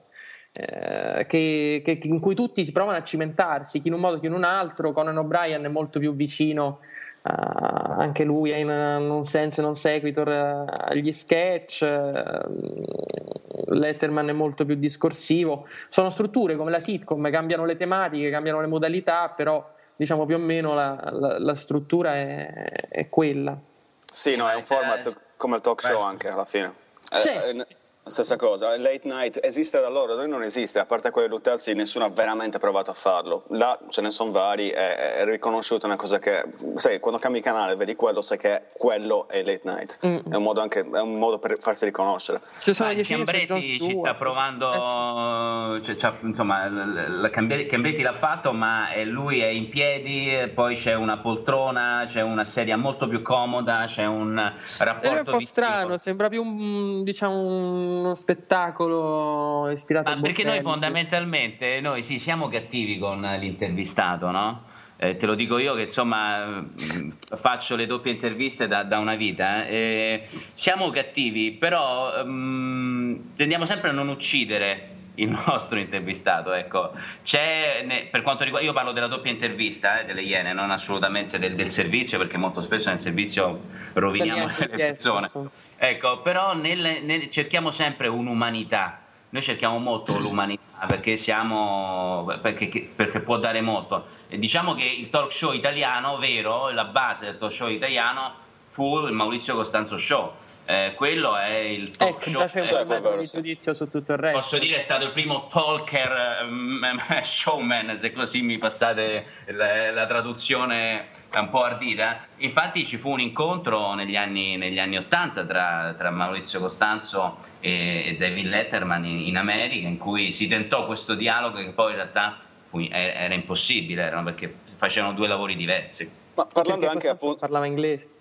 eh, 0.56 1.26
che, 1.26 1.82
che, 1.82 1.98
in 2.02 2.20
cui 2.20 2.36
tutti 2.36 2.64
si 2.64 2.70
provano 2.70 2.98
a 2.98 3.02
cimentarsi, 3.02 3.80
chi 3.80 3.88
in 3.88 3.94
un 3.94 4.00
modo 4.00 4.20
chi 4.20 4.26
in 4.26 4.34
un 4.34 4.44
altro. 4.44 4.92
Conan 4.92 5.16
O'Brien 5.16 5.64
è 5.64 5.68
molto 5.68 5.98
più 5.98 6.14
vicino, 6.14 6.78
uh, 7.24 8.00
anche 8.00 8.24
lui 8.24 8.50
è 8.50 8.56
in 8.56 8.68
un 8.68 9.24
senso 9.24 9.62
non 9.62 9.74
sequitur 9.74 10.28
uh, 10.28 10.64
agli 10.68 11.12
sketch, 11.12 11.80
uh, 11.82 13.74
Letterman 13.74 14.28
è 14.28 14.32
molto 14.32 14.64
più 14.64 14.74
discorsivo. 14.74 15.66
Sono 15.88 16.10
strutture 16.10 16.56
come 16.56 16.70
la 16.70 16.80
sitcom, 16.80 17.30
cambiano 17.30 17.64
le 17.64 17.76
tematiche, 17.76 18.30
cambiano 18.30 18.60
le 18.60 18.66
modalità, 18.66 19.32
però 19.34 19.72
diciamo 19.96 20.26
più 20.26 20.36
o 20.36 20.38
meno 20.38 20.74
la, 20.74 21.08
la, 21.12 21.38
la 21.38 21.54
struttura 21.54 22.14
è, 22.14 22.46
è, 22.88 23.08
quella. 23.08 23.56
Sì, 24.04 24.36
no, 24.36 24.48
è 24.48 24.54
un 24.54 24.64
format 24.64 25.14
come 25.36 25.56
il 25.56 25.62
talk 25.62 25.80
show 25.80 26.00
anche 26.00 26.28
alla 26.28 26.44
fine. 26.44 26.72
Sì. 27.14 27.28
Eh, 27.28 27.66
Stessa 28.06 28.36
cosa, 28.36 28.76
late 28.76 29.00
night 29.04 29.40
esiste 29.42 29.80
da 29.80 29.88
loro, 29.88 30.14
noi 30.14 30.28
non 30.28 30.42
esiste, 30.42 30.78
a 30.78 30.84
parte 30.84 31.10
quelli 31.10 31.26
Luttazzi 31.26 31.72
nessuno 31.72 32.04
ha 32.04 32.10
veramente 32.10 32.58
provato 32.58 32.90
a 32.90 32.94
farlo. 32.94 33.44
Là 33.48 33.78
ce 33.88 34.02
ne 34.02 34.10
sono 34.10 34.30
vari, 34.30 34.68
è, 34.68 35.20
è 35.20 35.24
riconosciuta 35.24 35.86
una 35.86 35.96
cosa 35.96 36.18
che, 36.18 36.44
sai, 36.76 37.00
quando 37.00 37.18
cambi 37.18 37.40
canale 37.40 37.76
vedi 37.76 37.94
quello, 37.94 38.20
sai 38.20 38.36
che 38.36 38.64
quello 38.76 39.26
è 39.28 39.42
late 39.42 39.62
night, 39.64 40.06
mm. 40.06 40.32
è, 40.32 40.36
un 40.36 40.42
modo 40.42 40.60
anche, 40.60 40.80
è 40.80 41.00
un 41.00 41.14
modo 41.14 41.38
per 41.38 41.58
farsi 41.58 41.86
riconoscere. 41.86 42.42
Ci 42.60 42.74
sono 42.74 42.92
gli 42.92 43.02
Cambretti 43.06 43.78
ci 43.80 43.94
sta 43.94 44.14
provando, 44.16 45.80
eh 45.80 45.86
sì. 45.86 45.98
cioè, 45.98 46.12
insomma, 46.24 46.68
la 46.68 47.30
Cambretti 47.30 48.02
l'ha 48.02 48.18
fatto 48.18 48.52
ma 48.52 48.88
lui 49.04 49.40
è 49.40 49.48
in 49.48 49.70
piedi, 49.70 50.52
poi 50.54 50.76
c'è 50.76 50.92
una 50.92 51.20
poltrona, 51.20 52.06
c'è 52.10 52.20
una 52.20 52.44
sedia 52.44 52.76
molto 52.76 53.08
più 53.08 53.22
comoda, 53.22 53.86
c'è 53.88 54.04
un 54.04 54.38
rapporto... 54.80 55.08
È 55.08 55.18
un 55.20 55.24
po' 55.24 55.40
strano, 55.40 55.96
sembra 55.96 56.28
più 56.28 56.42
un, 56.42 57.02
diciamo, 57.02 57.40
un 57.40 57.93
uno 57.98 58.14
spettacolo 58.14 59.70
ispirato 59.70 60.10
Ma 60.10 60.16
a 60.16 60.20
perché 60.20 60.44
noi 60.44 60.60
fondamentalmente 60.60 61.80
noi 61.80 62.02
sì, 62.02 62.18
siamo 62.18 62.48
cattivi 62.48 62.98
con 62.98 63.20
l'intervistato, 63.20 64.30
no? 64.30 64.62
Eh, 64.96 65.16
te 65.16 65.26
lo 65.26 65.34
dico 65.34 65.58
io 65.58 65.74
che 65.74 65.82
insomma 65.82 66.46
mm, 66.46 67.10
faccio 67.40 67.74
le 67.74 67.86
doppie 67.86 68.12
interviste 68.12 68.66
da, 68.66 68.84
da 68.84 68.98
una 68.98 69.16
vita. 69.16 69.66
Eh. 69.66 70.28
siamo 70.54 70.90
cattivi, 70.90 71.52
però 71.52 72.22
um, 72.22 73.34
tendiamo 73.36 73.66
sempre 73.66 73.90
a 73.90 73.92
non 73.92 74.08
uccidere 74.08 74.93
il 75.16 75.28
nostro 75.46 75.78
intervistato. 75.78 76.52
Ecco. 76.52 76.92
Ne, 77.32 78.08
per 78.10 78.22
quanto 78.22 78.44
riguarda, 78.44 78.66
io 78.66 78.72
parlo 78.72 78.92
della 78.92 79.06
doppia 79.06 79.30
intervista 79.30 80.00
eh, 80.00 80.04
delle 80.04 80.22
Iene, 80.22 80.52
non 80.52 80.70
assolutamente 80.70 81.38
del, 81.38 81.54
del, 81.54 81.70
servizio, 81.70 82.18
perché 82.18 82.36
molto 82.36 82.62
spesso 82.62 82.88
nel 82.88 83.00
servizio 83.00 83.60
roviniamo 83.92 84.50
le 84.56 84.68
persone. 84.68 85.28
Ecco, 85.76 86.20
però 86.22 86.54
nel, 86.54 87.02
nel, 87.02 87.30
cerchiamo 87.30 87.70
sempre 87.70 88.08
un'umanità. 88.08 89.00
Noi 89.30 89.42
cerchiamo 89.42 89.78
molto 89.78 90.16
l'umanità 90.18 90.62
perché, 90.86 91.16
siamo, 91.16 92.38
perché, 92.40 92.90
perché 92.94 93.20
può 93.20 93.38
dare 93.38 93.60
molto. 93.60 94.06
E 94.28 94.38
diciamo 94.38 94.74
che 94.74 94.84
il 94.84 95.10
talk 95.10 95.32
show 95.32 95.52
italiano, 95.52 96.18
vero, 96.18 96.70
la 96.70 96.84
base 96.84 97.24
del 97.24 97.38
talk 97.38 97.52
show 97.52 97.68
italiano 97.68 98.42
fu 98.70 99.06
il 99.06 99.12
Maurizio 99.12 99.54
Costanzo 99.56 99.98
Show 99.98 100.32
eh, 100.66 100.94
quello 100.96 101.36
è 101.36 101.56
il 101.56 101.90
talk 101.90 102.26
ecco, 102.26 102.46
show. 102.46 102.62
Già 102.62 102.62
c'è 102.62 102.80
un 102.82 103.18
di 103.18 103.24
giudizio 103.24 103.74
su 103.74 103.88
tutto 103.88 104.12
il 104.12 104.18
resto. 104.18 104.40
Posso 104.40 104.58
dire 104.58 104.78
è 104.78 104.82
stato 104.82 105.04
il 105.04 105.12
primo 105.12 105.48
talker 105.48 106.46
um, 106.48 106.80
showman, 107.22 107.98
se 107.98 108.12
così 108.12 108.40
mi 108.40 108.56
passate 108.56 109.26
la, 109.46 109.90
la, 109.90 110.06
traduzione 110.06 111.08
un 111.34 111.50
po' 111.50 111.64
ardita. 111.64 112.26
Infatti 112.38 112.86
ci 112.86 112.96
fu 112.96 113.10
un 113.10 113.20
incontro 113.20 113.92
negli 113.94 114.16
anni, 114.16 114.56
negli 114.56 114.78
anni 114.78 114.96
80 114.96 115.44
tra, 115.44 115.94
tra, 115.98 116.10
Maurizio 116.10 116.60
Costanzo 116.60 117.38
e, 117.60 118.06
e 118.06 118.16
David 118.16 118.46
Letterman 118.46 119.04
in, 119.04 119.20
in, 119.20 119.36
America, 119.36 119.86
in 119.86 119.98
cui 119.98 120.32
si 120.32 120.48
tentò 120.48 120.86
questo 120.86 121.14
dialogo 121.14 121.58
che 121.58 121.70
poi 121.70 121.90
in 121.90 121.96
realtà 121.96 122.38
fu, 122.70 122.80
era 122.90 123.34
impossibile, 123.34 124.02
erano 124.02 124.24
perché 124.24 124.54
facevano 124.76 125.12
due 125.12 125.28
lavori 125.28 125.56
diversi. 125.56 126.08
Ma 126.36 126.46
parlando 126.46 126.88
anche 126.88 127.08
appunto... 127.08 127.36
parlava 127.36 127.66
inglese. 127.66 128.13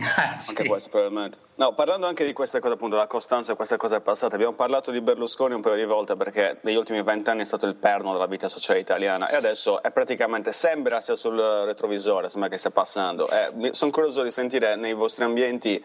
Ah, 0.00 0.40
sì. 0.40 0.48
Anche 0.48 0.64
questo 0.64 0.88
probabilmente. 0.88 1.36
No, 1.56 1.74
parlando 1.74 2.06
anche 2.06 2.24
di 2.24 2.32
queste 2.32 2.60
cose, 2.60 2.74
appunto, 2.74 2.96
la 2.96 3.06
costanza 3.06 3.52
e 3.52 3.56
queste 3.56 3.76
cose 3.76 4.00
passate, 4.00 4.34
abbiamo 4.34 4.54
parlato 4.54 4.90
di 4.90 5.00
Berlusconi 5.00 5.54
un 5.54 5.60
paio 5.60 5.76
di 5.76 5.84
volte 5.84 6.16
perché 6.16 6.58
negli 6.62 6.76
ultimi 6.76 7.02
vent'anni 7.02 7.42
è 7.42 7.44
stato 7.44 7.66
il 7.66 7.74
perno 7.74 8.12
della 8.12 8.26
vita 8.26 8.48
sociale 8.48 8.78
italiana 8.78 9.28
e 9.28 9.36
adesso 9.36 9.82
è 9.82 9.90
praticamente, 9.90 10.52
sembra 10.52 11.00
sia 11.00 11.14
sul 11.14 11.38
retrovisore, 11.38 12.30
sembra 12.30 12.48
che 12.48 12.56
stia 12.56 12.70
passando. 12.70 13.28
Eh, 13.28 13.74
sono 13.74 13.90
curioso 13.90 14.22
di 14.22 14.30
sentire 14.30 14.76
nei 14.76 14.94
vostri 14.94 15.24
ambienti 15.24 15.82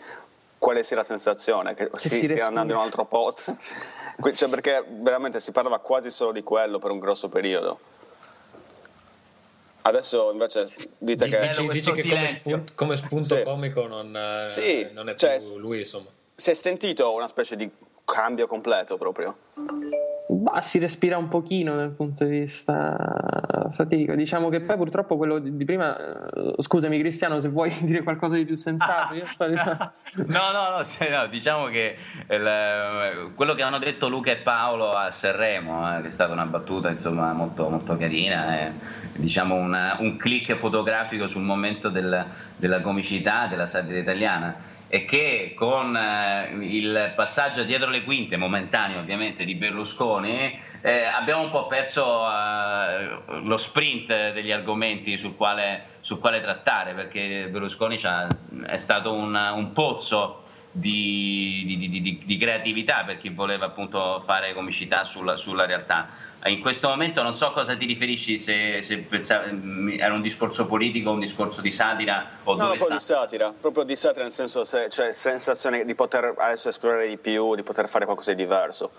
quale 0.57 0.83
sia 0.83 0.95
la 0.95 1.03
sensazione, 1.03 1.73
che, 1.73 1.89
che 1.89 1.97
si, 1.99 2.09
si 2.09 2.25
stia 2.25 2.47
andando 2.47 2.73
in 2.73 2.79
un 2.79 2.85
altro 2.85 3.05
posto. 3.05 3.55
cioè, 4.33 4.49
perché 4.49 4.83
veramente 4.87 5.39
si 5.39 5.51
parlava 5.51 5.79
quasi 5.79 6.09
solo 6.09 6.31
di 6.31 6.43
quello 6.43 6.79
per 6.79 6.91
un 6.91 6.99
grosso 6.99 7.27
periodo. 7.29 7.79
Adesso 9.83 10.31
invece 10.31 10.67
dite 10.97 11.27
che... 11.29 11.39
Dici, 11.47 11.67
dici 11.67 11.91
che 11.91 12.01
come 12.03 12.27
spunto, 12.27 12.71
come 12.75 12.95
spunto 12.95 13.35
sì. 13.35 13.43
comico 13.43 13.87
non, 13.87 14.15
eh, 14.15 14.47
sì, 14.47 14.89
non 14.91 15.09
è 15.09 15.15
più 15.15 15.27
cioè, 15.27 15.39
lui, 15.55 15.79
insomma. 15.79 16.09
Si 16.35 16.51
è 16.51 16.53
sentito 16.53 17.13
una 17.13 17.27
specie 17.27 17.55
di 17.55 17.69
cambio 18.07 18.47
completo 18.47 18.97
proprio? 18.97 19.35
Bah, 20.29 20.61
si 20.61 20.79
respira 20.79 21.17
un 21.17 21.27
pochino 21.27 21.75
dal 21.75 21.91
punto 21.91 22.23
di 22.23 22.39
vista 22.39 23.67
satirico. 23.69 24.15
Diciamo 24.15 24.49
che 24.49 24.61
poi 24.61 24.75
purtroppo 24.75 25.17
quello 25.17 25.39
di, 25.39 25.65
prima. 25.65 25.97
Eh, 25.97 26.55
scusami, 26.57 26.99
Cristiano, 26.99 27.39
se 27.39 27.49
vuoi 27.49 27.73
dire 27.83 28.03
qualcosa 28.03 28.35
di 28.35 28.45
più 28.45 28.55
sensato. 28.55 29.13
Io 29.13 29.25
so, 29.31 29.47
diciamo... 29.47 29.77
no, 30.27 30.51
no, 30.51 30.77
no, 30.77 30.85
cioè, 30.85 31.09
no, 31.09 31.27
diciamo 31.27 31.67
che 31.67 31.97
il, 32.29 33.31
quello 33.35 33.55
che 33.55 33.61
hanno 33.61 33.79
detto 33.79 34.07
Luca 34.09 34.31
e 34.31 34.37
Paolo 34.37 34.91
a 34.91 35.11
Sanremo, 35.11 35.97
eh, 35.97 36.01
che 36.01 36.07
è 36.09 36.11
stata 36.11 36.31
una 36.31 36.45
battuta 36.45 36.89
insomma, 36.89 37.31
molto, 37.33 37.69
molto 37.69 37.97
carina, 37.97 38.59
è 38.59 38.71
diciamo 39.15 39.55
una, 39.55 39.97
un 39.99 40.17
click 40.17 40.55
fotografico 40.55 41.27
sul 41.27 41.41
momento 41.41 41.89
del, 41.89 42.25
della 42.55 42.81
comicità 42.81 43.47
della 43.47 43.67
satira 43.67 43.99
italiana 43.99 44.75
e 44.89 45.05
che 45.05 45.53
con 45.55 45.95
eh, 45.95 46.55
il 46.61 47.13
passaggio 47.15 47.63
dietro 47.63 47.89
le 47.89 48.03
quinte, 48.03 48.37
momentaneo 48.37 48.99
ovviamente, 48.99 49.43
di 49.43 49.55
Berlusconi, 49.55 50.59
eh, 50.81 51.03
abbiamo 51.03 51.43
un 51.43 51.51
po' 51.51 51.67
perso 51.67 52.25
eh, 52.25 53.19
lo 53.41 53.57
sprint 53.57 54.31
degli 54.31 54.51
argomenti 54.51 55.17
sul 55.17 55.35
quale, 55.35 55.97
sul 56.01 56.19
quale 56.19 56.41
trattare, 56.41 56.93
perché 56.93 57.47
Berlusconi 57.49 57.99
è 58.65 58.77
stato 58.77 59.13
un, 59.13 59.35
un 59.35 59.73
pozzo 59.73 60.43
di, 60.79 61.63
di, 61.65 61.89
di, 61.89 62.21
di, 62.25 62.37
creatività 62.37 63.03
per 63.03 63.17
chi 63.17 63.29
voleva 63.29 63.65
appunto 63.65 64.21
fare 64.25 64.53
comicità 64.53 65.05
sulla, 65.05 65.37
sulla 65.37 65.65
realtà 65.65 66.25
in 66.49 66.61
questo 66.61 66.87
momento 66.87 67.21
non 67.21 67.37
so 67.37 67.47
a 67.47 67.53
cosa 67.53 67.75
ti 67.75 67.85
riferisci, 67.85 68.41
se, 68.41 68.83
se 68.83 68.97
pensavi, 68.97 69.51
mm, 69.51 69.99
era 69.99 70.13
un 70.13 70.21
discorso 70.21 70.65
politico, 70.65 71.11
un 71.11 71.19
discorso 71.19 71.61
di 71.61 71.71
satira 71.71 72.39
o 72.43 72.55
no, 72.55 72.67
proprio 72.67 72.85
sta... 72.85 72.93
di 72.93 72.99
satira, 72.99 73.53
proprio 73.59 73.83
di 73.83 73.95
satira 73.95 74.23
nel 74.23 74.31
senso, 74.31 74.63
se, 74.63 74.89
cioè 74.89 75.11
sensazione 75.11 75.85
di 75.85 75.95
poter 75.95 76.33
adesso 76.37 76.69
esplorare 76.69 77.07
di 77.07 77.17
più, 77.17 77.55
di 77.55 77.63
poter 77.63 77.87
fare 77.87 78.05
qualcosa 78.05 78.33
di 78.33 78.43
diverso. 78.43 78.91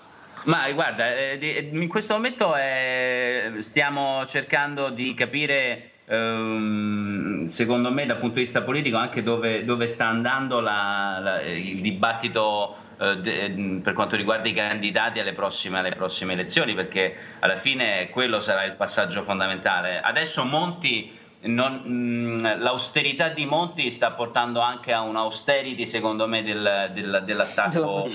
Ma 0.44 0.70
guarda, 0.72 1.14
eh, 1.14 1.68
in 1.72 1.88
questo 1.88 2.14
momento 2.14 2.54
è, 2.54 3.50
stiamo 3.60 4.26
cercando 4.26 4.90
di 4.90 5.14
capire, 5.14 5.90
ehm, 6.08 7.50
secondo 7.50 7.92
me 7.92 8.06
dal 8.06 8.18
punto 8.18 8.36
di 8.36 8.42
vista 8.42 8.62
politico, 8.62 8.96
anche 8.96 9.22
dove, 9.22 9.64
dove 9.64 9.88
sta 9.88 10.06
andando 10.06 10.60
la, 10.60 11.18
la, 11.20 11.42
il 11.42 11.80
dibattito 11.80 12.76
eh, 12.98 13.48
mm, 13.50 13.78
per 13.80 13.92
quanto 13.92 14.16
riguarda 14.16 14.48
i 14.48 14.54
candidati 14.54 15.20
alle 15.20 15.34
prossime, 15.34 15.78
alle 15.78 15.90
prossime 15.90 16.32
elezioni, 16.32 16.74
perché 16.74 17.14
alla 17.38 17.58
fine 17.58 18.08
quello 18.10 18.40
sarà 18.40 18.64
il 18.64 18.74
passaggio 18.74 19.22
fondamentale. 19.22 20.00
Adesso 20.00 20.44
Monti 20.44 21.17
non, 21.40 21.82
mh, 21.84 21.90
mm, 21.90 22.60
l'austerità 22.60 23.28
di 23.28 23.46
Monti 23.46 23.90
sta 23.92 24.10
portando 24.10 24.60
anche 24.60 24.92
a 24.92 25.02
un'austerity 25.02 25.86
secondo 25.86 26.26
me 26.26 26.42
del, 26.42 26.90
del, 26.92 27.22
dell'attacco. 27.24 28.06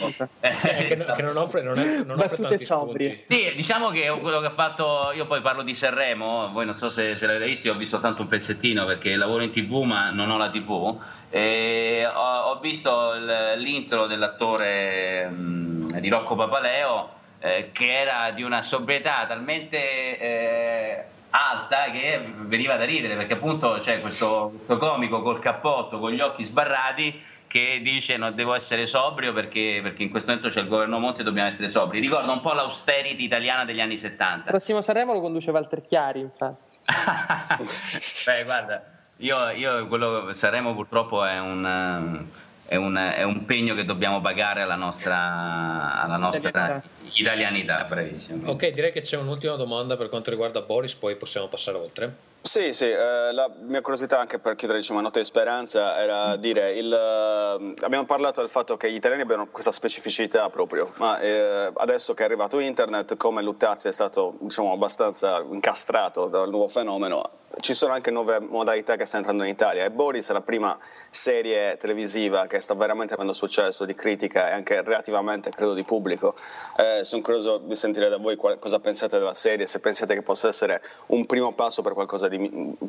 Eh, 0.42 0.56
che, 0.56 1.06
che, 1.16 1.22
non 1.22 1.38
offre, 1.38 1.62
non 1.62 1.78
è, 1.78 2.04
non 2.04 2.20
offre 2.20 2.36
tanti 2.36 2.64
spunti. 2.66 3.24
sì 3.28 3.54
diciamo 3.56 3.90
che 3.92 4.10
quello 4.20 4.42
che 4.42 4.48
ha 4.48 4.54
fatto 4.54 5.12
io 5.16 5.26
poi 5.26 5.42
parlo 5.42 5.64
di 5.64 5.74
Sanremo 5.74 6.52
voi 6.52 6.66
non 6.66 6.78
so 6.78 6.90
se, 6.90 7.16
se 7.16 7.26
l'avete 7.26 7.46
visto 7.46 7.68
io 7.68 7.74
ho 7.74 7.78
visto 7.78 8.00
tanto 8.02 8.24
un 8.24 8.28
pezzettino 8.28 8.86
perché 8.86 9.16
lavoro 9.16 9.44
in 9.44 9.52
tv 9.52 9.84
ma 9.84 10.10
non 10.12 10.30
ho 10.30 10.38
la 10.38 10.50
tv. 10.50 11.00
E 11.30 12.06
ho, 12.06 12.52
ho 12.52 12.60
visto 12.60 13.14
l'intro 13.56 14.06
dell'attore 14.06 15.28
mh, 15.28 16.00
di 16.00 16.10
Rocco 16.10 16.36
Papaleo 16.36 17.10
eh, 17.40 17.72
che 17.72 18.00
era 18.00 18.32
di 18.32 18.44
una 18.44 18.62
sobrietà 18.62 19.26
talmente 19.28 19.78
eh, 20.18 21.06
alta 21.36 21.90
che 21.92 22.32
veniva 22.42 22.76
da 22.76 22.86
ridere 22.86 23.16
perché 23.16 23.34
appunto 23.34 23.80
c'è 23.82 24.02
questo, 24.02 24.52
questo 24.56 24.78
comico 24.78 25.22
col 25.22 25.40
cappotto 25.40 25.98
con 25.98 26.12
gli 26.12 26.20
occhi 26.20 26.44
sbarrati 26.44 27.22
che 27.48 27.82
dice 27.84 28.18
non 28.18 28.36
devo 28.36 28.54
essere 28.54 28.86
sobrio 28.86 29.34
perché, 29.34 29.80
perché, 29.82 30.04
in 30.04 30.10
questo 30.10 30.30
momento 30.30 30.50
c'è 30.50 30.62
il 30.62 30.68
governo 30.68 30.98
Monte 31.00 31.22
e 31.22 31.24
dobbiamo 31.24 31.50
essere 31.50 31.70
sobri. 31.70 32.00
Ricorda 32.00 32.32
un 32.32 32.42
po' 32.42 32.54
l'austerity 32.54 33.24
italiana 33.24 33.64
degli 33.64 33.80
anni 33.80 33.98
70. 34.00 34.38
Il 34.38 34.44
prossimo 34.44 34.82
Sanremo 34.82 35.14
lo 35.14 35.22
conduce 35.22 35.52
Walter 35.52 35.84
Chiari, 35.84 36.20
infatti. 36.20 36.78
Beh, 38.26 38.44
guarda, 38.44 38.84
io, 39.18 39.50
io 39.52 39.86
quello 39.86 40.34
Sanremo 40.34 40.74
purtroppo 40.74 41.24
è 41.24 41.40
un, 41.40 42.28
è, 42.66 42.76
un, 42.76 42.96
è 42.96 43.24
un, 43.24 43.46
pegno 43.46 43.76
che 43.76 43.86
dobbiamo 43.86 44.22
pagare 44.22 44.62
alla 44.62 44.76
nostra, 44.76 46.02
alla 46.02 46.18
nostra 46.18 46.50
italianità. 46.50 46.84
italianità. 47.14 47.86
Bravissimo. 47.88 48.50
Ok, 48.50 48.70
direi 48.70 48.92
che 48.92 49.02
c'è 49.02 49.18
un'ultima 49.18 49.56
domanda 49.56 49.96
per 49.98 50.10
quanto 50.10 50.30
riguarda 50.30 50.62
Boris, 50.62 50.94
poi 50.96 51.16
possiamo 51.16 51.48
passare 51.48 51.78
oltre. 51.78 52.16
Sì, 52.46 52.74
sì, 52.74 52.90
eh, 52.90 53.32
la 53.32 53.50
mia 53.62 53.80
curiosità 53.80 54.20
anche 54.20 54.38
per 54.38 54.56
chiudere 54.56 54.80
diciamo, 54.80 55.00
una 55.00 55.08
nota 55.08 55.20
di 55.20 55.26
speranza 55.26 55.98
era 55.98 56.36
dire, 56.36 56.74
il, 56.74 56.92
eh, 56.92 57.74
abbiamo 57.86 58.04
parlato 58.04 58.42
del 58.42 58.50
fatto 58.50 58.76
che 58.76 58.92
gli 58.92 58.96
italiani 58.96 59.22
abbiano 59.24 59.48
questa 59.48 59.72
specificità 59.72 60.50
proprio, 60.50 60.92
ma 60.98 61.20
eh, 61.22 61.72
adesso 61.74 62.14
che 62.14 62.24
è 62.24 62.26
arrivato 62.26 62.60
internet, 62.60 63.16
come 63.16 63.42
Luttazzi 63.42 63.88
è 63.88 63.94
stato 63.94 64.36
diciamo, 64.42 64.74
abbastanza 64.74 65.42
incastrato 65.50 66.28
dal 66.28 66.50
nuovo 66.50 66.68
fenomeno, 66.68 67.22
ci 67.60 67.74
sono 67.74 67.94
anche 67.94 68.10
nuove 68.10 68.40
modalità 68.40 68.96
che 68.96 69.06
stanno 69.06 69.22
entrando 69.24 69.44
in 69.44 69.50
Italia 69.50 69.86
e 69.86 69.92
Boris 69.92 70.30
è 70.30 70.34
la 70.34 70.42
prima 70.42 70.78
serie 71.10 71.78
televisiva 71.78 72.48
che 72.48 72.60
sta 72.60 72.74
veramente 72.74 73.14
avendo 73.14 73.34
successo 73.34 73.86
di 73.86 73.94
critica 73.94 74.50
e 74.50 74.54
anche 74.54 74.82
relativamente 74.82 75.52
credo 75.52 75.74
di 75.74 75.84
pubblico. 75.84 76.36
Eh, 76.78 77.04
sono 77.04 77.22
curioso 77.22 77.60
di 77.60 77.76
sentire 77.76 78.10
da 78.10 78.18
voi 78.18 78.36
qual- 78.36 78.58
cosa 78.58 78.80
pensate 78.80 79.20
della 79.20 79.36
serie, 79.36 79.68
se 79.68 79.80
pensate 79.80 80.16
che 80.16 80.24
possa 80.24 80.48
essere 80.48 80.82
un 81.08 81.26
primo 81.26 81.54
passo 81.54 81.82
per, 81.84 81.94
di, 82.30 82.33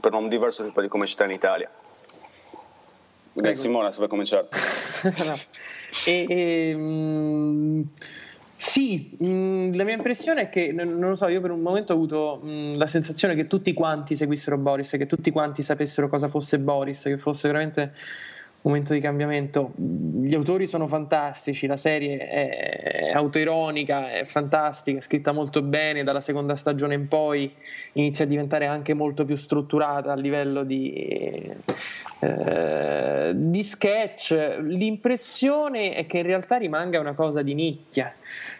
per 0.00 0.14
un 0.14 0.28
diverso 0.28 0.64
tipo 0.64 0.80
di 0.80 0.88
comicità 0.88 1.24
in 1.24 1.30
Italia. 1.30 1.70
Prego. 3.32 3.54
Simona, 3.54 3.90
se 3.90 3.96
vuoi 3.96 4.08
cominciare. 4.08 4.48
e, 6.06 6.26
e, 6.28 6.74
mh 6.74 7.88
sì, 8.56 9.14
mh, 9.18 9.26
mm, 9.26 9.74
la 9.74 9.84
mia 9.84 9.94
impressione 9.94 10.42
è 10.42 10.48
che, 10.48 10.72
non 10.72 10.98
lo 10.98 11.16
so, 11.16 11.28
io 11.28 11.40
per 11.40 11.50
un 11.50 11.60
momento 11.60 11.92
ho 11.92 11.96
avuto 11.96 12.40
mh, 12.42 12.48
mm, 12.48 12.74
la 12.76 12.86
sensazione 12.86 13.34
che 13.34 13.46
tutti 13.46 13.72
quanti 13.74 14.16
seguissero 14.16 14.56
Boris, 14.56 14.90
che 14.90 15.06
tutti 15.06 15.30
quanti 15.30 15.62
sapessero 15.62 16.08
cosa 16.08 16.28
fosse 16.28 16.58
Boris, 16.58 17.02
che 17.02 17.18
fosse 17.18 17.48
veramente 17.48 17.92
momento 18.64 18.94
di 18.94 19.00
cambiamento. 19.00 19.72
Gli 19.76 20.34
autori 20.34 20.66
sono 20.66 20.86
fantastici, 20.86 21.66
la 21.66 21.76
serie 21.76 22.16
è 22.16 23.12
autoironica, 23.12 24.10
è 24.10 24.24
fantastica, 24.24 24.98
è 24.98 25.00
scritta 25.02 25.32
molto 25.32 25.62
bene, 25.62 26.02
dalla 26.02 26.22
seconda 26.22 26.56
stagione 26.56 26.94
in 26.94 27.06
poi 27.06 27.52
inizia 27.92 28.24
a 28.24 28.28
diventare 28.28 28.66
anche 28.66 28.94
molto 28.94 29.24
più 29.24 29.36
strutturata 29.36 30.12
a 30.12 30.16
livello 30.16 30.64
di, 30.64 31.52
eh, 32.20 33.32
di 33.34 33.62
sketch. 33.62 34.58
L'impressione 34.62 35.94
è 35.94 36.06
che 36.06 36.18
in 36.18 36.24
realtà 36.26 36.56
rimanga 36.56 36.98
una 37.00 37.14
cosa 37.14 37.42
di 37.42 37.54
nicchia 37.54 38.14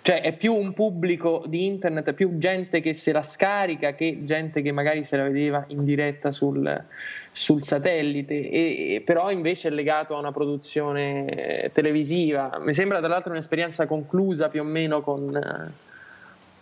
cioè 0.07 0.21
è 0.21 0.37
più 0.37 0.55
un 0.55 0.75
pubblico 0.75 1.45
di 1.47 1.65
internet, 1.65 2.13
più 2.13 2.37
gente 2.37 2.81
che 2.81 2.93
se 2.93 3.11
la 3.11 3.23
scarica 3.23 3.95
che 3.95 4.19
gente 4.25 4.61
che 4.61 4.71
magari 4.71 5.03
se 5.03 5.17
la 5.17 5.23
vedeva 5.23 5.65
in 5.69 5.83
diretta 5.83 6.31
sul, 6.31 6.85
sul 7.33 7.63
satellite, 7.63 8.35
e, 8.35 9.03
però 9.03 9.31
invece 9.31 9.69
è 9.69 9.71
legato 9.71 10.15
a 10.15 10.19
una 10.19 10.31
produzione 10.31 11.71
televisiva. 11.73 12.59
Mi 12.61 12.75
sembra 12.75 12.99
tra 12.99 13.09
l'altro 13.09 13.33
un'esperienza 13.33 13.87
conclusa 13.87 14.51
più 14.51 14.61
o 14.61 14.65
meno 14.65 15.01
con, 15.01 15.73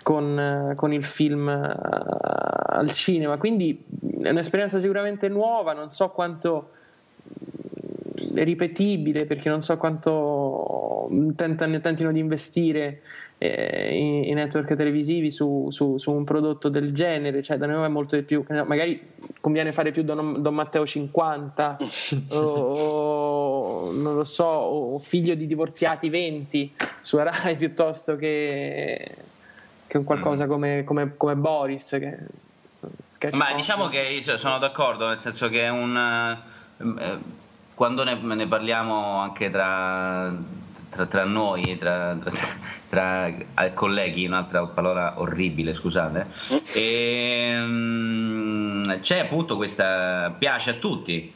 con, 0.05 0.73
con 0.77 0.93
il 0.93 1.03
film 1.03 1.49
al 1.49 2.93
cinema, 2.93 3.39
quindi 3.39 3.85
è 4.23 4.31
un'esperienza 4.31 4.79
sicuramente 4.79 5.27
nuova, 5.27 5.73
non 5.73 5.91
so 5.91 6.11
quanto 6.11 6.71
ripetibile 8.35 9.27
perché 9.27 9.49
non 9.49 9.63
so 9.63 9.77
quanto 9.77 11.09
tentano, 11.35 11.81
tentino 11.81 12.13
di 12.13 12.21
investire 12.21 13.01
eh, 13.45 13.97
i, 13.97 14.31
i, 14.31 14.35
network 14.35 14.73
televisivi 14.75 15.33
su, 15.33 15.67
su, 15.71 15.99
su, 15.99 16.13
un 16.13 16.23
prodotto 16.23 16.69
del 16.69 16.95
genere, 16.95 17.43
cioè 17.43 17.57
da 17.57 17.67
noi 17.67 17.85
è 17.85 17.89
molto 17.89 18.15
di 18.15 18.23
più, 18.23 18.45
magari 18.49 19.15
conviene 19.41 19.73
fare 19.73 19.91
più 19.91 20.05
Don, 20.05 20.41
Don 20.41 20.55
Matteo 20.55 20.87
50 20.87 21.79
o, 22.31 22.39
o, 22.39 23.93
non 23.95 24.15
lo 24.15 24.23
so, 24.23 24.45
o 24.45 24.99
Figlio 25.01 25.35
di 25.35 25.49
divorziati 25.49 26.09
20 26.09 26.75
su 27.01 27.19
Rai 27.19 27.57
piuttosto 27.59 28.15
che, 28.15 29.13
che 29.89 29.99
un 29.99 30.05
qualcosa 30.05 30.47
come, 30.47 30.85
come, 30.85 31.17
come 31.17 31.35
Boris. 31.35 31.89
Che, 31.99 33.31
Ma 33.33 33.55
diciamo 33.55 33.89
che 33.89 34.23
sono 34.37 34.59
d'accordo, 34.59 35.09
nel 35.09 35.19
senso 35.19 35.49
che 35.49 35.63
è 35.63 35.69
un... 35.69 36.39
Eh, 36.79 37.41
quando 37.75 38.05
ne, 38.05 38.15
ne 38.15 38.47
parliamo 38.47 39.17
anche 39.17 39.51
tra, 39.51 40.33
tra, 40.93 41.07
tra 41.07 41.25
noi, 41.25 41.79
tra, 41.79 42.17
tra, 42.23 43.35
tra, 43.55 43.71
colleghi, 43.73 44.27
un'altra 44.27 44.67
parola 44.67 45.19
orribile, 45.19 45.75
scusate, 45.75 46.27
e, 46.75 47.55
um, 47.59 49.01
c'è 49.01 49.21
appunto 49.21 49.57
questa, 49.57 50.35
piace 50.39 50.71
a 50.71 50.75
tutti, 50.75 51.33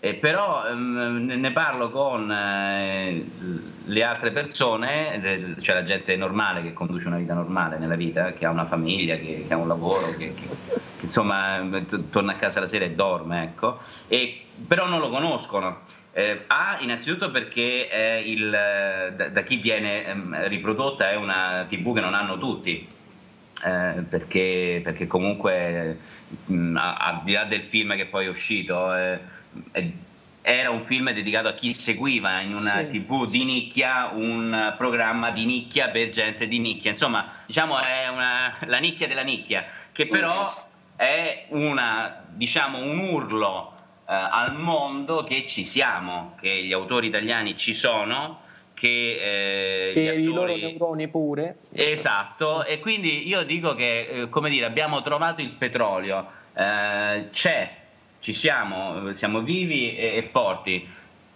eh, 0.00 0.14
però 0.14 0.70
um, 0.70 1.24
ne 1.26 1.52
parlo 1.52 1.90
con 1.90 2.30
eh, 2.30 3.24
le 3.84 4.04
altre 4.04 4.30
persone, 4.30 5.56
cioè 5.62 5.74
la 5.74 5.84
gente 5.84 6.14
normale 6.14 6.62
che 6.62 6.74
conduce 6.74 7.06
una 7.06 7.16
vita 7.16 7.32
normale 7.32 7.78
nella 7.78 7.96
vita, 7.96 8.32
che 8.32 8.44
ha 8.44 8.50
una 8.50 8.66
famiglia, 8.66 9.16
che, 9.16 9.46
che 9.48 9.54
ha 9.54 9.56
un 9.56 9.68
lavoro, 9.68 10.06
che, 10.18 10.34
che, 10.34 10.48
che 10.98 11.04
insomma 11.06 11.66
t- 11.88 12.10
torna 12.10 12.32
a 12.32 12.36
casa 12.36 12.60
la 12.60 12.68
sera 12.68 12.84
e 12.84 12.94
dorme, 12.94 13.44
ecco, 13.44 13.78
e, 14.06 14.42
però 14.66 14.86
non 14.86 15.00
lo 15.00 15.08
conoscono. 15.08 15.80
Eh, 16.12 16.44
A, 16.46 16.78
innanzitutto 16.80 17.30
perché 17.30 18.22
il, 18.24 18.50
da, 18.50 19.28
da, 19.28 19.42
chi 19.42 19.56
viene 19.56 20.04
ehm, 20.04 20.48
riprodotta 20.48 21.10
è 21.10 21.16
una 21.16 21.66
TV 21.68 21.94
che 21.94 22.00
non 22.00 22.14
hanno 22.14 22.38
tutti, 22.38 22.86
eh, 23.64 24.02
perché, 24.08 24.80
perché, 24.82 25.06
comunque 25.06 25.98
mh, 26.46 26.76
al 26.76 27.22
di 27.24 27.32
là 27.32 27.44
del 27.44 27.62
film 27.64 27.94
che 27.96 28.06
poi 28.06 28.26
è 28.26 28.28
uscito 28.28 28.94
eh, 28.94 29.20
era 30.40 30.70
un 30.70 30.84
film 30.86 31.12
dedicato 31.12 31.48
a 31.48 31.52
chi 31.52 31.74
seguiva 31.74 32.40
in 32.40 32.52
una 32.52 32.84
sì, 32.84 32.90
tv 32.90 33.24
sì. 33.24 33.38
di 33.38 33.44
nicchia 33.44 34.10
un 34.14 34.74
programma 34.78 35.30
di 35.30 35.44
nicchia 35.44 35.90
per 35.90 36.10
gente 36.10 36.48
di 36.48 36.58
nicchia. 36.58 36.90
Insomma 36.90 37.32
diciamo 37.44 37.78
è 37.80 38.08
una, 38.08 38.56
la 38.66 38.78
nicchia 38.78 39.06
della 39.06 39.22
nicchia 39.22 39.66
che 39.92 40.06
però 40.06 40.32
è 40.98 41.46
una, 41.50 42.24
diciamo, 42.28 42.78
un 42.78 42.98
urlo 42.98 43.77
al 44.10 44.56
mondo 44.56 45.22
che 45.24 45.46
ci 45.46 45.66
siamo 45.66 46.34
che 46.40 46.62
gli 46.64 46.72
autori 46.72 47.08
italiani 47.08 47.58
ci 47.58 47.74
sono 47.74 48.40
che, 48.78 49.90
eh, 49.90 49.92
che 49.92 50.08
attori... 50.08 50.22
i 50.22 50.32
loro 50.32 50.56
neuroni 50.56 51.08
pure. 51.08 51.56
Esatto, 51.72 52.64
e 52.64 52.78
quindi 52.78 53.26
io 53.26 53.42
dico 53.42 53.74
che, 53.74 54.08
eh, 54.08 54.28
come 54.28 54.48
dire, 54.48 54.64
abbiamo 54.64 55.02
trovato 55.02 55.42
il 55.42 55.50
petrolio, 55.50 56.26
eh, 56.54 57.28
c'è, 57.32 57.76
ci 58.20 58.32
siamo, 58.32 59.12
siamo 59.14 59.40
vivi 59.40 59.96
e, 59.96 60.16
e, 60.16 60.22
forti. 60.30 60.86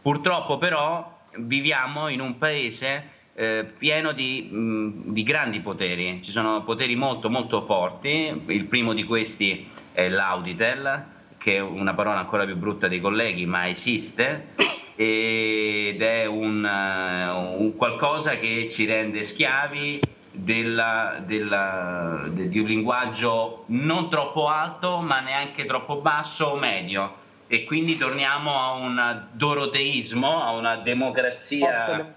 Purtroppo 0.00 0.56
però 0.56 1.18
viviamo 1.38 2.08
in 2.08 2.20
un 2.20 2.38
paese 2.38 3.10
eh, 3.34 3.72
pieno 3.76 4.12
di, 4.12 4.48
mh, 4.50 5.12
di 5.12 5.22
grandi 5.22 5.60
poteri, 5.60 6.22
ci 6.24 6.30
sono 6.30 6.62
poteri 6.62 6.94
molto 6.94 7.28
molto 7.28 7.64
forti, 7.64 8.42
il 8.46 8.64
primo 8.66 8.94
di 8.94 9.04
questi 9.04 9.68
è 9.92 10.08
l'Auditel, 10.08 11.20
che 11.42 11.56
è 11.56 11.60
una 11.60 11.94
parola 11.94 12.20
ancora 12.20 12.44
più 12.44 12.56
brutta 12.56 12.86
dei 12.86 13.00
colleghi, 13.00 13.46
ma 13.46 13.68
esiste 13.68 14.54
ed 14.94 16.00
è 16.00 16.26
un, 16.26 16.62
uh, 16.62 17.60
un 17.60 17.74
qualcosa 17.76 18.36
che 18.36 18.68
ci 18.70 18.84
rende 18.84 19.24
schiavi 19.24 20.00
della, 20.30 21.16
della, 21.26 22.28
de, 22.30 22.48
di 22.48 22.60
un 22.60 22.66
linguaggio 22.66 23.64
non 23.68 24.08
troppo 24.08 24.48
alto 24.48 25.00
ma 25.00 25.20
neanche 25.20 25.64
troppo 25.64 25.96
basso 25.96 26.46
o 26.46 26.56
medio. 26.56 27.20
E 27.48 27.64
quindi 27.64 27.98
torniamo 27.98 28.58
a 28.58 28.72
un 28.72 29.26
doroteismo, 29.32 30.42
a 30.42 30.52
una 30.52 30.76
democrazia 30.76 32.12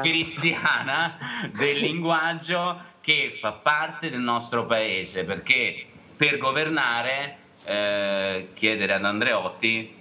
cristiana 0.00 1.50
del 1.56 1.78
linguaggio 1.78 2.88
che 3.00 3.38
fa 3.40 3.52
parte 3.52 4.10
del 4.10 4.20
nostro 4.20 4.66
paese 4.66 5.24
perché 5.24 5.86
per 6.16 6.38
governare 6.38 7.36
eh, 7.64 8.48
chiedere 8.54 8.94
ad 8.94 9.04
Andreotti 9.04 9.98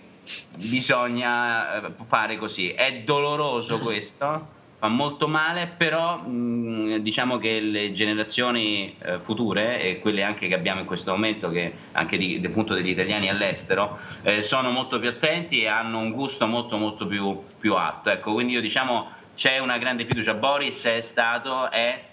bisogna 0.58 1.88
eh, 1.88 1.92
fare 2.08 2.38
così. 2.38 2.70
È 2.70 3.02
doloroso 3.04 3.80
questo, 3.84 4.48
fa 4.78 4.88
molto 4.88 5.28
male, 5.28 5.74
però 5.78 6.18
mh, 6.18 6.98
diciamo 7.00 7.38
che 7.38 7.60
le 7.60 7.94
generazioni 7.94 8.96
eh, 9.00 9.20
future 9.20 9.82
e 9.82 10.00
quelle 10.00 10.24
anche 10.24 10.48
che 10.48 10.54
abbiamo 10.54 10.82
in 10.82 10.86
questo 10.86 11.12
momento, 11.12 11.50
che 11.50 11.74
anche 11.92 12.18
di, 12.18 12.42
appunto 12.44 12.74
degli 12.74 12.90
italiani 12.90 13.30
all'estero, 13.30 14.00
eh, 14.24 14.42
sono 14.44 14.72
molto 14.72 15.00
più 15.00 15.10
attenti 15.10 15.62
e 15.62 15.68
hanno 15.68 16.00
un 16.00 16.12
gusto 16.12 16.46
molto 16.48 16.78
molto 16.78 17.08
più, 17.08 17.44
più 17.60 17.76
alto. 17.76 18.10
Ecco, 18.10 18.34
quindi 18.34 18.54
io 18.54 18.62
diciamo 18.62 19.18
c'è 19.36 19.58
una 19.60 19.78
grande 19.78 20.06
fiducia. 20.06 20.34
Boris 20.34 20.84
è 20.84 21.02
stato, 21.02 21.70
è 21.72 22.09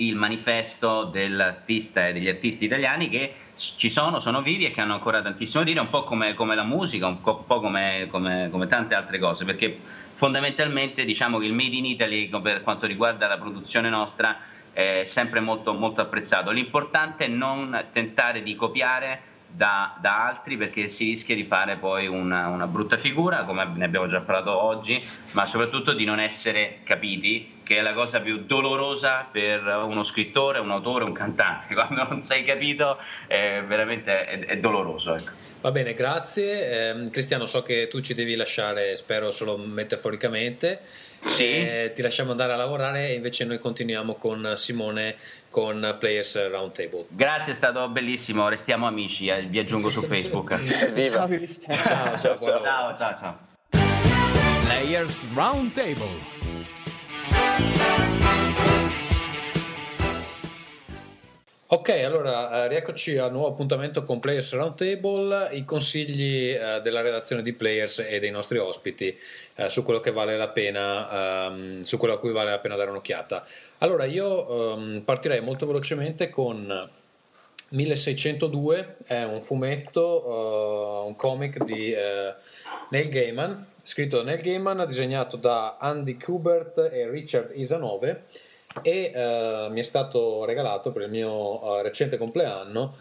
il 0.00 0.14
manifesto 0.14 1.04
dell'artista 1.04 2.08
e 2.08 2.12
degli 2.12 2.28
artisti 2.28 2.64
italiani 2.64 3.08
che 3.08 3.34
ci 3.76 3.90
sono, 3.90 4.20
sono 4.20 4.42
vivi 4.42 4.66
e 4.66 4.70
che 4.70 4.80
hanno 4.80 4.94
ancora 4.94 5.20
tantissimo 5.20 5.62
da 5.62 5.68
dire, 5.68 5.80
un 5.80 5.90
po' 5.90 6.04
come, 6.04 6.34
come 6.34 6.54
la 6.54 6.62
musica, 6.62 7.06
un 7.06 7.20
po', 7.20 7.44
come, 7.44 8.06
come, 8.08 8.48
come, 8.50 8.66
tante 8.68 8.94
altre 8.94 9.18
cose, 9.18 9.44
perché 9.44 9.78
fondamentalmente 10.14 11.04
diciamo 11.04 11.38
che 11.38 11.46
il 11.46 11.52
Made 11.52 11.74
in 11.74 11.84
Italy 11.84 12.28
per 12.28 12.62
quanto 12.62 12.86
riguarda 12.86 13.26
la 13.26 13.38
produzione 13.38 13.88
nostra 13.88 14.38
è 14.72 15.02
sempre 15.06 15.40
molto, 15.40 15.72
molto 15.74 16.00
apprezzato. 16.00 16.52
L'importante 16.52 17.24
è 17.24 17.28
non 17.28 17.86
tentare 17.92 18.44
di 18.44 18.54
copiare 18.54 19.22
da, 19.48 19.96
da, 20.00 20.26
altri 20.26 20.56
perché 20.56 20.88
si 20.88 21.04
rischia 21.04 21.34
di 21.34 21.44
fare 21.44 21.76
poi 21.76 22.06
una, 22.06 22.48
una, 22.48 22.66
brutta 22.66 22.98
figura, 22.98 23.44
come 23.44 23.66
ne 23.74 23.84
abbiamo 23.84 24.06
già 24.06 24.20
parlato 24.20 24.50
oggi, 24.50 25.02
ma 25.32 25.46
soprattutto 25.46 25.94
di 25.94 26.04
non 26.04 26.20
essere 26.20 26.80
capiti, 26.84 27.60
che 27.64 27.78
è 27.78 27.80
la 27.80 27.94
cosa 27.94 28.20
più 28.20 28.44
dolorosa 28.44 29.26
per 29.30 29.64
uno 29.66 30.04
scrittore, 30.04 30.58
un 30.58 30.70
autore, 30.70 31.04
un 31.04 31.12
cantante. 31.12 31.72
Quando 31.76 32.04
non 32.04 32.22
sei 32.22 32.44
capito 32.44 32.98
è 33.26 33.62
veramente 33.66 34.26
è, 34.26 34.38
è 34.46 34.58
doloroso. 34.58 35.14
Ecco. 35.14 35.30
Va 35.60 35.72
bene, 35.72 35.94
grazie. 35.94 37.02
Eh, 37.04 37.10
Cristiano, 37.10 37.46
so 37.46 37.62
che 37.62 37.88
tu 37.88 38.00
ci 38.00 38.14
devi 38.14 38.36
lasciare, 38.36 38.94
spero 38.96 39.30
solo 39.30 39.56
metaforicamente. 39.56 40.80
Sì. 41.20 41.90
Ti 41.94 42.02
lasciamo 42.02 42.30
andare 42.30 42.52
a 42.52 42.56
lavorare 42.56 43.08
e 43.08 43.14
invece 43.14 43.44
noi 43.44 43.58
continuiamo 43.58 44.14
con 44.14 44.52
Simone 44.56 45.16
con 45.48 45.96
Players 45.98 46.48
Roundtable. 46.48 47.06
Grazie, 47.08 47.52
è 47.52 47.56
stato 47.56 47.88
bellissimo. 47.88 48.48
Restiamo 48.48 48.86
amici. 48.86 49.26
Eh, 49.26 49.42
vi 49.42 49.58
aggiungo 49.58 49.90
su 49.90 50.02
Facebook. 50.02 50.54
ciao, 51.10 51.28
ciao, 51.28 52.16
ciao, 52.16 52.36
ciao, 52.36 52.36
ciao, 52.36 52.96
ciao, 52.96 53.18
ciao. 53.18 53.38
Players 54.64 55.26
Roundtable. 55.34 56.77
Ok, 61.70 61.90
allora 61.90 62.64
eh, 62.64 62.68
rieccoci 62.68 63.18
al 63.18 63.30
nuovo 63.30 63.48
appuntamento 63.48 64.02
con 64.02 64.20
Players 64.20 64.54
Roundtable, 64.54 65.50
i 65.52 65.66
consigli 65.66 66.48
eh, 66.48 66.80
della 66.80 67.02
redazione 67.02 67.42
di 67.42 67.52
Players 67.52 67.98
e 67.98 68.18
dei 68.20 68.30
nostri 68.30 68.56
ospiti 68.56 69.14
eh, 69.54 69.68
su 69.68 69.82
quello 69.82 70.00
che 70.00 70.10
vale 70.10 70.38
la 70.38 70.48
pena, 70.48 71.50
ehm, 71.50 71.80
su 71.80 71.98
quello 71.98 72.14
a 72.14 72.18
cui 72.18 72.32
vale 72.32 72.48
la 72.48 72.58
pena 72.58 72.74
dare 72.74 72.88
un'occhiata. 72.88 73.46
Allora, 73.80 74.06
io 74.06 74.76
ehm, 74.76 75.02
partirei 75.04 75.42
molto 75.42 75.66
velocemente 75.66 76.30
con 76.30 76.88
1602, 77.68 78.96
è 79.04 79.24
un 79.24 79.42
fumetto, 79.42 80.26
uh, 80.26 81.06
un 81.06 81.16
comic 81.16 81.62
di 81.64 81.92
uh, 81.92 82.32
Neil 82.88 83.10
Gaiman, 83.10 83.66
scritto 83.82 84.16
da 84.16 84.22
Neil 84.22 84.40
Gaiman, 84.40 84.86
disegnato 84.86 85.36
da 85.36 85.76
Andy 85.78 86.16
Kubert 86.16 86.78
e 86.90 87.10
Richard 87.10 87.52
Isanove 87.54 88.24
e 88.82 89.12
uh, 89.14 89.72
mi 89.72 89.80
è 89.80 89.82
stato 89.82 90.44
regalato 90.44 90.92
per 90.92 91.02
il 91.02 91.10
mio 91.10 91.64
uh, 91.64 91.82
recente 91.82 92.16
compleanno. 92.16 92.96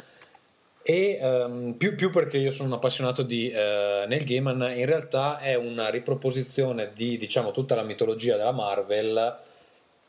E 0.84 1.20
um, 1.22 1.74
più, 1.74 1.96
più, 1.96 2.12
perché 2.12 2.38
io 2.38 2.52
sono 2.52 2.70
un 2.70 2.76
appassionato 2.76 3.22
di 3.22 3.52
uh, 3.54 4.08
Neil 4.08 4.24
Gaiman 4.24 4.72
in 4.76 4.86
realtà 4.86 5.38
è 5.38 5.56
una 5.56 5.90
riproposizione 5.90 6.92
di 6.94 7.18
diciamo 7.18 7.52
tutta 7.52 7.76
la 7.76 7.84
mitologia 7.84 8.38
della 8.38 8.52
Marvel 8.52 9.40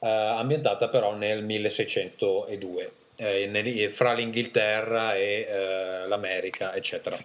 ambientata 0.01 0.87
però 0.89 1.17
nel 1.17 1.43
1602 1.43 2.93
nel, 3.17 3.91
fra 3.91 4.13
l'Inghilterra 4.13 5.17
e 5.17 6.05
l'America 6.07 6.73
eccetera. 6.73 7.19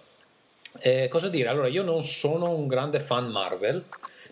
Cosa 1.08 1.28
dire? 1.28 1.48
Allora 1.48 1.68
io 1.68 1.84
non 1.84 2.02
sono 2.02 2.52
un 2.52 2.66
grande 2.66 2.98
fan 2.98 3.28
Marvel 3.28 3.84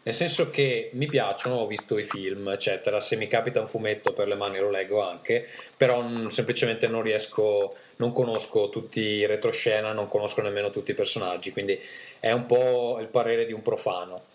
nel 0.04 0.14
senso 0.14 0.50
che 0.50 0.90
mi 0.94 1.06
piacciono, 1.06 1.56
ho 1.56 1.66
visto 1.66 1.96
i 1.96 2.02
film, 2.02 2.48
eccetera. 2.48 2.98
Se 2.98 3.16
mi 3.16 3.28
capita 3.28 3.60
un 3.60 3.68
fumetto 3.68 4.12
per 4.12 4.26
le 4.26 4.34
mani 4.34 4.58
lo 4.58 4.70
leggo 4.70 5.00
anche, 5.00 5.46
però 5.76 6.04
semplicemente 6.28 6.88
non 6.88 7.02
riesco, 7.02 7.76
non 7.96 8.10
conosco 8.10 8.68
tutti 8.68 9.00
i 9.00 9.26
retroscena, 9.26 9.92
non 9.92 10.08
conosco 10.08 10.42
nemmeno 10.42 10.70
tutti 10.70 10.90
i 10.90 10.94
personaggi, 10.94 11.52
quindi 11.52 11.78
è 12.18 12.32
un 12.32 12.46
po' 12.46 12.98
il 13.00 13.06
parere 13.06 13.46
di 13.46 13.52
un 13.52 13.62
profano. 13.62 14.30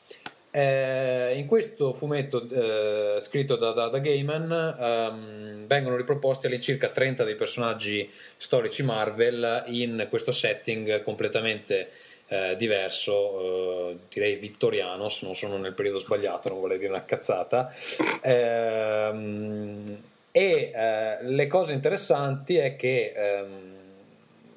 Eh, 0.50 1.34
in 1.36 1.46
questo 1.46 1.92
fumetto 1.92 2.48
eh, 2.50 3.20
scritto 3.20 3.58
da, 3.58 3.74
da, 3.74 3.90
da 3.90 4.00
Gaiman 4.00 4.76
ehm, 4.80 5.68
vengono 5.68 5.98
riproposti 5.98 6.48
all'incirca 6.48 6.88
30 6.88 7.26
dei 7.26 7.36
personaggi 7.36 8.10
storici 8.38 8.82
Marvel 8.82 9.66
in 9.68 10.08
questo 10.10 10.32
setting 10.32 11.04
completamente 11.04 11.90
eh, 12.28 12.56
diverso, 12.58 13.90
eh, 13.92 13.98
direi 14.10 14.36
vittoriano, 14.36 15.10
se 15.10 15.26
non 15.26 15.36
sono 15.36 15.58
nel 15.58 15.74
periodo 15.74 16.00
sbagliato, 16.00 16.50
non 16.50 16.60
vorrei 16.60 16.78
dire 16.78 16.92
una 16.92 17.06
cazzata. 17.06 17.74
Ehm, 18.22 20.02
e 20.32 20.72
eh, 20.74 21.18
le 21.24 21.48
cose 21.48 21.74
interessanti 21.74 22.58
è 22.58 22.76
che 22.76 23.14
ehm, 23.16 23.76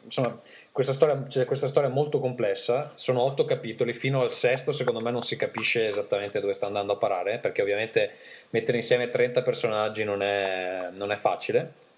insomma, 0.04 0.38
questa 0.72 0.92
storia, 0.92 1.24
cioè, 1.28 1.44
questa 1.44 1.66
storia 1.66 1.88
è 1.88 1.92
molto 1.92 2.20
complessa, 2.20 2.80
sono 2.96 3.22
otto 3.22 3.44
capitoli, 3.44 3.94
fino 3.94 4.20
al 4.20 4.32
sesto 4.32 4.72
secondo 4.72 5.00
me 5.00 5.10
non 5.10 5.22
si 5.22 5.36
capisce 5.36 5.86
esattamente 5.86 6.40
dove 6.40 6.52
sta 6.52 6.66
andando 6.66 6.92
a 6.94 6.96
parare, 6.96 7.38
perché 7.38 7.62
ovviamente 7.62 8.10
mettere 8.50 8.78
insieme 8.78 9.10
30 9.10 9.42
personaggi 9.42 10.04
non 10.04 10.22
è, 10.22 10.90
non 10.96 11.12
è 11.12 11.16
facile 11.16 11.88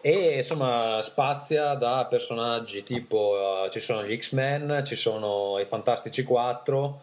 e 0.00 0.36
insomma 0.36 1.00
spazia 1.02 1.74
da 1.74 2.06
personaggi 2.08 2.84
tipo 2.84 3.64
uh, 3.66 3.70
ci 3.70 3.80
sono 3.80 4.04
gli 4.04 4.16
X-Men, 4.16 4.82
ci 4.86 4.94
sono 4.94 5.58
i 5.58 5.64
Fantastici 5.64 6.22
4, 6.22 7.00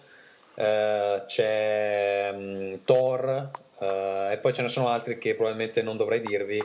uh, 0.56 0.62
eh, 0.62 1.24
c'è 1.28 2.32
um, 2.34 2.80
Thor 2.84 3.50
uh, 3.80 4.32
e 4.32 4.38
poi 4.42 4.54
ce 4.54 4.62
ne 4.62 4.70
sono 4.70 4.88
altri 4.88 5.18
che 5.18 5.36
probabilmente 5.36 5.82
non 5.82 5.98
dovrei 5.98 6.22
dirvi 6.22 6.60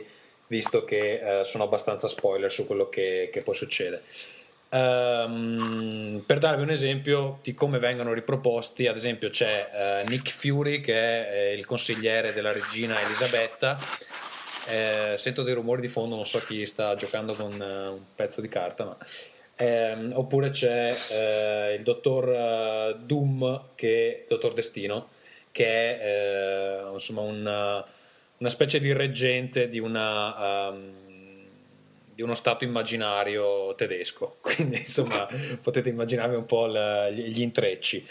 visto 0.47 0.83
che 0.83 1.41
sono 1.45 1.63
abbastanza 1.63 2.09
spoiler 2.09 2.51
su 2.51 2.67
quello 2.67 2.89
che, 2.89 3.29
che 3.31 3.41
poi 3.41 3.55
succede. 3.55 4.03
Um, 4.67 6.21
per 6.25 6.39
darvi 6.39 6.61
un 6.61 6.69
esempio 6.69 7.39
di 7.41 7.53
come 7.53 7.79
vengono 7.79 8.11
riproposti, 8.11 8.85
ad 8.87 8.97
esempio 8.97 9.29
c'è 9.29 10.03
Nick 10.07 10.29
Fury 10.31 10.81
che 10.81 11.29
è 11.29 11.49
il 11.51 11.65
consigliere 11.65 12.33
della 12.33 12.51
regina 12.51 12.99
Elisabetta 12.99 13.77
Eh, 14.67 15.17
sento 15.17 15.43
dei 15.43 15.53
rumori 15.53 15.81
di 15.81 15.87
fondo, 15.87 16.15
non 16.15 16.27
so 16.27 16.39
chi 16.39 16.65
sta 16.65 16.95
giocando 16.95 17.33
con 17.33 17.51
uh, 17.59 17.93
un 17.93 18.03
pezzo 18.15 18.41
di 18.41 18.47
carta, 18.47 18.85
ma... 18.85 18.97
Eh, 19.55 20.07
oppure 20.13 20.49
c'è 20.49 20.91
eh, 21.11 21.75
il 21.75 21.83
dottor 21.83 22.95
uh, 22.95 23.05
Doom, 23.05 23.69
che 23.75 24.21
il 24.21 24.25
dottor 24.27 24.53
Destino, 24.53 25.09
che 25.51 25.99
è 25.99 26.83
eh, 26.83 26.91
insomma 26.93 27.21
una, 27.21 27.85
una, 28.37 28.49
specie 28.49 28.79
di 28.79 28.91
reggente 28.91 29.67
di, 29.67 29.77
una, 29.77 30.69
um, 30.69 30.93
di, 32.11 32.23
uno 32.23 32.33
stato 32.33 32.63
immaginario 32.63 33.75
tedesco. 33.75 34.37
Quindi 34.41 34.77
insomma 34.77 35.27
potete 35.61 35.89
immaginarvi 35.89 36.37
un 36.37 36.45
po' 36.45 36.65
l- 36.65 37.11
gli 37.13 37.41
intrecci. 37.41 38.03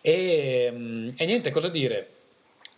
E, 0.00 0.70
um, 0.72 1.10
e 1.16 1.24
niente, 1.24 1.50
cosa 1.50 1.68
dire? 1.68 2.08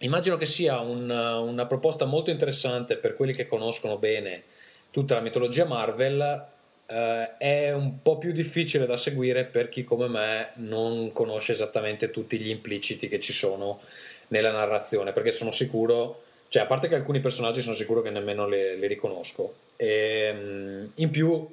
Immagino 0.04 0.36
che 0.36 0.44
sia 0.44 0.80
un, 0.80 1.08
una 1.08 1.66
proposta 1.66 2.04
molto 2.04 2.30
interessante 2.30 2.96
per 2.96 3.14
quelli 3.14 3.32
che 3.32 3.46
conoscono 3.46 3.96
bene 3.96 4.42
tutta 4.90 5.14
la 5.14 5.20
mitologia 5.20 5.64
Marvel. 5.64 6.44
Eh, 6.86 7.36
è 7.38 7.72
un 7.72 8.02
po' 8.02 8.18
più 8.18 8.32
difficile 8.32 8.84
da 8.84 8.98
seguire 8.98 9.44
per 9.44 9.70
chi 9.70 9.82
come 9.82 10.06
me 10.08 10.50
non 10.56 11.10
conosce 11.10 11.52
esattamente 11.52 12.10
tutti 12.10 12.38
gli 12.38 12.50
impliciti 12.50 13.08
che 13.08 13.18
ci 13.18 13.32
sono 13.32 13.80
nella 14.28 14.52
narrazione, 14.52 15.12
perché 15.12 15.30
sono 15.30 15.50
sicuro, 15.50 16.22
cioè 16.48 16.62
a 16.62 16.66
parte 16.66 16.88
che 16.88 16.94
alcuni 16.94 17.20
personaggi 17.20 17.62
sono 17.62 17.74
sicuro 17.74 18.02
che 18.02 18.10
nemmeno 18.10 18.46
li, 18.46 18.78
li 18.78 18.86
riconosco, 18.86 19.54
e, 19.76 19.86
ehm, 20.28 20.90
in 20.96 21.10
più 21.10 21.48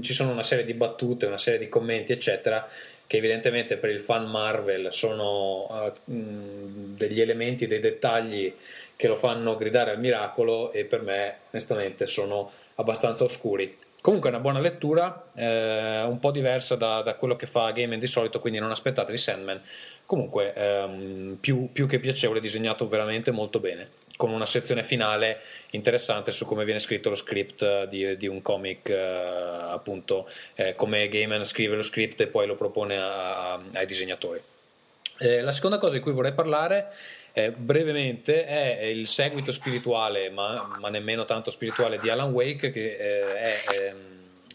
ci 0.00 0.12
sono 0.12 0.32
una 0.32 0.42
serie 0.42 0.64
di 0.64 0.74
battute, 0.74 1.26
una 1.26 1.36
serie 1.36 1.60
di 1.60 1.68
commenti, 1.68 2.12
eccetera, 2.12 2.66
che 3.06 3.16
evidentemente 3.16 3.76
per 3.76 3.90
il 3.90 4.00
fan 4.00 4.30
Marvel 4.30 4.92
sono 4.92 5.66
uh, 5.68 5.92
degli 6.04 7.20
elementi, 7.20 7.66
dei 7.66 7.80
dettagli 7.80 8.54
che 8.96 9.08
lo 9.08 9.16
fanno 9.16 9.56
gridare 9.56 9.90
al 9.90 9.98
miracolo 9.98 10.72
e 10.72 10.84
per 10.84 11.02
me 11.02 11.38
onestamente 11.50 12.06
sono 12.06 12.50
abbastanza 12.76 13.24
oscuri. 13.24 13.76
Comunque 14.00 14.30
è 14.30 14.32
una 14.32 14.42
buona 14.42 14.58
lettura, 14.58 15.28
eh, 15.36 16.02
un 16.02 16.18
po' 16.18 16.32
diversa 16.32 16.74
da, 16.74 17.02
da, 17.02 17.14
quello 17.14 17.36
che 17.36 17.46
fa 17.46 17.70
Game 17.70 17.98
di 17.98 18.06
solito, 18.08 18.40
quindi 18.40 18.58
non 18.58 18.72
aspettatevi 18.72 19.16
Sandman. 19.16 19.62
Comunque 20.04 20.52
ehm, 20.54 21.36
più, 21.40 21.70
più 21.70 21.86
che 21.86 22.00
piacevole, 22.00 22.40
disegnato 22.40 22.88
veramente 22.88 23.30
molto 23.30 23.60
bene 23.60 24.00
con 24.16 24.30
una 24.30 24.46
sezione 24.46 24.82
finale 24.82 25.40
interessante 25.70 26.30
su 26.32 26.44
come 26.44 26.64
viene 26.64 26.80
scritto 26.80 27.08
lo 27.08 27.14
script 27.14 27.84
di, 27.84 28.16
di 28.16 28.26
un 28.26 28.42
comic, 28.42 28.88
eh, 28.88 28.96
appunto, 28.98 30.28
eh, 30.54 30.74
come 30.74 31.08
Gaiman 31.08 31.44
scrive 31.44 31.76
lo 31.76 31.82
script 31.82 32.20
e 32.20 32.26
poi 32.26 32.46
lo 32.46 32.54
propone 32.54 32.96
a, 32.96 33.52
a, 33.52 33.60
ai 33.74 33.86
disegnatori. 33.86 34.40
Eh, 35.18 35.40
la 35.40 35.50
seconda 35.50 35.78
cosa 35.78 35.94
di 35.94 36.00
cui 36.00 36.12
vorrei 36.12 36.32
parlare 36.32 36.92
eh, 37.32 37.50
brevemente 37.50 38.44
è 38.44 38.84
il 38.84 39.08
seguito 39.08 39.52
spirituale, 39.52 40.30
ma, 40.30 40.78
ma, 40.80 40.88
nemmeno 40.88 41.24
tanto 41.24 41.50
spirituale, 41.50 41.98
di 41.98 42.10
Alan 42.10 42.30
Wake, 42.30 42.70
che 42.70 42.96
eh, 42.96 43.20
è 43.20 43.54
ehm, 43.88 43.96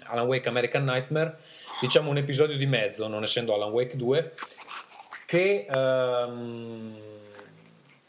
Alan 0.03 0.27
Wake 0.27 0.47
American 0.47 0.83
Nightmare, 0.83 1.37
diciamo 1.81 2.09
un 2.09 2.17
episodio 2.17 2.55
di 2.55 2.65
mezzo, 2.65 3.07
non 3.07 3.23
essendo 3.23 3.53
Alan 3.53 3.71
Wake 3.71 3.97
2, 3.97 4.31
che... 5.25 5.65
Um, 5.73 7.05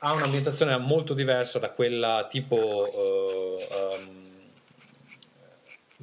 ha 0.01 0.13
un'ambientazione 0.13 0.77
molto 0.79 1.15
diversa 1.15 1.59
da 1.59 1.71
quella 1.71 2.27
tipo 2.29 2.57
uh, 2.57 4.07
um, 4.07 4.23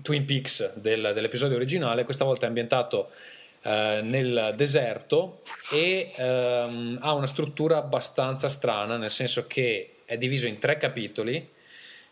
Twin 0.02 0.26
Peaks 0.26 0.76
del, 0.76 1.12
dell'episodio 1.14 1.56
originale, 1.56 2.04
questa 2.04 2.26
volta 2.26 2.46
è 2.46 2.48
ambientato 2.48 3.12
uh, 3.64 3.70
nel 4.02 4.54
deserto 4.58 5.42
e 5.72 6.12
um, 6.18 6.98
ha 7.02 7.14
una 7.14 7.28
struttura 7.28 7.78
abbastanza 7.78 8.50
strana, 8.50 8.98
nel 8.98 9.12
senso 9.12 9.48
che 9.48 9.92
è 10.06 10.18
diviso 10.18 10.48
in 10.48 10.60
tre 10.60 10.78
capitoli 10.78 11.54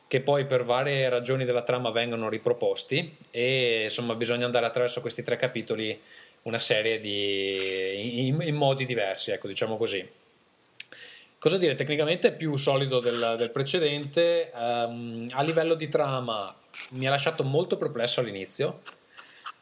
che 0.07 0.21
poi 0.21 0.45
per 0.45 0.63
varie 0.63 1.09
ragioni 1.09 1.43
della 1.43 1.63
trama 1.63 1.89
vengono 1.89 2.29
riproposti 2.29 3.17
e 3.31 3.83
insomma 3.83 4.15
bisogna 4.15 4.45
andare 4.45 4.65
attraverso 4.65 5.01
questi 5.01 5.23
tre 5.23 5.37
capitoli 5.37 5.99
una 6.43 6.59
serie 6.59 6.97
di 6.99 8.27
in, 8.27 8.39
in 8.41 8.55
modi 8.55 8.85
diversi, 8.85 9.31
ecco, 9.31 9.47
diciamo 9.47 9.75
così. 9.75 10.07
Cosa 11.43 11.57
dire, 11.57 11.75
tecnicamente 11.75 12.29
è 12.29 12.33
più 12.33 12.55
solido 12.55 13.01
del, 13.01 13.35
del 13.37 13.51
precedente, 13.51 14.49
um, 14.55 15.27
a 15.31 15.43
livello 15.43 15.73
di 15.73 15.89
trama 15.89 16.55
mi 16.91 17.05
ha 17.05 17.09
lasciato 17.09 17.43
molto 17.43 17.75
perplesso 17.75 18.21
all'inizio, 18.21 18.79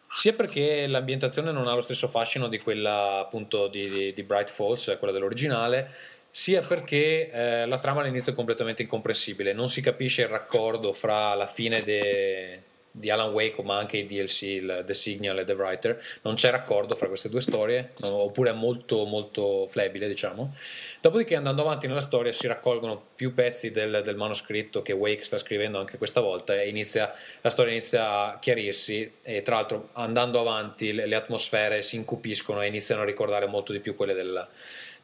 sia 0.07 0.33
perché 0.33 0.85
l'ambientazione 0.85 1.51
non 1.51 1.65
ha 1.65 1.73
lo 1.73 1.81
stesso 1.81 2.07
fascino 2.07 2.47
di 2.49 2.59
quella 2.59 3.17
appunto 3.17 3.67
di, 3.67 3.89
di, 3.89 4.13
di 4.13 4.21
Bright 4.21 4.51
Falls, 4.51 4.95
quella 4.99 5.11
dell'originale, 5.11 5.89
sia 6.29 6.61
perché 6.61 7.31
eh, 7.31 7.65
la 7.65 7.79
trama 7.79 8.01
all'inizio 8.01 8.33
è 8.33 8.35
completamente 8.35 8.83
incomprensibile, 8.83 9.51
non 9.51 9.67
si 9.67 9.81
capisce 9.81 10.21
il 10.21 10.27
raccordo 10.27 10.93
fra 10.93 11.33
la 11.33 11.47
fine 11.47 11.81
de, 11.81 12.61
di 12.91 13.09
Alan 13.09 13.31
Wake 13.31 13.61
ma 13.63 13.77
anche 13.77 13.97
i 13.97 14.05
DLC, 14.05 14.41
il 14.43 14.83
The 14.85 14.93
Signal 14.93 15.39
e 15.39 15.43
The 15.43 15.53
Writer, 15.53 16.01
non 16.21 16.35
c'è 16.35 16.49
raccordo 16.49 16.95
fra 16.95 17.07
queste 17.07 17.29
due 17.29 17.41
storie, 17.41 17.93
oppure 18.01 18.49
è 18.49 18.53
molto 18.53 19.05
molto 19.05 19.67
flebile 19.67 20.07
diciamo. 20.07 20.55
Dopodiché 20.99 21.35
andando 21.35 21.61
avanti 21.61 21.87
nella 21.87 22.01
storia 22.01 22.31
si 22.31 22.47
raccolgono 22.47 23.01
più 23.15 23.33
pezzi 23.33 23.71
del, 23.71 24.01
del 24.03 24.15
manoscritto 24.15 24.81
che 24.81 24.93
Wake 24.93 25.23
sta 25.23 25.37
scrivendo 25.37 25.79
anche 25.79 25.97
questa 25.97 26.21
volta 26.21 26.59
e 26.59 26.69
inizia, 26.69 27.13
la 27.41 27.49
storia 27.49 27.71
inizia 27.71 28.25
a 28.25 28.39
chiarirsi 28.39 29.17
e 29.23 29.41
tra 29.41 29.55
l'altro 29.55 29.89
andando 29.93 30.39
avanti 30.39 30.93
le, 30.93 31.05
le 31.05 31.15
atmosfere 31.15 31.81
si 31.81 31.95
incupiscono 31.95 32.61
e 32.61 32.67
iniziano 32.67 33.01
a 33.01 33.05
ricordare 33.05 33.47
molto 33.47 33.71
di 33.71 33.79
più 33.79 33.95
quelle 33.95 34.13
del, 34.13 34.47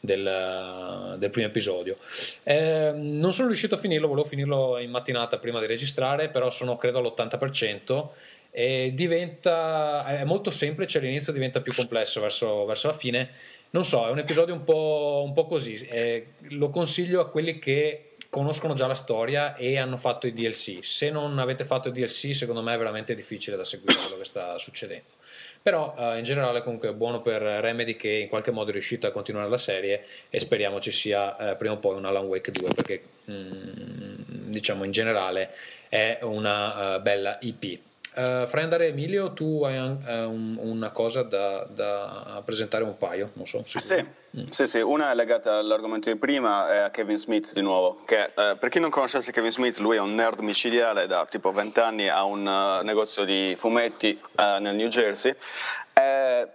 del, 0.07 1.15
del 1.19 1.29
primo 1.29 1.47
episodio. 1.47 1.97
Eh, 2.43 2.93
non 2.95 3.33
sono 3.33 3.47
riuscito 3.47 3.75
a 3.75 3.77
finirlo, 3.77 4.07
volevo 4.07 4.27
finirlo 4.27 4.79
in 4.79 4.89
mattinata 4.89 5.37
prima 5.37 5.59
di 5.59 5.67
registrare, 5.67 6.29
però 6.29 6.49
sono 6.49 6.77
credo 6.77 6.99
all'80% 6.99 8.07
e 8.49 8.91
diventa 8.95 10.05
è 10.07 10.23
molto 10.23 10.49
semplice 10.49 10.97
all'inizio 10.97 11.31
diventa 11.31 11.59
più 11.59 11.73
complesso 11.75 12.21
verso, 12.21 12.65
verso 12.65 12.87
la 12.87 12.93
fine. 12.93 13.29
Non 13.71 13.83
so 13.83 14.07
è 14.07 14.09
un 14.09 14.17
episodio 14.17 14.53
un 14.53 14.63
po', 14.63 15.21
un 15.23 15.33
po 15.33 15.45
così 15.45 15.73
eh, 15.91 16.27
lo 16.51 16.69
consiglio 16.69 17.19
a 17.19 17.29
quelli 17.29 17.59
che 17.59 18.13
conoscono 18.29 18.73
già 18.73 18.87
la 18.87 18.95
storia 18.95 19.55
e 19.55 19.77
hanno 19.77 19.97
fatto 19.97 20.27
i 20.27 20.33
DLC 20.33 20.79
se 20.83 21.09
non 21.09 21.39
avete 21.39 21.65
fatto 21.65 21.89
i 21.89 21.91
DLC 21.91 22.35
secondo 22.35 22.61
me 22.61 22.73
è 22.73 22.77
veramente 22.77 23.15
difficile 23.15 23.55
da 23.55 23.63
seguire 23.63 23.99
quello 23.99 24.17
che 24.17 24.25
sta 24.25 24.57
succedendo 24.57 25.16
però 25.61 25.95
eh, 25.97 26.17
in 26.17 26.23
generale 26.23 26.61
comunque 26.63 26.89
è 26.89 26.93
buono 26.93 27.21
per 27.21 27.41
Remedy 27.41 27.95
che 27.95 28.09
in 28.09 28.27
qualche 28.27 28.51
modo 28.51 28.69
è 28.69 28.73
riuscita 28.73 29.07
a 29.07 29.11
continuare 29.11 29.49
la 29.49 29.57
serie 29.57 30.05
e 30.29 30.39
speriamo 30.39 30.79
ci 30.79 30.91
sia 30.91 31.51
eh, 31.51 31.55
prima 31.55 31.73
o 31.73 31.77
poi 31.77 31.95
un 31.95 32.05
Alan 32.05 32.25
Wake 32.25 32.51
2 32.51 32.69
perché 32.73 33.01
mh, 33.25 33.33
mm, 33.33 34.15
diciamo 34.49 34.83
in 34.83 34.91
generale 34.91 35.51
è 35.89 36.19
una 36.21 36.95
uh, 36.95 37.01
bella 37.01 37.37
IP. 37.41 37.79
Uh, 38.17 38.49
eh, 38.51 38.61
andare 38.61 38.87
Emilio, 38.87 39.31
tu 39.33 39.63
hai 39.63 39.77
un, 39.77 39.99
un, 40.07 40.57
una 40.59 40.89
cosa 40.89 41.21
da, 41.21 41.67
da, 41.69 42.41
presentare 42.43 42.83
un 42.83 42.97
paio, 42.97 43.29
non 43.33 43.45
so. 43.45 43.63
Sì, 43.67 44.03
mm. 44.35 44.45
sì, 44.49 44.65
sì, 44.65 44.79
una 44.81 45.11
è 45.11 45.15
legata 45.15 45.57
all'argomento 45.57 46.11
di 46.11 46.17
prima 46.17 46.73
e 46.73 46.77
a 46.79 46.89
Kevin 46.89 47.17
Smith 47.17 47.53
di 47.53 47.61
nuovo, 47.61 48.01
che 48.05 48.31
uh, 48.33 48.57
per 48.57 48.69
chi 48.69 48.79
non 48.79 48.89
conoscesse 48.89 49.31
Kevin 49.31 49.51
Smith, 49.51 49.77
lui 49.77 49.97
è 49.97 49.99
un 49.99 50.15
nerd 50.15 50.39
micidiale 50.39 51.05
da 51.05 51.27
tipo 51.27 51.51
20 51.51 51.79
anni, 51.79 52.09
ha 52.09 52.23
un 52.23 52.43
uh, 52.43 52.83
negozio 52.83 53.23
di 53.23 53.53
fumetti 53.55 54.19
nel 54.35 54.75
New 54.75 54.87
Jersey. 54.87 55.35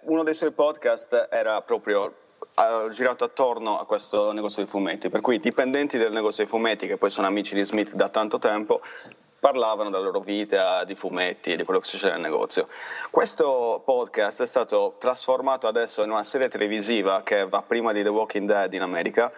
uno 0.03 0.25
dei 0.25 0.35
suoi 0.35 0.51
podcast 0.51 1.29
era 1.31 1.61
proprio 1.61 2.13
girato 2.91 3.25
attorno 3.25 3.79
a 3.79 3.87
questo 3.87 4.33
negozio 4.33 4.63
di 4.63 4.69
fumetti, 4.69 5.09
per 5.11 5.21
cui 5.21 5.37
i 5.37 5.41
dipendenti 5.41 5.97
del 5.97 6.13
negozio 6.13 6.43
di 6.43 6.51
fumetti, 6.51 6.87
che 6.87 6.97
poi 6.97 7.11
sono 7.11 7.29
amici 7.29 7.55
di 7.55 7.63
Smith 7.63 7.95
da 7.95 8.09
tanto 8.09 8.39
tempo, 8.39 8.81
parlavano 9.43 9.91
della 9.91 10.05
loro 10.05 10.21
vita 10.21 10.85
di 10.85 10.95
fumetti 10.95 11.57
di 11.57 11.65
quello 11.65 11.81
che 11.81 11.89
succede 11.89 12.13
nel 12.13 12.21
negozio. 12.21 12.69
Questo 13.11 13.83
podcast 13.85 14.41
è 14.41 14.47
stato 14.47 14.95
trasformato 14.99 15.67
adesso 15.67 16.05
in 16.05 16.11
una 16.13 16.23
serie 16.23 16.49
televisiva 16.49 17.25
che 17.25 17.49
va 17.49 17.61
prima 17.61 17.91
di 17.91 18.05
The 18.05 18.09
Walking 18.09 18.47
Dead 18.47 18.73
in 18.73 18.83
America 18.83 19.33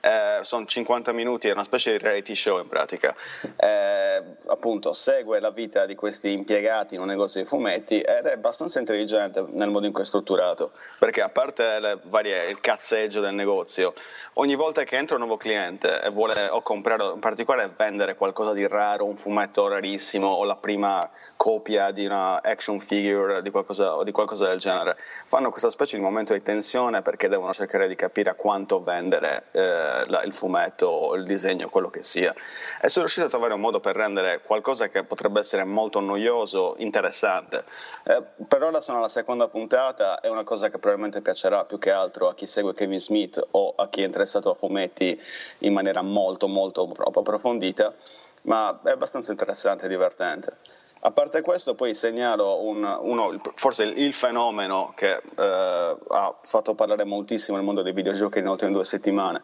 eh, 0.00 0.40
sono 0.42 0.64
50 0.64 1.12
minuti, 1.12 1.48
è 1.48 1.52
una 1.52 1.64
specie 1.64 1.92
di 1.92 1.98
reality 1.98 2.34
show 2.34 2.60
in 2.60 2.68
pratica. 2.68 3.14
Eh, 3.56 4.22
appunto, 4.46 4.92
segue 4.92 5.40
la 5.40 5.50
vita 5.50 5.86
di 5.86 5.94
questi 5.94 6.32
impiegati 6.32 6.94
in 6.94 7.00
un 7.00 7.06
negozio 7.06 7.40
di 7.40 7.46
fumetti 7.46 8.00
ed 8.00 8.26
è 8.26 8.32
abbastanza 8.32 8.78
intelligente 8.78 9.44
nel 9.50 9.70
modo 9.70 9.86
in 9.86 9.92
cui 9.92 10.02
è 10.02 10.06
strutturato, 10.06 10.70
perché 10.98 11.22
a 11.22 11.28
parte 11.28 12.00
varie, 12.04 12.48
il 12.48 12.60
cazzeggio 12.60 13.20
del 13.20 13.34
negozio, 13.34 13.94
ogni 14.34 14.54
volta 14.54 14.84
che 14.84 14.96
entra 14.96 15.16
un 15.16 15.22
nuovo 15.22 15.36
cliente 15.36 16.00
e 16.02 16.10
vuole 16.10 16.48
o 16.48 16.62
comprare, 16.62 17.12
in 17.14 17.20
particolare 17.20 17.72
vendere 17.76 18.14
qualcosa 18.14 18.52
di 18.52 18.66
raro, 18.66 19.04
un 19.04 19.16
fumetto 19.16 19.66
rarissimo 19.68 20.28
o 20.28 20.44
la 20.44 20.56
prima 20.56 21.08
copia 21.36 21.90
di 21.90 22.04
una 22.04 22.42
action 22.42 22.80
figure 22.80 23.42
di 23.42 23.50
qualcosa, 23.50 23.96
o 23.96 24.04
di 24.04 24.12
qualcosa 24.12 24.48
del 24.48 24.58
genere, 24.58 24.96
fanno 25.26 25.50
questa 25.50 25.70
specie 25.70 25.96
di 25.96 26.02
momento 26.02 26.32
di 26.32 26.42
tensione 26.42 27.02
perché 27.02 27.28
devono 27.28 27.52
cercare 27.52 27.88
di 27.88 27.94
capire 27.94 28.30
a 28.30 28.34
quanto 28.34 28.82
vendere. 28.82 29.44
Eh, 29.52 29.87
la, 30.06 30.22
il 30.22 30.32
fumetto, 30.32 31.14
il 31.14 31.24
disegno, 31.24 31.68
quello 31.68 31.90
che 31.90 32.02
sia. 32.02 32.34
E 32.80 32.88
sono 32.88 33.04
riuscito 33.04 33.26
a 33.26 33.30
trovare 33.30 33.54
un 33.54 33.60
modo 33.60 33.80
per 33.80 33.96
rendere 33.96 34.40
qualcosa 34.42 34.88
che 34.88 35.04
potrebbe 35.04 35.40
essere 35.40 35.64
molto 35.64 36.00
noioso, 36.00 36.74
interessante. 36.78 37.64
Eh, 38.04 38.22
per 38.46 38.62
ora 38.62 38.80
sono 38.80 38.98
alla 38.98 39.08
seconda 39.08 39.48
puntata, 39.48 40.20
è 40.20 40.28
una 40.28 40.44
cosa 40.44 40.68
che 40.68 40.78
probabilmente 40.78 41.20
piacerà 41.20 41.64
più 41.64 41.78
che 41.78 41.90
altro 41.90 42.28
a 42.28 42.34
chi 42.34 42.46
segue 42.46 42.74
Kevin 42.74 43.00
Smith 43.00 43.44
o 43.52 43.74
a 43.76 43.88
chi 43.88 44.02
è 44.02 44.06
interessato 44.06 44.50
a 44.50 44.54
fumetti 44.54 45.20
in 45.58 45.72
maniera 45.72 46.02
molto 46.02 46.48
molto 46.48 46.90
approfondita 47.14 47.94
ma 48.42 48.80
è 48.82 48.90
abbastanza 48.90 49.30
interessante 49.30 49.86
e 49.86 49.88
divertente. 49.88 50.56
A 51.00 51.12
parte 51.12 51.42
questo, 51.42 51.76
poi 51.76 51.94
segnalo 51.94 52.60
un, 52.64 52.82
uno, 53.02 53.40
forse 53.54 53.84
il, 53.84 54.12
fenomeno 54.12 54.92
che 54.96 55.12
eh, 55.14 55.96
ha 56.08 56.34
fatto 56.40 56.74
parlare 56.74 57.04
moltissimo 57.04 57.56
nel 57.56 57.64
mondo 57.64 57.82
dei 57.82 57.92
videogiochi 57.92 58.38
nelle 58.38 58.50
ultime 58.50 58.72
due 58.72 58.82
settimane. 58.82 59.42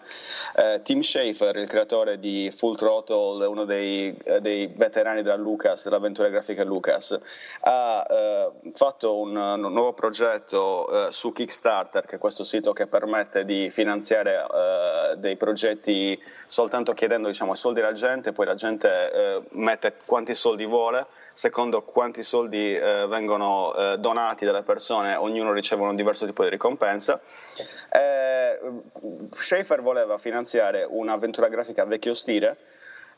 Eh, 0.56 0.82
Tim 0.82 1.00
Schafer, 1.00 1.54
il 1.56 1.68
creatore 1.68 2.18
di 2.18 2.50
Full 2.50 2.74
Throttle, 2.74 3.46
uno 3.46 3.64
dei, 3.64 4.16
eh, 4.24 4.40
dei 4.40 4.66
veterani 4.66 5.22
della 5.22 5.36
Lucas, 5.36 5.84
dell'avventura 5.84 6.28
grafica 6.28 6.64
Lucas, 6.64 7.16
ha 7.60 8.04
eh, 8.10 8.50
fatto 8.72 9.16
un, 9.18 9.36
un, 9.36 9.72
nuovo 9.72 9.92
progetto 9.92 11.06
eh, 11.06 11.12
su 11.12 11.30
Kickstarter, 11.30 12.04
che 12.04 12.16
è 12.16 12.18
questo 12.18 12.42
sito 12.42 12.72
che 12.72 12.88
permette 12.88 13.44
di 13.44 13.70
finanziare 13.70 14.44
eh, 14.44 15.16
dei 15.18 15.36
progetti 15.36 16.20
soltanto 16.46 16.94
chiedendo 16.94 17.28
diciamo, 17.28 17.54
soldi 17.54 17.78
alla 17.78 17.92
gente, 17.92 18.32
poi 18.32 18.46
la 18.46 18.54
gente 18.54 19.42
mette 19.52 19.94
quanti 20.04 20.34
soldi 20.34 20.66
vuole 20.66 21.06
secondo 21.34 21.82
quanti 21.82 22.22
soldi 22.22 22.74
eh, 22.74 23.06
vengono 23.08 23.74
eh, 23.74 23.98
donati 23.98 24.44
dalle 24.44 24.62
persone, 24.62 25.16
ognuno 25.16 25.52
riceve 25.52 25.82
un 25.82 25.96
diverso 25.96 26.24
tipo 26.24 26.44
di 26.44 26.48
ricompensa. 26.48 27.20
Eh, 27.92 28.58
Schaefer 29.30 29.82
voleva 29.82 30.16
finanziare 30.16 30.86
un'avventura 30.88 31.48
grafica 31.48 31.84
vecchio 31.84 32.14
stile 32.14 32.56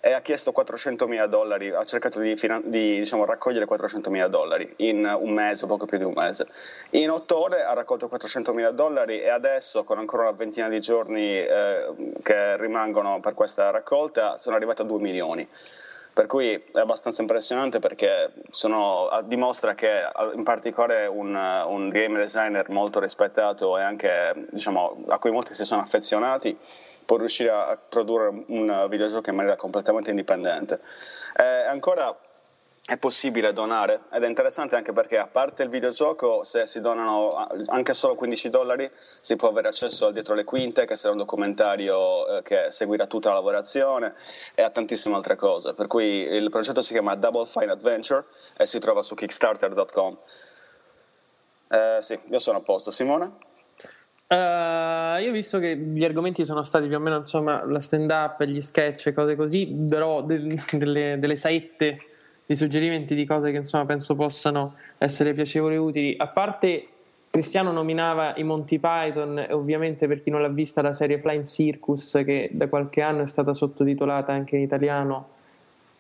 e 0.01 0.13
ha 0.13 0.21
chiesto 0.21 0.53
400.000 0.57 1.27
dollari, 1.27 1.71
ha 1.71 1.85
cercato 1.85 2.21
di, 2.21 2.35
di 2.65 2.99
diciamo, 2.99 3.25
raccogliere 3.25 3.67
400.000 3.67 4.27
dollari 4.29 4.73
in 4.79 5.05
un 5.19 5.33
mese, 5.33 5.67
poco 5.67 5.85
più 5.85 5.99
di 5.99 6.05
un 6.05 6.13
mese. 6.15 6.47
In 6.91 7.11
otto 7.11 7.43
ore 7.43 7.65
ha 7.65 7.75
raccolto 7.75 8.09
400.000 8.09 8.71
dollari 8.71 9.21
e 9.21 9.29
adesso, 9.29 9.85
con 9.85 9.99
ancora 9.99 10.23
una 10.23 10.33
ventina 10.33 10.69
di 10.69 10.81
giorni 10.81 11.39
eh, 11.39 11.93
che 12.23 12.57
rimangono 12.57 13.21
per 13.21 13.35
questa 13.35 13.71
raccolta, 13.71 14.37
sono 14.37 14.57
arrivati 14.57 14.83
a 14.83 14.85
2 14.85 15.01
milioni. 15.01 15.49
Per 16.17 16.25
cui 16.25 16.55
è 16.55 16.79
abbastanza 16.79 17.21
impressionante 17.21 17.79
perché 17.79 18.33
sono, 18.49 19.07
dimostra 19.27 19.75
che 19.75 20.01
in 20.33 20.45
particolare 20.45 21.05
un, 21.09 21.35
un, 21.35 21.91
game 21.91 22.17
designer 22.17 22.71
molto 22.71 23.01
rispettato 23.01 23.77
e 23.77 23.83
anche 23.83 24.33
diciamo, 24.49 25.05
a 25.09 25.19
cui 25.19 25.31
molti 25.31 25.53
si 25.53 25.67
sono 25.67 25.83
affezionati 25.83 26.59
può 27.05 27.19
riuscire 27.19 27.51
a 27.51 27.77
produrre 27.77 28.45
un 28.47 28.87
videogioco 28.89 29.29
in 29.29 29.37
maniera 29.37 29.57
completamente 29.57 30.09
indipendente. 30.09 30.81
Eh, 31.37 31.69
ancora 31.69 32.19
è 32.87 32.99
possibile 32.99 33.53
donare? 33.53 34.03
Ed 34.13 34.23
è 34.23 34.29
interessante 34.29 34.77
anche 34.77 34.93
perché 34.93 35.19
a 35.19 35.27
parte 35.27 35.65
il 35.65 35.69
videogioco 35.69 36.45
se 36.45 36.69
si 36.69 36.81
donano 36.81 37.49
anche 37.67 37.95
solo 37.95 38.15
15 38.15 38.49
dollari 38.49 38.89
si 39.19 39.35
può 39.35 39.49
avere 39.49 39.67
accesso 39.69 40.07
al 40.07 40.13
dietro 40.13 40.37
le 40.37 40.45
quinte 40.45 40.87
che 40.87 40.95
sarà 40.95 41.11
un 41.11 41.19
documentario 41.19 42.29
eh, 42.29 42.43
che 42.43 42.67
seguirà 42.71 43.07
tutta 43.07 43.31
la 43.31 43.37
lavorazione 43.37 44.15
e 44.55 44.63
a 44.63 44.71
tantissime 44.71 45.17
altre 45.17 45.35
cose. 45.35 45.75
Per 45.75 45.89
cui 45.89 46.05
il 46.05 46.49
progetto 46.49 46.81
si 46.81 46.93
chiama 46.93 47.17
Double 47.17 47.45
Fine 47.45 47.73
Adventure 47.73 48.25
e 48.57 48.67
si 48.67 48.79
trova 48.79 49.03
su 49.03 49.17
kickstarter.com 49.17 50.19
eh, 51.69 51.99
sì, 52.03 52.17
io 52.31 52.39
sono 52.39 52.59
a 52.59 52.61
posto. 52.61 52.93
Simone? 52.93 53.33
Uh, 54.29 55.21
io 55.21 55.29
ho 55.29 55.33
visto 55.33 55.59
che 55.59 55.77
gli 55.77 56.05
argomenti 56.05 56.45
sono 56.45 56.63
stati 56.63 56.87
più 56.87 56.97
o 56.97 57.01
meno 57.01 57.17
insomma 57.17 57.65
la 57.65 57.81
stand 57.81 58.11
up, 58.11 58.43
gli 58.45 58.61
sketch, 58.61 59.13
cose 59.13 59.35
così, 59.35 59.67
però 59.89 60.23
de- 60.23 60.57
delle, 60.73 61.17
delle 61.19 61.37
saette 61.37 61.99
di 62.47 62.55
suggerimenti 62.55 63.15
di 63.15 63.27
cose 63.27 63.51
che 63.51 63.57
insomma 63.57 63.85
penso 63.85 64.15
possano 64.15 64.75
essere 64.99 65.35
piacevoli 65.35 65.75
e 65.75 65.79
utili. 65.79 66.15
A 66.17 66.29
parte 66.29 66.85
Cristiano 67.29 67.73
nominava 67.73 68.35
i 68.37 68.45
Monty 68.45 68.79
Python 68.79 69.45
ovviamente 69.51 70.07
per 70.07 70.21
chi 70.21 70.31
non 70.31 70.41
l'ha 70.41 70.49
vista 70.49 70.81
la 70.81 70.95
serie 70.95 71.19
Flying 71.19 71.45
Circus 71.45 72.23
che 72.25 72.49
da 72.53 72.69
qualche 72.69 73.03
anno 73.03 73.23
è 73.23 73.27
stata 73.27 73.53
sottotitolata 73.53 74.33
anche 74.33 74.57
in 74.57 74.63
italiano 74.63 75.35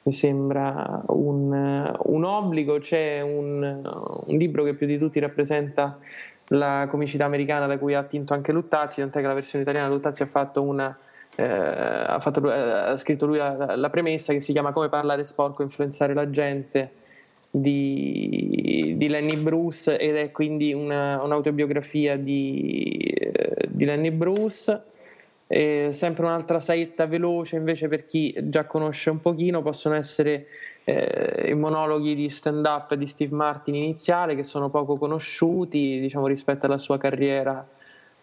mi 0.07 0.12
sembra 0.12 1.03
un, 1.09 1.94
un 2.05 2.24
obbligo. 2.24 2.78
C'è 2.78 3.20
un, 3.20 3.62
un, 4.26 4.36
libro 4.36 4.62
che 4.62 4.74
più 4.74 4.86
di 4.86 4.99
tutti 4.99 5.18
rappresenta 5.18 5.99
la 6.51 6.86
comicità 6.88 7.24
americana 7.24 7.66
da 7.66 7.76
cui 7.76 7.94
ha 7.94 7.99
attinto 7.99 8.32
anche 8.32 8.53
Luttazzi, 8.53 9.01
tant'è 9.01 9.20
che 9.20 9.26
la 9.26 9.34
versione 9.34 9.64
italiana 9.64 9.88
Luttazzi 9.88 10.22
ha 10.22 10.26
fatto 10.26 10.62
una 10.62 10.97
eh, 11.39 11.45
ha, 11.45 12.18
fatto, 12.18 12.51
eh, 12.51 12.59
ha, 12.59 12.97
scritto 12.97 13.26
lui 13.26 13.37
la, 13.37 13.76
la, 13.76 13.91
premessa 13.91 14.32
che 14.32 14.41
si 14.41 14.53
chiama 14.53 14.72
Come 14.72 14.89
parlare 14.89 15.22
sporco 15.22 15.61
e 15.61 15.66
influenzare 15.66 16.14
la 16.14 16.30
gente 16.30 16.91
di, 17.51 18.95
di 18.97 19.09
Lenny 19.09 19.37
Bruce 19.37 19.99
ed 19.99 20.16
è 20.16 20.30
quindi 20.30 20.72
una, 20.72 21.22
un'autobiografia 21.22 22.16
di, 22.16 22.99
eh, 22.99 23.68
di 23.68 23.84
Lenny 23.84 24.11
Bruce. 24.11 24.82
E 25.49 25.91
sempre 25.93 26.24
un'altra 26.24 26.59
saetta 26.59 27.07
veloce 27.07 27.55
invece 27.55 27.87
per 27.87 28.05
chi 28.05 28.34
già 28.37 28.64
conosce 28.64 29.11
un 29.11 29.20
pochino 29.20 29.62
possono 29.62 29.95
essere 29.95 30.47
eh, 30.82 31.51
i 31.51 31.55
monologhi 31.55 32.16
di 32.16 32.28
stand 32.30 32.66
up 32.66 32.95
di 32.95 33.07
Steve 33.07 33.32
Martin 33.32 33.76
iniziale 33.76 34.34
che 34.34 34.43
sono 34.43 34.70
poco 34.70 34.97
conosciuti 34.97 36.01
diciamo 36.01 36.26
rispetto 36.26 36.66
alla 36.66 36.78
sua 36.78 36.99
carriera 36.99 37.64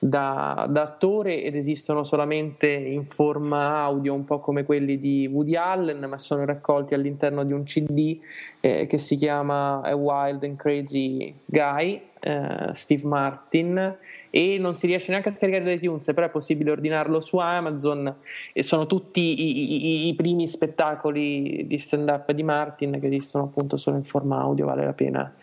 da, 0.04 0.68
da, 0.70 0.82
attore 0.82 1.44
ed 1.44 1.56
esistono 1.56 2.04
solamente 2.04 2.68
in 2.68 3.06
forma 3.06 3.84
audio, 3.84 4.14
un 4.14 4.26
po' 4.26 4.40
come 4.40 4.66
quelli 4.66 5.00
di 5.00 5.30
Woody 5.32 5.56
Allen, 5.56 6.04
ma 6.10 6.18
sono 6.18 6.44
raccolti 6.44 6.94
all'interno 6.94 7.46
di 7.46 7.54
un 7.54 7.64
CD 7.64 8.20
eh, 8.60 8.86
che 8.86 8.98
si 8.98 9.16
chiama 9.16 9.80
A 9.82 9.96
Wild 9.96 10.44
and 10.44 10.58
Crazy 10.58 11.34
Guy, 11.46 12.02
eh, 12.20 12.72
Steve 12.74 13.08
Martin, 13.08 13.98
e 14.30 14.58
non 14.60 14.76
si 14.76 14.88
riesce 14.88 15.12
neanche 15.12 15.30
a 15.30 15.34
scaricare 15.34 15.64
da 15.64 15.72
iTunes, 15.72 16.04
però 16.06 16.26
è 16.26 16.30
possibile 16.30 16.72
ordinarlo 16.72 17.22
su 17.22 17.38
Amazon 17.38 18.14
e 18.52 18.62
sono 18.62 18.86
tutti 18.86 19.22
i, 19.22 20.06
i, 20.06 20.08
i 20.10 20.16
primi 20.16 20.48
spettacoli 20.48 21.66
di 21.66 21.78
stand-up 21.78 22.30
di 22.34 22.44
Martin 22.44 23.00
che 23.00 23.08
esistono 23.08 23.46
appunto 23.46 23.78
solo 23.78 23.96
in 23.96 24.04
forma 24.04 24.40
audio, 24.40 24.66
vale 24.66 24.84
la 24.84 24.94
pena 24.94 25.34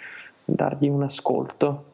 dargli 0.45 0.89
un 0.89 1.03
ascolto. 1.03 1.90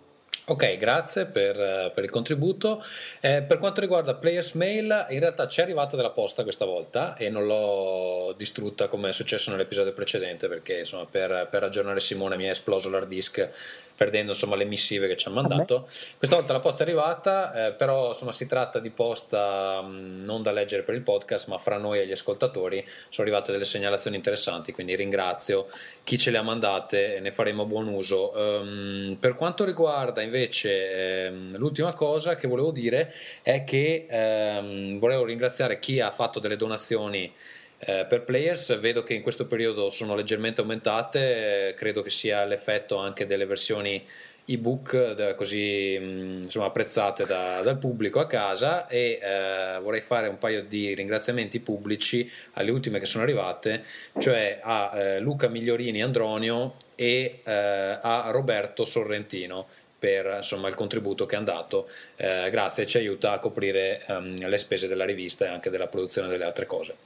Ok, 0.48 0.76
grazie 0.76 1.26
per, 1.26 1.58
eh, 1.60 1.90
per 1.92 2.04
il 2.04 2.10
contributo. 2.10 2.80
Eh, 3.20 3.42
per 3.42 3.58
quanto 3.58 3.80
riguarda 3.80 4.14
Players 4.14 4.52
Mail, 4.52 5.06
in 5.10 5.18
realtà 5.18 5.48
ci 5.48 5.58
è 5.58 5.64
arrivata 5.64 5.96
della 5.96 6.10
posta 6.10 6.44
questa 6.44 6.64
volta 6.64 7.16
e 7.16 7.28
non 7.30 7.46
l'ho 7.46 8.32
distrutta 8.36 8.86
come 8.86 9.08
è 9.08 9.12
successo 9.12 9.50
nell'episodio 9.50 9.92
precedente 9.92 10.46
perché 10.46 10.78
insomma, 10.78 11.04
per, 11.04 11.48
per 11.50 11.64
aggiornare 11.64 11.98
Simone 11.98 12.36
mi 12.36 12.44
è 12.44 12.50
esploso 12.50 12.88
l'hard 12.88 13.08
disk 13.08 13.48
perdendo 13.96 14.32
insomma, 14.32 14.56
le 14.56 14.64
missive 14.64 15.08
che 15.08 15.16
ci 15.16 15.28
hanno 15.28 15.40
mandato. 15.40 15.88
Questa 16.18 16.36
volta 16.36 16.52
la 16.52 16.60
posta 16.60 16.84
è 16.84 16.86
arrivata, 16.86 17.68
eh, 17.68 17.72
però 17.72 18.08
insomma, 18.08 18.32
si 18.32 18.46
tratta 18.46 18.78
di 18.78 18.90
posta 18.90 19.80
mh, 19.82 19.88
mm, 19.88 20.24
non 20.24 20.42
da 20.42 20.52
leggere 20.52 20.82
per 20.82 20.94
il 20.94 21.00
podcast, 21.00 21.48
ma 21.48 21.58
fra 21.58 21.78
noi 21.78 22.00
e 22.00 22.06
gli 22.06 22.12
ascoltatori 22.12 22.84
sono 23.08 23.26
arrivate 23.26 23.52
delle 23.52 23.64
segnalazioni 23.64 24.16
interessanti, 24.16 24.72
quindi 24.72 24.94
ringrazio 24.94 25.68
chi 26.04 26.18
ce 26.18 26.30
le 26.30 26.38
ha 26.38 26.42
mandate 26.42 27.16
e 27.16 27.20
ne 27.20 27.30
faremo 27.30 27.64
buon 27.64 27.88
uso. 27.88 28.32
Um, 28.36 29.16
per 29.18 29.34
quanto 29.34 29.64
riguarda 29.64 30.20
invece 30.20 31.28
um, 31.30 31.56
l'ultima 31.56 31.94
cosa 31.94 32.34
che 32.36 32.46
volevo 32.46 32.70
dire 32.70 33.12
è 33.42 33.64
che 33.64 34.06
um, 34.10 34.98
volevo 34.98 35.24
ringraziare 35.24 35.78
chi 35.78 36.00
ha 36.00 36.10
fatto 36.10 36.38
delle 36.38 36.56
donazioni 36.56 37.32
eh, 37.78 38.06
per 38.08 38.24
players 38.24 38.78
vedo 38.80 39.02
che 39.02 39.14
in 39.14 39.22
questo 39.22 39.46
periodo 39.46 39.88
sono 39.88 40.14
leggermente 40.14 40.60
aumentate, 40.60 41.74
credo 41.76 42.02
che 42.02 42.10
sia 42.10 42.44
l'effetto 42.44 42.96
anche 42.96 43.26
delle 43.26 43.46
versioni 43.46 44.04
ebook 44.46 45.34
così 45.34 45.98
mm, 45.98 46.42
insomma, 46.44 46.66
apprezzate 46.66 47.24
da, 47.24 47.62
dal 47.62 47.78
pubblico 47.78 48.20
a 48.20 48.26
casa 48.26 48.86
e 48.86 49.18
eh, 49.20 49.78
vorrei 49.80 50.00
fare 50.00 50.28
un 50.28 50.38
paio 50.38 50.62
di 50.62 50.94
ringraziamenti 50.94 51.60
pubblici 51.60 52.30
alle 52.52 52.70
ultime 52.70 52.98
che 52.98 53.06
sono 53.06 53.24
arrivate, 53.24 53.84
cioè 54.18 54.60
a 54.62 54.92
eh, 54.94 55.20
Luca 55.20 55.48
Migliorini 55.48 56.02
Andronio 56.02 56.76
e 56.94 57.40
eh, 57.44 57.52
a 58.00 58.28
Roberto 58.30 58.84
Sorrentino 58.84 59.66
per 59.98 60.34
insomma, 60.36 60.68
il 60.68 60.74
contributo 60.74 61.26
che 61.26 61.36
hanno 61.36 61.46
dato. 61.46 61.88
Eh, 62.16 62.48
grazie, 62.50 62.86
ci 62.86 62.98
aiuta 62.98 63.32
a 63.32 63.38
coprire 63.38 64.04
um, 64.08 64.36
le 64.46 64.58
spese 64.58 64.86
della 64.86 65.04
rivista 65.04 65.46
e 65.46 65.48
anche 65.48 65.70
della 65.70 65.88
produzione 65.88 66.28
delle 66.28 66.44
altre 66.44 66.66
cose. 66.66 67.05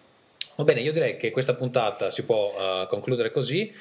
Va 0.60 0.66
bene, 0.66 0.82
io 0.82 0.92
direi 0.92 1.16
che 1.16 1.30
questa 1.30 1.54
puntata 1.54 2.10
si 2.10 2.22
può 2.26 2.52
uh, 2.52 2.86
concludere 2.86 3.30
così. 3.30 3.74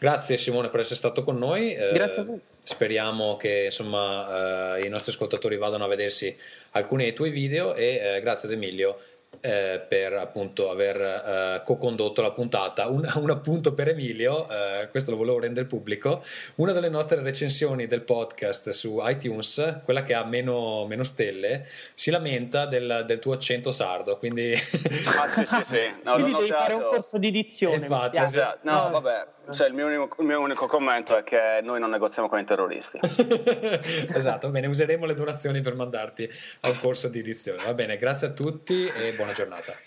Grazie 0.00 0.36
Simone 0.36 0.68
per 0.68 0.80
essere 0.80 0.96
stato 0.96 1.22
con 1.22 1.38
noi. 1.38 1.74
Eh, 1.74 1.92
Grazie 1.92 2.22
a 2.22 2.24
voi. 2.24 2.40
Speriamo 2.60 3.36
che 3.36 3.66
insomma, 3.66 4.74
uh, 4.74 4.84
i 4.84 4.88
nostri 4.88 5.12
ascoltatori 5.12 5.56
vadano 5.56 5.84
a 5.84 5.86
vedersi 5.86 6.36
alcuni 6.72 7.04
dei 7.04 7.12
tuoi 7.12 7.30
video 7.30 7.76
e 7.76 8.16
uh, 8.16 8.20
grazie 8.20 8.48
ad 8.48 8.54
Emilio 8.54 8.98
eh, 9.40 9.84
per 9.86 10.14
appunto 10.14 10.70
aver 10.70 10.96
eh, 10.96 11.62
co-condotto 11.64 12.22
la 12.22 12.30
puntata. 12.30 12.88
Un, 12.88 13.08
un 13.16 13.30
appunto 13.30 13.74
per 13.74 13.88
Emilio, 13.88 14.48
eh, 14.48 14.88
questo 14.90 15.10
lo 15.10 15.16
volevo 15.16 15.38
rendere 15.38 15.66
pubblico, 15.66 16.24
una 16.56 16.72
delle 16.72 16.88
nostre 16.88 17.20
recensioni 17.20 17.86
del 17.86 18.02
podcast 18.02 18.70
su 18.70 19.00
iTunes, 19.02 19.80
quella 19.84 20.02
che 20.02 20.14
ha 20.14 20.24
meno, 20.24 20.86
meno 20.86 21.02
stelle, 21.02 21.66
si 21.94 22.10
lamenta 22.10 22.66
del, 22.66 23.04
del, 23.06 23.18
tuo 23.18 23.32
accento 23.32 23.70
sardo, 23.70 24.18
quindi... 24.18 24.52
Ah 25.16 25.28
sì 25.28 25.44
sì 25.44 25.60
sì, 25.62 25.94
no, 26.02 26.14
quindi 26.14 26.32
devi 26.32 26.48
fare 26.48 26.74
un 26.74 26.82
corso 26.82 27.18
di 27.18 27.30
dizione. 27.30 27.76
Infatti, 27.76 28.16
esatto. 28.16 28.58
No, 28.62 28.82
no, 28.82 28.90
vabbè, 28.90 29.26
cioè, 29.50 29.68
il, 29.68 29.74
mio 29.74 29.86
unico, 29.86 30.20
il, 30.20 30.26
mio 30.26 30.40
unico, 30.40 30.66
commento 30.66 31.16
è 31.16 31.22
che 31.22 31.60
noi 31.62 31.78
non 31.78 31.90
negoziamo 31.90 32.28
con 32.28 32.38
i 32.38 32.44
terroristi. 32.44 32.98
esatto, 34.08 34.48
bene, 34.48 34.66
useremo 34.68 35.04
le 35.04 35.14
donazioni 35.14 35.60
per 35.60 35.74
mandarti 35.74 36.30
a 36.60 36.70
un 36.70 36.80
corso 36.80 37.08
di 37.08 37.18
edizione. 37.18 37.62
Va 37.62 37.74
bene, 37.74 37.98
grazie 37.98 38.28
a 38.28 38.30
tutti 38.30 38.86
e 38.86 39.12
buona 39.24 39.32
giornata. 39.32 39.78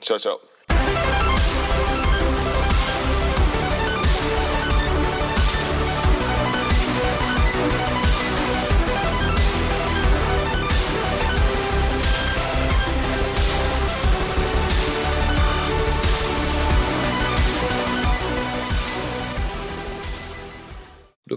Ciao 0.00 0.18
ciao. 0.18 0.49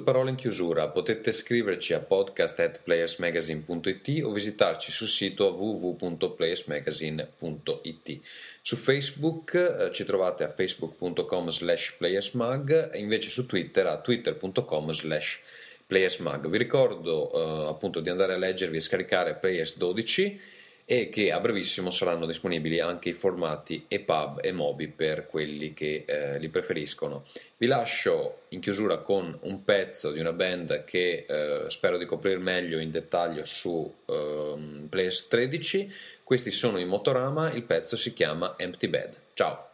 Parola 0.01 0.29
in 0.29 0.35
chiusura, 0.35 0.87
potete 0.87 1.31
scriverci 1.31 1.93
a 1.93 1.99
podcast.playersmagazine.it 1.99 4.23
o 4.23 4.31
visitarci 4.31 4.91
sul 4.91 5.07
sito 5.07 5.53
www.playersmagazine.it. 5.53 8.19
Su 8.61 8.75
Facebook 8.75 9.53
eh, 9.53 9.91
ci 9.91 10.03
trovate 10.03 10.43
a 10.43 10.49
facebook.com 10.49 11.49
slash 11.49 11.93
playersmag 11.97 12.89
e 12.93 12.99
invece 12.99 13.29
su 13.29 13.45
Twitter 13.45 13.85
a 13.85 13.97
twitter.com 13.97 14.91
slash 14.91 15.39
playersmag. 15.85 16.47
Vi 16.47 16.57
ricordo 16.57 17.31
eh, 17.31 17.67
appunto 17.67 17.99
di 17.99 18.09
andare 18.09 18.33
a 18.33 18.37
leggervi 18.37 18.77
e 18.77 18.81
scaricare 18.81 19.35
Players 19.35 19.77
12 19.77 20.39
e 20.85 21.09
che 21.09 21.31
a 21.31 21.39
brevissimo 21.39 21.89
saranno 21.89 22.25
disponibili 22.25 22.79
anche 22.79 23.09
i 23.09 23.13
formati 23.13 23.85
EPUB 23.87 24.39
e 24.41 24.51
MOBI 24.51 24.87
per 24.89 25.27
quelli 25.27 25.73
che 25.73 26.03
eh, 26.05 26.39
li 26.39 26.49
preferiscono. 26.49 27.25
Vi 27.57 27.67
lascio 27.67 28.41
in 28.49 28.59
chiusura 28.59 28.97
con 28.97 29.37
un 29.41 29.63
pezzo 29.63 30.11
di 30.11 30.19
una 30.19 30.33
band 30.33 30.83
che 30.83 31.25
eh, 31.27 31.69
spero 31.69 31.97
di 31.97 32.05
coprire 32.05 32.39
meglio 32.39 32.79
in 32.79 32.91
dettaglio 32.91 33.45
su 33.45 33.91
eh, 34.05 34.55
Players 34.89 35.27
13. 35.27 35.91
Questi 36.23 36.51
sono 36.51 36.79
i 36.79 36.85
Motorama, 36.85 37.51
il 37.51 37.63
pezzo 37.63 37.95
si 37.95 38.13
chiama 38.13 38.55
Empty 38.57 38.87
Bed. 38.87 39.17
Ciao! 39.33 39.69